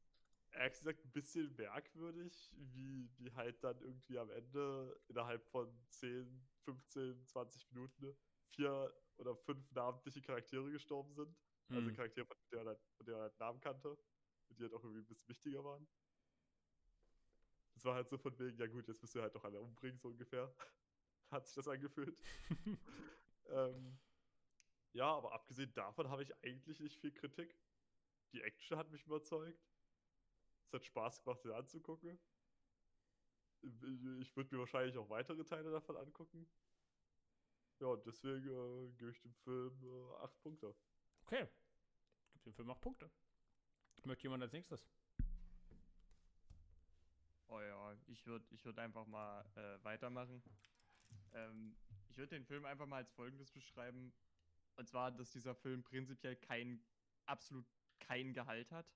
[0.52, 6.48] ehrlich gesagt ein bisschen merkwürdig, wie die halt dann irgendwie am Ende innerhalb von 10,
[6.64, 11.36] 15, 20 Minuten vier oder fünf namentliche Charaktere gestorben sind.
[11.70, 11.94] Also Hm.
[11.96, 13.90] Charaktere, von denen er halt, von denen er halt Namen kannte,
[14.48, 15.86] und die halt auch irgendwie ein bisschen wichtiger waren.
[17.74, 19.98] Das war halt so von wegen, ja gut, jetzt müsst ihr halt doch alle umbringen,
[19.98, 20.52] so ungefähr.
[21.30, 22.18] Hat sich das angefühlt.
[23.50, 23.98] ähm,
[24.92, 27.56] ja, aber abgesehen davon habe ich eigentlich nicht viel Kritik.
[28.32, 29.58] Die Action hat mich überzeugt.
[30.66, 32.18] Es hat Spaß gemacht, sie anzugucken.
[34.20, 36.46] Ich würde mir wahrscheinlich auch weitere Teile davon angucken.
[37.80, 40.74] Ja, und deswegen äh, gebe ich dem Film äh, 8 Punkte.
[41.22, 41.48] Okay.
[42.32, 43.10] Gibt dem Film auch Punkte.
[44.04, 44.88] Möchte jemand als nächstes?
[47.48, 50.42] Oh ja, ich würde ich würd einfach mal äh, weitermachen.
[51.32, 51.76] Ähm,
[52.08, 54.12] ich würde den Film einfach mal als folgendes beschreiben.
[54.76, 56.80] Und zwar, dass dieser Film prinzipiell kein,
[57.26, 57.66] absolut
[58.08, 58.90] kein Gehalt hat,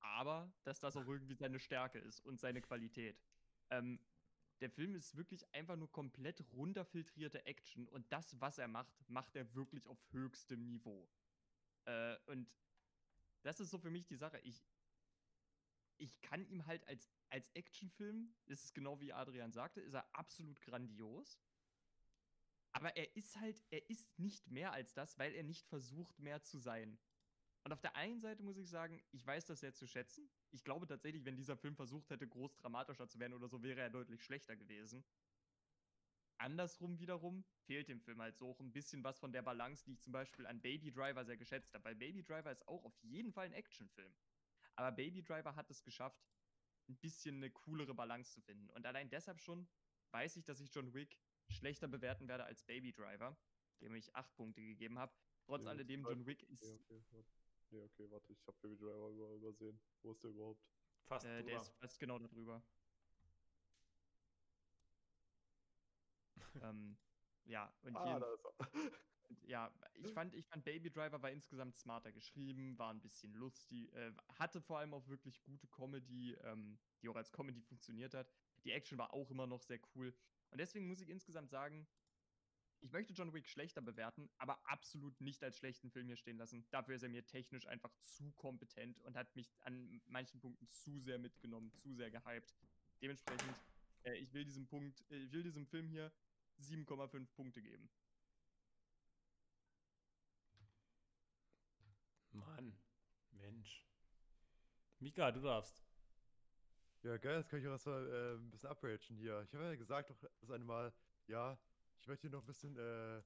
[0.00, 3.22] aber dass das auch irgendwie seine Stärke ist und seine Qualität.
[3.70, 4.00] Ähm,
[4.60, 9.36] der Film ist wirklich einfach nur komplett runterfiltrierte Action und das, was er macht, macht
[9.36, 11.08] er wirklich auf höchstem Niveau.
[11.84, 12.48] Äh, und
[13.42, 14.38] das ist so für mich die Sache.
[14.40, 14.64] Ich,
[15.98, 20.08] ich kann ihm halt als, als Actionfilm, das ist genau wie Adrian sagte, ist er
[20.14, 21.38] absolut grandios.
[22.72, 26.42] Aber er ist halt, er ist nicht mehr als das, weil er nicht versucht, mehr
[26.42, 26.98] zu sein.
[27.66, 30.30] Und auf der einen Seite muss ich sagen, ich weiß das sehr zu schätzen.
[30.52, 33.80] Ich glaube tatsächlich, wenn dieser Film versucht hätte, groß dramatischer zu werden oder so, wäre
[33.80, 35.04] er deutlich schlechter gewesen.
[36.38, 39.94] Andersrum wiederum fehlt dem Film halt so auch ein bisschen was von der Balance, die
[39.94, 41.86] ich zum Beispiel an Baby Driver sehr geschätzt habe.
[41.86, 44.14] Weil Baby Driver ist auch auf jeden Fall ein Actionfilm.
[44.76, 46.24] Aber Baby Driver hat es geschafft,
[46.88, 48.70] ein bisschen eine coolere Balance zu finden.
[48.70, 49.66] Und allein deshalb schon
[50.12, 51.18] weiß ich, dass ich John Wick
[51.48, 53.36] schlechter bewerten werde als Baby Driver,
[53.80, 55.12] dem ich acht Punkte gegeben habe.
[55.46, 57.24] Trotz Ja, alledem, John Wick ist, Okay, okay,
[57.70, 59.80] Nee, okay, warte, ich habe Baby Driver über, übersehen.
[60.02, 60.62] Wo ist der überhaupt?
[61.06, 61.24] Fast.
[61.24, 61.62] äh, der drüber.
[61.62, 62.62] ist fast genau darüber.
[66.62, 66.96] ähm,
[67.44, 68.56] ja, und Ah, da ist er.
[69.42, 73.92] ja, ich fand, ich fand Baby Driver war insgesamt smarter geschrieben, war ein bisschen lustig,
[73.94, 78.32] äh, hatte vor allem auch wirklich gute Comedy, ähm, die auch als Comedy funktioniert hat.
[78.64, 80.14] Die Action war auch immer noch sehr cool.
[80.50, 81.86] Und deswegen muss ich insgesamt sagen,
[82.86, 86.64] ich möchte John Wick schlechter bewerten, aber absolut nicht als schlechten Film hier stehen lassen.
[86.70, 91.00] Dafür ist er mir technisch einfach zu kompetent und hat mich an manchen Punkten zu
[91.00, 92.54] sehr mitgenommen, zu sehr gehypt.
[93.02, 93.56] Dementsprechend,
[94.04, 96.12] äh, ich will diesem Punkt, äh, ich will diesem Film hier
[96.60, 97.90] 7,5 Punkte geben.
[102.30, 102.78] Mann,
[103.32, 103.84] Mensch.
[105.00, 105.84] Mika, du darfst.
[107.02, 109.42] Ja, geil, jetzt kann ich auch erstmal äh, ein bisschen upragen hier.
[109.42, 110.94] Ich habe ja gesagt, doch das eine Mal,
[111.26, 111.58] ja,
[112.00, 113.22] ich möchte hier noch ein bisschen, äh,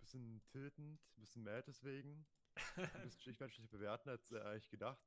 [0.00, 2.26] bisschen tiltend, ein bisschen mad deswegen.
[2.76, 5.00] Ein bisschen, ich werde schlecht bewerten, als äh, eigentlich gedacht.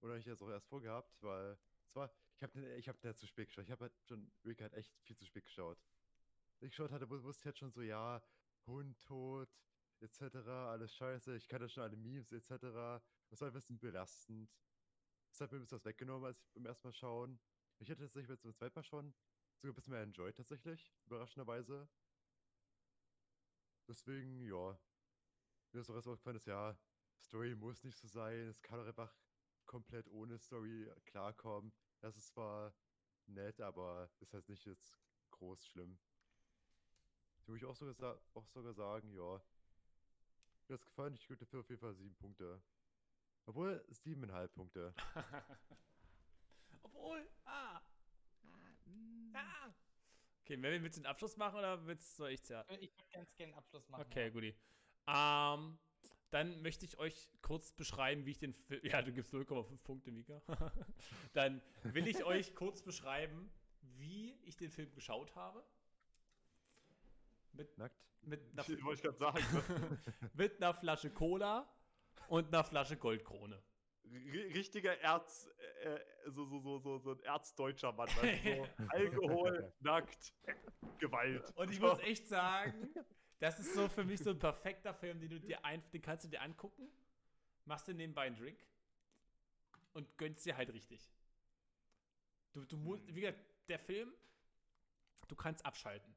[0.00, 1.58] Oder ich jetzt auch erst vorgehabt, weil
[1.88, 3.64] zwar, ich habe ich hab den halt zu spät geschaut.
[3.64, 5.78] Ich habe halt schon Rick halt echt viel zu spät geschaut.
[6.60, 8.22] Ich geschaut hatte, wus- wusste ich halt schon so, ja,
[8.66, 9.48] Hund tot,
[10.00, 13.02] etc., alles scheiße, ich kannte schon alle Memes, etc.
[13.28, 14.50] Das war ein bisschen belastend.
[15.30, 17.40] Das hat mir ein bisschen was weggenommen, als ich beim ersten Mal schauen.
[17.78, 19.14] Ich hätte tatsächlich jetzt beim zweiten Mal schauen
[19.58, 21.88] sogar ein bisschen mehr enjoyed, tatsächlich, überraschenderweise.
[23.88, 24.78] Deswegen, ja.
[25.72, 26.76] Mir ist auch erstmal gefallen, dass ja,
[27.20, 29.14] Story muss nicht so sein, es kann auch einfach
[29.66, 31.72] komplett ohne Story klarkommen.
[32.00, 32.74] Das ist zwar
[33.26, 34.98] nett, aber ist halt nicht jetzt
[35.30, 35.98] groß schlimm.
[37.40, 39.40] Die würde ich auch sogar, auch sogar sagen, ja.
[40.68, 42.60] Mir hat es gefallen, ich gebe dafür auf jeden Fall sieben Punkte.
[43.44, 44.92] Obwohl, siebeneinhalb Punkte.
[46.82, 47.80] Obwohl, ah.
[49.32, 49.72] ah.
[50.46, 52.70] Okay, wer willst du den Abschluss machen oder willst, soll ich zuerst?
[52.70, 54.02] Äh, Ich würde ganz gerne einen Abschluss machen.
[54.06, 54.28] Okay, ja.
[54.28, 54.54] guti.
[55.08, 55.76] Ähm,
[56.30, 58.80] dann möchte ich euch kurz beschreiben, wie ich den Film.
[58.84, 60.40] Ja, du gibst 0,5 Punkte, Mika.
[61.32, 63.50] dann will ich euch kurz beschreiben,
[63.80, 65.64] wie ich den Film geschaut habe.
[67.52, 68.06] Mit, Nackt?
[68.22, 69.44] mit, einer, Wollte ich gerade sagen.
[69.52, 69.98] ne?
[70.34, 71.68] mit einer Flasche Cola
[72.28, 73.60] und einer Flasche Goldkrone.
[74.12, 75.48] Richtiger Erz,
[75.82, 78.08] äh, so, so, so, so, so ein erzdeutscher Mann.
[78.08, 80.34] Du, so Alkohol, nackt,
[80.98, 81.52] Gewalt.
[81.56, 82.88] Und ich muss echt sagen,
[83.38, 86.24] das ist so für mich so ein perfekter Film, den du dir ein, den kannst
[86.24, 86.88] du dir angucken,
[87.64, 88.58] machst dir nebenbei einen Drink
[89.92, 91.10] und gönnst dir halt richtig.
[92.52, 94.12] Du, du musst, wie gesagt, der Film,
[95.28, 96.14] du kannst abschalten.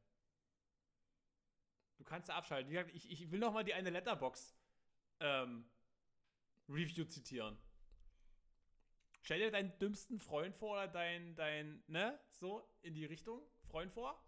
[1.98, 2.72] Du kannst abschalten.
[2.72, 4.56] Wie gesagt, ich, ich will noch mal die eine Letterbox
[5.20, 5.70] ähm,
[6.70, 7.58] Review zitieren.
[9.30, 13.92] Stell dir deinen dümmsten Freund vor oder dein, dein, ne, so in die Richtung, Freund
[13.94, 14.20] vor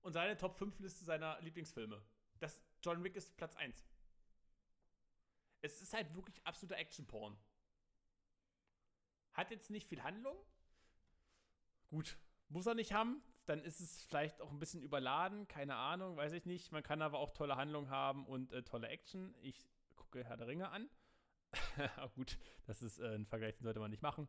[0.00, 2.02] und seine Top 5 Liste seiner Lieblingsfilme.
[2.40, 3.86] Das John Wick ist Platz 1.
[5.60, 7.38] Es ist halt wirklich absoluter Action-Porn.
[9.32, 10.36] Hat jetzt nicht viel Handlung.
[11.86, 13.22] Gut, muss er nicht haben.
[13.46, 15.46] Dann ist es vielleicht auch ein bisschen überladen.
[15.46, 16.72] Keine Ahnung, weiß ich nicht.
[16.72, 19.36] Man kann aber auch tolle Handlung haben und äh, tolle Action.
[19.40, 20.90] Ich gucke Herr der Ringe an.
[22.14, 24.28] Gut, das ist äh, ein Vergleich, den sollte man nicht machen.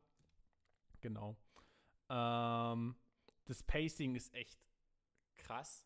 [1.02, 1.36] Genau.
[2.10, 2.96] Ähm,
[3.46, 4.60] das Pacing ist echt
[5.36, 5.86] krass.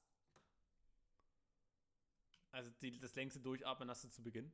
[2.51, 4.51] Also die, das längste Durchatmen hast du zu Beginn.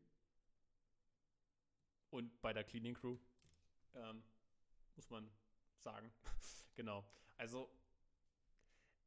[2.10, 3.18] Und bei der Cleaning Crew.
[3.96, 4.24] Ähm,
[4.96, 5.30] muss man
[5.80, 6.12] sagen.
[6.76, 7.06] genau.
[7.38, 7.70] Also,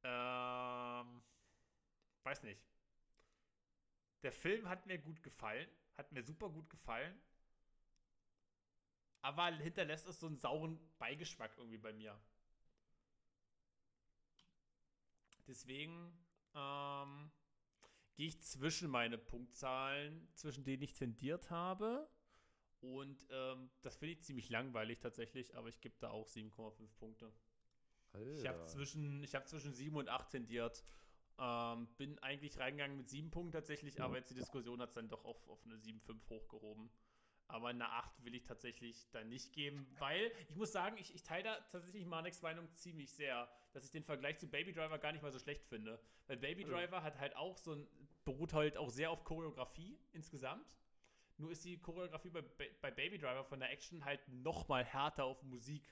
[0.03, 1.23] ähm,
[2.23, 2.61] weiß nicht.
[4.23, 5.69] Der Film hat mir gut gefallen.
[5.95, 7.19] Hat mir super gut gefallen.
[9.23, 12.19] Aber hinterlässt es so einen sauren Beigeschmack irgendwie bei mir.
[15.47, 16.13] Deswegen
[16.55, 17.31] ähm,
[18.15, 22.09] gehe ich zwischen meine Punktzahlen, zwischen denen ich tendiert habe.
[22.81, 27.33] Und ähm, das finde ich ziemlich langweilig tatsächlich, aber ich gebe da auch 7,5 Punkte.
[28.15, 28.67] Ich habe Alter.
[28.67, 30.85] zwischen, ich hab zwischen 7 und 8 tendiert.
[31.39, 35.09] Ähm, bin eigentlich reingegangen mit 7 Punkten tatsächlich, aber jetzt die Diskussion hat es dann
[35.09, 36.91] doch auf, auf eine 7,5 hochgehoben.
[37.49, 41.23] Aber eine 8 will ich tatsächlich dann nicht geben, weil ich muss sagen, ich, ich
[41.23, 45.13] teile da tatsächlich Mareks Meinung ziemlich sehr, dass ich den Vergleich zu Baby Driver gar
[45.13, 46.01] nicht mal so schlecht finde.
[46.27, 47.87] Weil Baby Driver hat halt auch so ein,
[48.25, 50.77] beruht halt auch sehr auf Choreografie insgesamt.
[51.39, 52.43] Nur ist die Choreografie bei,
[52.81, 55.87] bei Baby Driver von der Action halt noch mal härter auf Musik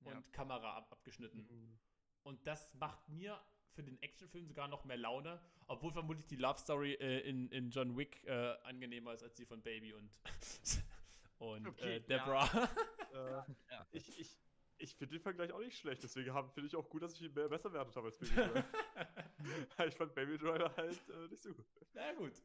[0.00, 0.32] und Ja.
[0.32, 1.40] Kamera ab, abgeschnitten.
[1.40, 1.78] Mhm.
[2.22, 3.38] Und das macht mir
[3.74, 7.70] für den Actionfilm sogar noch mehr Laune, obwohl vermutlich die Love Story äh, in, in
[7.70, 10.10] John Wick äh, angenehmer ist als die von Baby und,
[11.38, 12.64] und Okay, äh, Deborah.
[12.64, 12.68] Äh,
[13.70, 13.86] Ja.
[13.92, 14.38] ich ich,
[14.78, 17.34] ich finde den Vergleich auch nicht schlecht, deswegen finde ich auch gut, dass ich ihn
[17.34, 18.64] mehr, besser bewertet habe als Baby Driver.
[19.86, 21.66] ich fand Baby Driver halt äh, nicht so gut.
[21.94, 22.42] Na gut.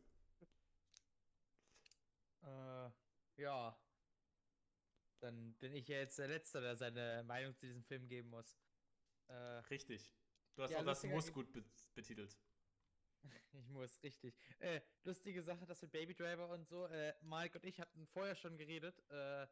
[2.43, 2.89] Äh,
[3.41, 3.77] ja.
[5.19, 8.57] Dann bin ich ja jetzt der Letzte, der seine Meinung zu diesem Film geben muss.
[9.27, 9.33] Äh,
[9.69, 10.13] Richtig.
[10.55, 11.63] Du hast Ja, auch das Muss gut be
[11.95, 12.37] betitelt.
[13.53, 14.35] ich muss, richtig.
[14.59, 16.85] Äh, lustige Sache, das mit Baby Driver und so.
[16.87, 19.01] Äh, Mike und ich hatten vorher schon geredet.
[19.09, 19.43] Äh,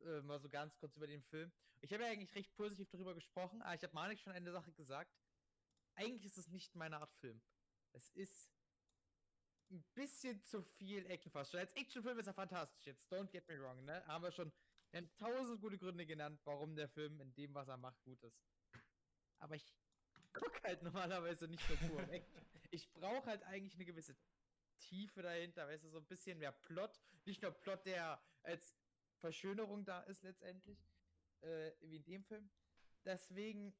[0.00, 1.50] äh, mal so ganz kurz über den Film.
[1.80, 4.72] Ich habe ja eigentlich recht positiv darüber gesprochen, aber ich habe Malik schon eine Sache
[4.72, 5.12] gesagt.
[5.94, 7.40] Eigentlich ist es nicht meine Art Film.
[7.92, 8.50] Es ist
[9.70, 11.50] ein bisschen zu viel Action fast.
[11.50, 12.86] Schon als Actionfilm ist er fantastisch.
[12.86, 14.04] Jetzt don't get me wrong, ne?
[14.06, 14.52] Haben wir schon
[14.90, 18.22] wir haben tausend gute Gründe genannt, warum der Film in dem, was er macht, gut
[18.22, 18.40] ist.
[19.38, 19.74] Aber ich
[20.40, 22.44] guck halt normalerweise nicht nur pur Action.
[22.70, 24.16] Ich brauche halt eigentlich eine gewisse
[24.78, 27.00] Tiefe dahinter, weißt du, so ein bisschen mehr Plot.
[27.24, 28.74] Nicht nur Plot, der als
[29.18, 30.78] Verschönerung da ist letztendlich,
[31.40, 32.50] äh, wie in dem Film.
[33.04, 33.74] Deswegen,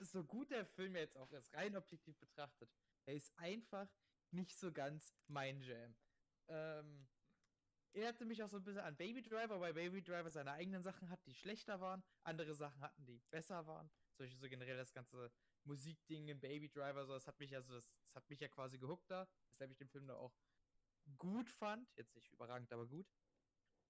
[0.00, 2.70] so gut der Film jetzt auch ist, rein objektiv betrachtet,
[3.06, 3.88] er ist einfach
[4.30, 5.94] nicht so ganz mein Jam.
[6.48, 7.06] Ähm,
[7.92, 11.08] erinnerte mich auch so ein bisschen an Baby Driver, weil Baby Driver seine eigenen Sachen
[11.10, 13.88] hat, die schlechter waren, andere Sachen hatten, die besser waren.
[14.16, 15.30] Zum Beispiel so generell das ganze
[15.64, 18.78] Musikding in Baby Driver, so, das hat mich also, das, das hat mich ja quasi
[18.78, 20.34] gehuckt da, weshalb ich den Film da auch
[21.18, 21.88] gut fand.
[21.96, 23.06] Jetzt nicht überragend, aber gut.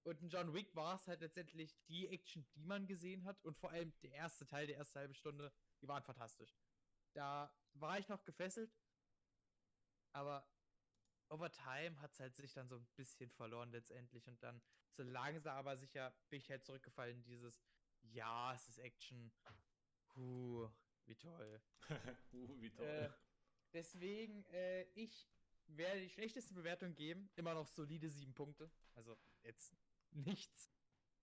[0.03, 3.43] Und in John Wick war es halt letztendlich die Action, die man gesehen hat.
[3.43, 6.55] Und vor allem der erste Teil, die erste halbe Stunde, die waren fantastisch.
[7.13, 8.71] Da war ich noch gefesselt.
[10.13, 10.47] Aber
[11.29, 14.27] over time hat es halt sich dann so ein bisschen verloren letztendlich.
[14.27, 14.61] Und dann
[14.91, 17.59] so langsam aber sicher bin ich halt zurückgefallen in dieses,
[18.03, 19.33] ja, es ist Action.
[20.15, 20.69] Huh,
[21.07, 21.61] wie toll.
[22.33, 22.85] uh, wie toll.
[22.85, 23.09] Äh,
[23.73, 25.27] deswegen, äh, ich
[25.67, 27.29] werde die schlechteste Bewertung geben.
[27.35, 28.69] Immer noch solide sieben Punkte.
[28.93, 29.75] Also jetzt
[30.11, 30.69] nichts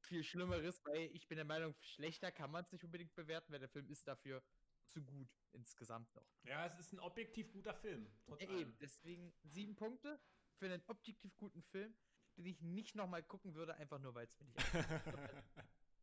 [0.01, 3.61] viel Schlimmeres, weil ich bin der Meinung, schlechter kann man es nicht unbedingt bewerten, weil
[3.61, 4.43] der Film ist dafür
[4.85, 6.27] zu gut insgesamt noch.
[6.45, 8.11] ja, es ist ein objektiv guter Film.
[8.25, 10.21] Trotz Ja, eben, deswegen sieben Punkte
[10.57, 11.95] für einen objektiv guten Film,
[12.37, 14.59] den ich nicht nochmal gucken würde, einfach nur, weil es mir nicht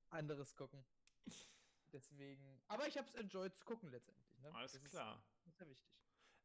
[0.10, 0.86] anderes gucken.
[1.92, 4.40] Deswegen, aber ich habe es enjoyed zu gucken letztendlich.
[4.42, 4.54] Ne?
[4.54, 5.22] Alles das klar.
[5.46, 5.88] Ist sehr wichtig.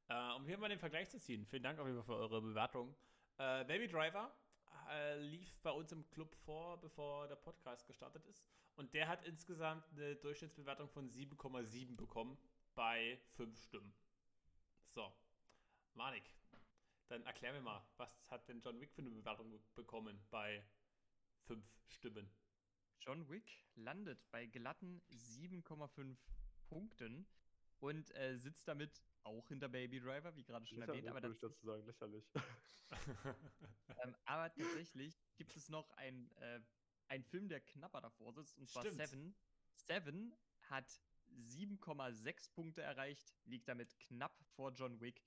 [0.08, 2.40] Äh, um hier mal den Vergleich zu ziehen, vielen Dank auf jeden Fall für eure
[2.42, 2.94] Bewertung.
[3.38, 4.34] Äh, Baby Driver
[4.90, 8.44] äh, lief bei uns im Club vor, bevor der Podcast gestartet ist.
[8.76, 12.36] Und der hat insgesamt eine Durchschnittsbewertung von 7,7 bekommen
[12.74, 13.94] bei 5 Stimmen.
[14.88, 15.12] So,
[15.94, 16.24] Manik,
[17.08, 20.64] dann erklär mir mal, was hat denn John Wick für eine Bewertung be- bekommen bei
[21.46, 22.28] 5 Stimmen?
[23.04, 26.16] John Wick landet bei glatten 7,5
[26.68, 27.26] Punkten
[27.78, 31.06] und äh, sitzt damit auch hinter Baby Driver, wie gerade schon erwähnt.
[31.08, 32.24] Aber, würde ich dazu sagen, lächerlich.
[34.02, 36.60] ähm, aber tatsächlich gibt es noch ein, äh,
[37.08, 38.96] einen Film, der knapper davor sitzt, und zwar Stimmt.
[38.96, 39.34] Seven.
[39.74, 40.36] Seven
[40.70, 40.98] hat
[41.36, 45.22] 7,6 Punkte erreicht, liegt damit knapp vor John Wick.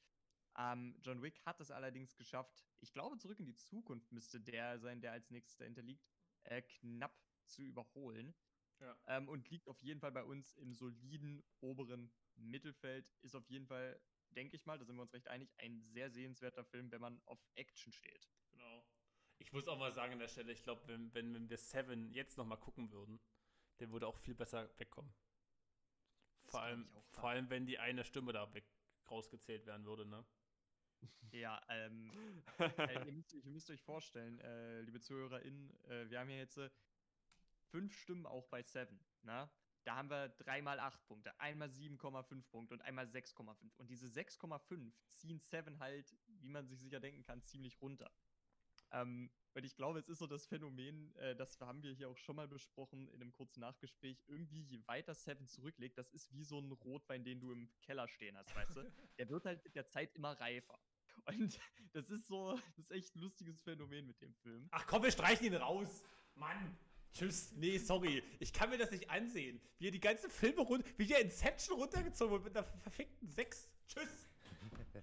[0.58, 4.80] Ähm, John Wick hat es allerdings geschafft, ich glaube, zurück in die Zukunft müsste der
[4.80, 6.08] sein, der als nächstes dahinter liegt,
[6.44, 8.34] äh, knapp zu überholen.
[8.80, 8.98] Ja.
[9.08, 13.12] Ähm, und liegt auf jeden Fall bei uns im soliden oberen Mittelfeld.
[13.22, 14.00] Ist auf jeden Fall,
[14.32, 17.22] denke ich mal, da sind wir uns recht einig, ein sehr sehenswerter Film, wenn man
[17.26, 18.30] auf Action steht.
[18.52, 18.86] Genau.
[19.40, 22.12] Ich muss auch mal sagen an der Stelle, ich glaube, wenn, wenn, wenn wir Seven
[22.12, 23.20] jetzt noch mal gucken würden,
[23.80, 25.14] der würde auch viel besser wegkommen.
[26.48, 28.66] Vor allem, vor allem, wenn die eine Stimme da weg
[29.10, 30.26] rausgezählt werden würde, ne?
[31.32, 32.12] Ja, ähm,
[32.60, 36.58] äh, ihr, müsst, ihr müsst euch vorstellen, äh, liebe ZuhörerInnen, äh, wir haben ja jetzt
[36.58, 36.70] äh,
[37.72, 39.50] fünf Stimmen auch bei Seven, na?
[39.84, 43.56] Da haben wir dreimal acht Punkte, einmal 7,5 Punkte und einmal 6,5.
[43.78, 48.12] Und diese 6,5 ziehen Seven halt, wie man sich sicher denken kann, ziemlich runter.
[48.92, 52.18] Ähm, und ich glaube, es ist so das Phänomen, äh, das haben wir hier auch
[52.18, 54.24] schon mal besprochen in einem kurzen Nachgespräch.
[54.28, 58.08] Irgendwie, je weiter Seven zurücklegt, das ist wie so ein Rotwein, den du im Keller
[58.08, 58.82] stehen hast, weißt du?
[59.18, 60.78] Der wird halt mit der Zeit immer reifer.
[61.26, 61.60] Und
[61.94, 64.68] das ist so, das ist echt ein lustiges Phänomen mit dem Film.
[64.72, 66.04] Ach komm, wir streichen ihn raus!
[66.36, 66.78] Mann!
[67.18, 67.52] Tschüss.
[67.56, 68.24] Nee, sorry.
[68.40, 69.60] Ich kann mir das nicht ansehen.
[69.80, 73.70] Wie er die ganzen Filme runter, wie der Inception runtergezogen wird mit einer verfickten 6.
[73.88, 74.10] Tschüss.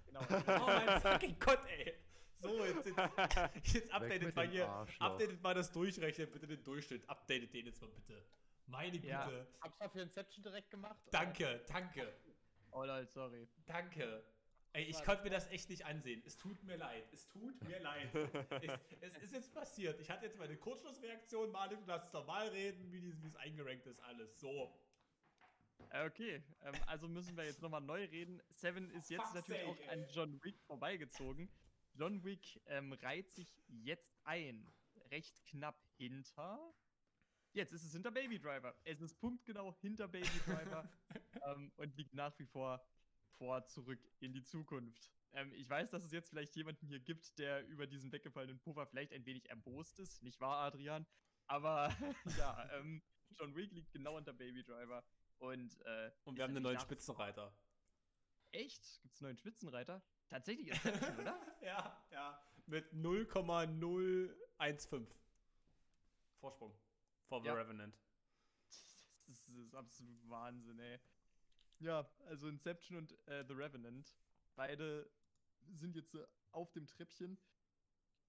[0.07, 0.21] Genau.
[0.29, 1.93] Oh mein fucking Gott, ey.
[2.39, 2.85] So, jetzt,
[3.55, 4.67] jetzt, jetzt updatet mal hier.
[4.67, 5.05] Arschloch.
[5.07, 7.09] Updatet mal das Durchrechnen, bitte den Durchschnitt.
[7.09, 8.25] Updatet den jetzt mal bitte.
[8.67, 9.07] Meine Güte.
[9.07, 9.31] Ja.
[9.61, 10.99] Hab's mal für Inception direkt gemacht.
[11.11, 12.13] Danke, danke,
[12.71, 13.47] Oh lol, sorry.
[13.65, 14.23] danke.
[14.75, 16.21] Ey, ich konnte mir das echt nicht ansehen.
[16.25, 17.05] Es tut mir leid.
[17.13, 18.13] Es tut mir leid.
[18.61, 20.01] es, es ist jetzt passiert.
[20.01, 21.49] Ich hatte jetzt meine Kurzschlussreaktion.
[21.49, 24.01] Malik, du darfst normal reden, wie es eingerankt ist.
[24.03, 24.77] Alles so.
[25.91, 28.41] Äh, Okay, ähm, also müssen wir jetzt nochmal neu reden.
[28.49, 31.49] Seven ist jetzt Fuck's natürlich sake, auch an John Wick vorbeigezogen.
[31.93, 34.67] John Wick ähm, reiht sich jetzt ein,
[35.09, 36.59] recht knapp hinter.
[37.53, 38.75] Jetzt ist es hinter Baby Driver.
[38.83, 40.89] Es ist punktgenau hinter Baby Driver
[41.45, 42.85] ähm, und liegt nach wie vor
[43.37, 45.09] vor zurück in die Zukunft.
[45.33, 48.85] Ähm, ich weiß, dass es jetzt vielleicht jemanden hier gibt, der über diesen weggefallenen Puffer
[48.87, 50.21] vielleicht ein wenig erbost ist.
[50.23, 51.05] Nicht wahr, Adrian?
[51.47, 51.89] Aber
[52.37, 53.01] ja, ähm,
[53.31, 55.03] John Wick liegt genau unter Baby Driver.
[55.37, 57.53] Und, äh, Und ist wir haben einen neuen Spitzenreiter.
[58.51, 59.01] Echt?
[59.01, 60.01] Gibt es einen neuen Spitzenreiter?
[60.29, 61.39] Tatsächlich Inception, oder?
[61.61, 62.41] ja, ja.
[62.67, 65.07] Mit 0,015
[66.39, 66.73] Vorsprung
[67.27, 67.53] vor The Ja.
[67.53, 67.95] Revenant.
[68.67, 70.99] Das ist, das ist absolut Wahnsinn, ey.
[71.79, 74.15] Ja, also Inception und äh, The Revenant,
[74.55, 75.09] beide
[75.71, 77.37] sind jetzt äh, auf dem Treppchen.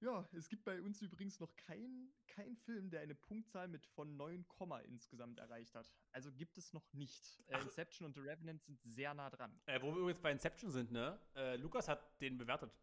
[0.01, 4.16] Ja, es gibt bei uns übrigens noch keinen kein Film, der eine Punktzahl mit von
[4.16, 5.90] 9, Komma insgesamt erreicht hat.
[6.12, 7.43] Also gibt es noch nicht.
[7.47, 7.62] Äh.
[7.62, 9.59] Inception und The Revenant sind sehr nah dran.
[9.64, 11.18] Äh, wo wir übrigens bei Inception sind, ne?
[11.35, 12.78] Äh, Lukas hat den bewertet.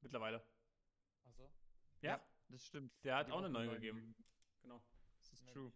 [0.00, 0.42] Mittlerweile.
[1.24, 1.48] Ach so.
[2.00, 2.92] Ja, das stimmt.
[3.04, 4.14] der hat Die auch eine auch neue neuen gegeben.
[4.62, 4.82] Genau.
[5.20, 5.72] Das ist true.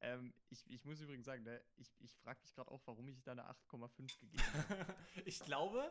[0.00, 3.22] Ähm, ich, ich muss übrigens sagen, ne, ich, ich frage mich gerade auch, warum ich
[3.22, 4.94] da eine 8,5 gegeben habe.
[5.24, 5.90] ich glaube,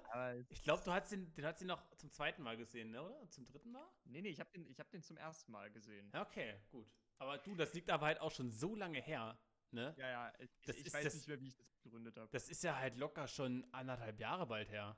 [0.50, 3.30] ich glaube, du hast den, den hast du noch zum zweiten Mal gesehen, ne, oder?
[3.32, 3.88] Zum dritten Mal?
[4.06, 6.12] nee, nee, ich habe den, ich hab den zum ersten Mal gesehen.
[6.16, 6.88] Okay, gut.
[7.18, 9.40] Aber du, das liegt aber halt auch schon so lange her,
[9.72, 9.96] ne?
[9.98, 12.30] Ja, ja, ich, Das ich ist weiß das- nicht mehr, wie ich das begründet habe.
[12.32, 14.96] Das ist ja halt locker schon anderthalb Jahre bald her.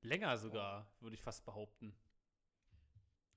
[0.00, 1.94] Länger sogar, würde ich fast behaupten.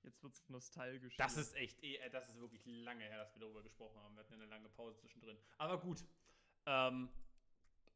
[0.02, 1.16] Jetzt wird's nostalgisch.
[1.16, 4.14] Das ist echt, eh, äh, das ist wirklich lange her, dass wir darüber gesprochen haben.
[4.14, 5.36] Wir hatten eine lange Pause zwischendrin.
[5.58, 6.04] Aber gut.
[6.66, 7.10] Ähm,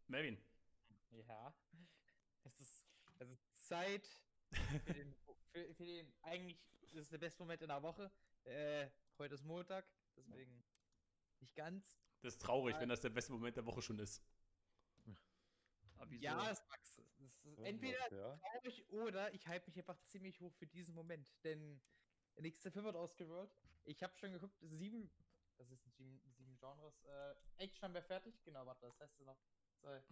[0.06, 0.38] Melvin.
[1.10, 1.54] Ja.
[2.44, 2.86] Es ist,
[3.18, 4.06] es ist Zeit
[4.84, 5.14] für den,
[5.52, 8.10] für, für den, eigentlich ist es der beste Moment in der Woche.
[8.44, 9.86] Äh, heute ist Montag,
[10.16, 10.62] deswegen
[11.40, 11.96] nicht ganz.
[12.20, 14.22] Das ist traurig, wenn das der beste Moment der Woche schon ist.
[15.96, 16.24] Aber wieso?
[16.24, 16.93] Ja, es Max.
[17.44, 18.36] Ist entweder Ja.
[18.38, 21.32] traurig oder ich halte mich einfach ziemlich hoch für diesen Moment.
[21.44, 21.80] Denn
[22.36, 23.50] der nächste Film wird ausgerollt.
[23.84, 25.10] Ich habe schon geguckt, sieben,
[25.58, 27.04] das ist sieben, sieben Genres.
[27.04, 28.42] Äh, Action wir fertig.
[28.44, 29.38] Genau, warte, das heißt noch
[29.80, 30.04] zwei, drei,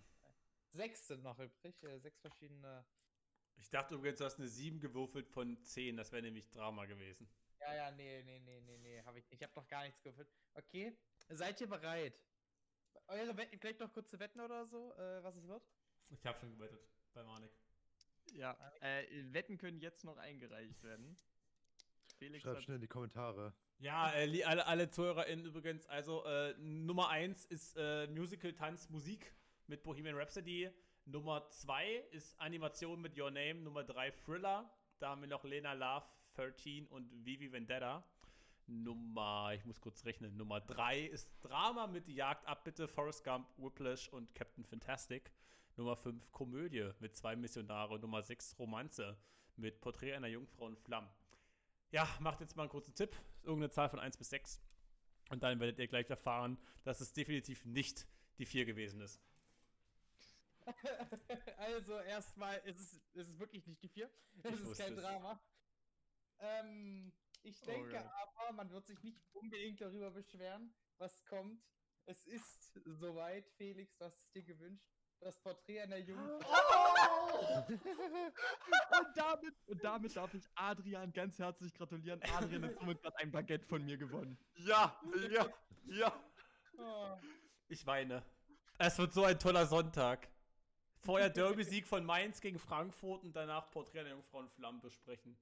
[0.72, 1.82] sechs sind noch übrig.
[1.82, 2.84] Äh, sechs verschiedene.
[3.56, 5.96] Ich dachte übrigens, du hast eine 7 gewürfelt von 10.
[5.96, 7.28] Das wäre nämlich Drama gewesen.
[7.60, 9.40] Ja, ja, nee, nee, nee, nee, nee, habe ich nicht.
[9.40, 10.28] Ich habe noch gar nichts gefühlt.
[10.54, 10.96] Okay,
[11.28, 12.20] seid ihr bereit?
[13.06, 15.62] Eure Wetten, vielleicht noch kurze Wetten oder so, äh, was es wird?
[16.10, 16.80] Ich habe schon gewettet
[17.12, 17.52] bei Manik.
[18.34, 21.16] Ja, äh, Wetten können jetzt noch eingereicht werden.
[22.18, 23.52] Felix Schreibt schnell in die Kommentare.
[23.78, 25.86] Ja, äh, alle, alle ZuhörerInnen übrigens.
[25.86, 29.34] Also, äh, Nummer 1 ist äh, Musical, Tanz, Musik
[29.66, 30.70] mit Bohemian Rhapsody.
[31.04, 33.56] Nummer 2 ist Animation mit Your Name.
[33.56, 34.70] Nummer 3 Thriller.
[35.00, 38.04] Da haben wir noch Lena Love, 13 und Vivi Vendetta.
[38.66, 43.24] Nummer, ich muss kurz rechnen, Nummer 3 ist Drama mit Die Jagd ab, bitte, Forrest
[43.24, 45.32] Gump, Whiplash und Captain Fantastic.
[45.76, 47.98] Nummer 5 Komödie mit zwei Missionare.
[47.98, 49.16] Nummer 6 Romanze
[49.56, 51.10] mit Porträt einer Jungfrau in Flammen.
[51.90, 53.16] Ja, macht jetzt mal einen kurzen Tipp.
[53.42, 54.62] Irgendeine Zahl von 1 bis 6.
[55.30, 58.06] Und dann werdet ihr gleich erfahren, dass es definitiv nicht
[58.38, 59.20] die 4 gewesen ist.
[61.56, 64.10] also erstmal ist es, ist es wirklich nicht die vier.
[64.42, 64.96] Es ist kein.
[64.96, 65.40] Drama.
[66.38, 67.12] Ähm,
[67.42, 68.12] ich denke Alright.
[68.36, 71.62] aber, man wird sich nicht unbedingt darüber beschweren, was kommt.
[72.04, 74.90] Es ist soweit, Felix, du hast es dir gewünscht.
[75.22, 77.64] Das Porträt einer jungen Frau.
[77.68, 77.78] und,
[79.14, 82.20] damit, und damit darf ich Adrian ganz herzlich gratulieren.
[82.36, 84.36] Adrian hat somit gerade ein Baguette von mir gewonnen.
[84.56, 85.00] Ja,
[85.30, 85.46] ja,
[85.86, 86.12] ja.
[86.76, 87.16] Oh.
[87.68, 88.24] Ich weine.
[88.78, 90.28] Es wird so ein toller Sonntag.
[90.98, 95.38] Vorher Derby-Sieg von Mainz gegen Frankfurt und danach Porträt einer Jungfrau in Flammen besprechen.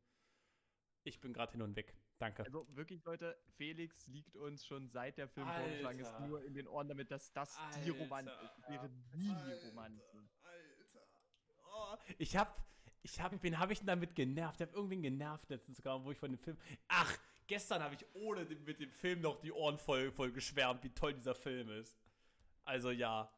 [1.05, 1.95] Ich bin gerade hin und weg.
[2.21, 2.45] Danke.
[2.45, 6.27] Also wirklich, Leute, Felix liegt uns schon seit der Film vorgeschlagen ist Alter.
[6.27, 8.03] nur in den Ohren, damit das, das die Alter.
[8.03, 8.69] Romanze ist.
[8.69, 9.31] Wäre die
[9.69, 10.29] Romanze.
[11.65, 12.63] Oh, ich hab,
[13.03, 14.61] ich hab, wen habe ich denn damit genervt?
[14.61, 16.59] Ich habe irgendwen genervt letztens sogar, wo ich von dem Film.
[16.89, 17.11] Ach,
[17.47, 20.91] gestern habe ich ohne den, mit dem Film noch die Ohren voll, voll geschwärmt, wie
[20.91, 21.99] toll dieser Film ist.
[22.65, 23.33] Also ja.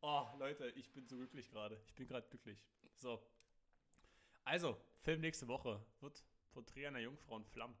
[0.00, 1.80] Oh, Leute, ich bin so glücklich gerade.
[1.86, 2.64] Ich bin gerade glücklich.
[2.98, 3.20] So.
[4.44, 7.76] Also, Film nächste Woche wird Porträt einer Jungfrau in Flammen.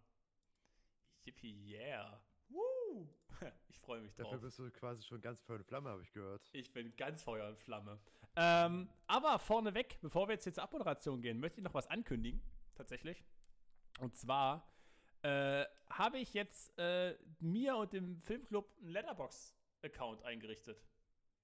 [1.24, 2.20] Yippie, yeah.
[2.48, 3.08] Woo!
[3.68, 4.30] Ich freue mich drauf.
[4.30, 6.48] Dafür bist du quasi schon ganz Feuer und Flamme, habe ich gehört.
[6.52, 7.98] Ich bin ganz Feuer und Flamme.
[8.36, 12.40] Ähm, aber vorneweg, bevor wir jetzt hier zur Abmoderation gehen, möchte ich noch was ankündigen.
[12.74, 13.24] Tatsächlich.
[14.00, 14.72] Und zwar
[15.22, 20.84] äh, habe ich jetzt äh, mir und dem Filmclub einen Letterbox-Account eingerichtet.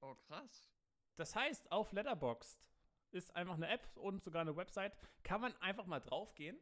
[0.01, 0.71] Oh, krass.
[1.17, 2.71] Das heißt, auf Letterboxd
[3.11, 4.97] ist einfach eine App und sogar eine Website.
[5.23, 6.59] Kann man einfach mal draufgehen.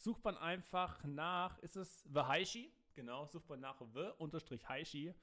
[0.00, 2.72] Sucht man einfach nach, ist es The Haishi?
[2.94, 5.14] Genau, sucht man nach The unterstrich Haishi.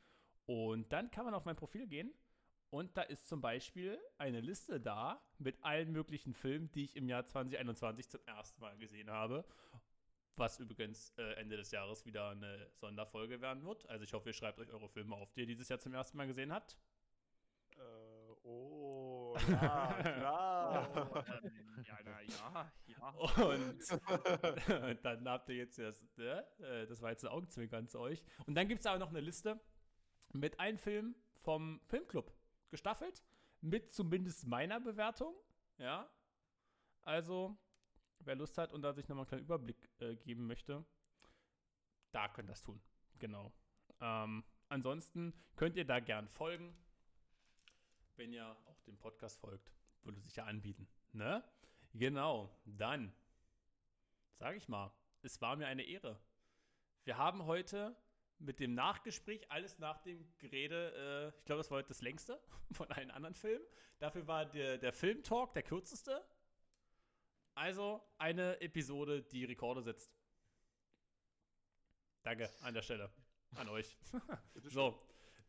[0.45, 2.14] Und dann kann man auf mein Profil gehen.
[2.70, 7.10] Und da ist zum Beispiel eine Liste da mit allen möglichen Filmen, die ich im
[7.10, 9.45] Jahr 2021 zum ersten Mal gesehen habe.
[10.36, 13.90] Was übrigens äh, Ende des Jahres wieder eine Sonderfolge werden wird.
[13.90, 16.18] Also ich hoffe, ihr schreibt euch eure Filme auf, die ihr dieses Jahr zum ersten
[16.18, 16.78] Mal gesehen habt.
[17.78, 20.56] Äh, oh, ja, klar.
[20.68, 23.10] Ähm, ja, na, ja, ja.
[23.45, 23.80] Und
[25.03, 26.45] dann habt ihr jetzt das, ne?
[26.60, 28.23] Äh, das war jetzt ein Augenzwinkern zu euch.
[28.45, 29.60] Und dann gibt es aber noch eine Liste
[30.34, 32.34] mit allen Filmen vom Filmclub
[32.69, 33.23] gestaffelt,
[33.61, 35.34] mit zumindest meiner Bewertung.
[35.77, 36.10] Ja.
[37.03, 37.57] Also,
[38.19, 40.85] wer Lust hat und da sich nochmal einen kleinen Überblick äh, geben möchte,
[42.11, 42.81] da könnt ihr das tun.
[43.19, 43.53] Genau.
[44.02, 46.76] Ähm, ansonsten könnt ihr da gern folgen.
[48.15, 49.72] Wenn ihr auch dem Podcast folgt,
[50.03, 50.88] würde sich ja anbieten.
[51.14, 51.44] Ne?
[51.94, 52.56] Genau.
[52.65, 53.14] Dann
[54.38, 54.91] sage ich mal,
[55.22, 56.19] es war mir eine Ehre.
[57.03, 57.95] Wir haben heute
[58.40, 62.40] mit dem Nachgespräch, alles nach dem Gerede, äh, ich glaube, das war heute das längste
[62.72, 63.65] von allen anderen Filmen.
[63.99, 66.24] Dafür war der, der Filmtalk der kürzeste.
[67.56, 70.15] Also eine Episode, die Rekorde setzt.
[72.22, 73.10] Danke an der Stelle.
[73.56, 73.98] an euch.
[74.69, 75.02] So,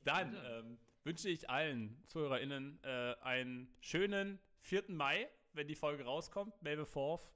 [0.04, 4.84] dann ähm, wünsche ich allen ZuhörerInnen äh, einen schönen 4.
[4.88, 6.60] Mai, wenn die Folge rauskommt.
[6.62, 7.32] May the 4th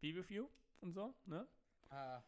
[0.00, 0.48] be with you
[0.78, 1.48] und so, ne?
[1.88, 2.22] Ah,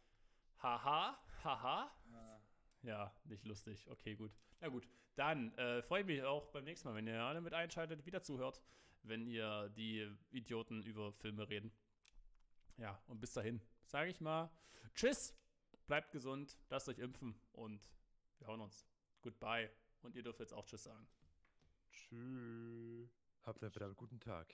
[0.60, 1.96] Haha, haha.
[2.12, 2.40] ah.
[2.82, 3.88] Ja, nicht lustig.
[3.88, 4.32] Okay, gut.
[4.58, 7.54] Na gut, dann äh, freue ich mich auch beim nächsten Mal, wenn ihr alle mit
[7.54, 8.60] einschaltet, wieder zuhört,
[9.04, 11.70] wenn ihr die Idioten über Filme reden.
[12.78, 14.50] Ja, und bis dahin sage ich mal
[14.96, 15.36] Tschüss,
[15.86, 17.92] bleibt gesund, lasst euch impfen und
[18.38, 18.88] wir hören uns.
[19.20, 19.70] Goodbye.
[20.02, 21.06] Und ihr dürft jetzt auch Tschüss sagen.
[21.92, 23.08] Tschüss.
[23.42, 24.52] Habt einen verdammt guten Tag.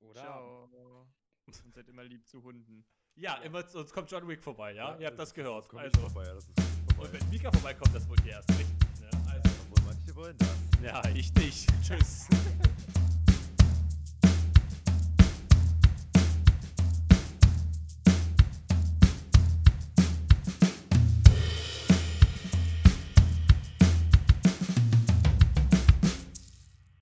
[0.00, 0.20] Oder?
[0.20, 1.08] Ciao.
[1.64, 2.84] Und seid immer lieb zu Hunden.
[3.14, 4.96] Ja, immer, sonst kommt John Wick vorbei, ja?
[4.98, 5.72] ihr habt das ist- gehört.
[5.74, 7.04] Also, vorbei, ja, das ist nicht vorbei.
[7.08, 9.00] und wenn Mika vorbeikommt, das wollt ihr erst richtig.
[9.00, 9.10] Ne?
[9.28, 10.56] Also, Obwohl manche wollen das.
[10.82, 11.68] ja, ich nicht.
[11.82, 12.28] Tschüss.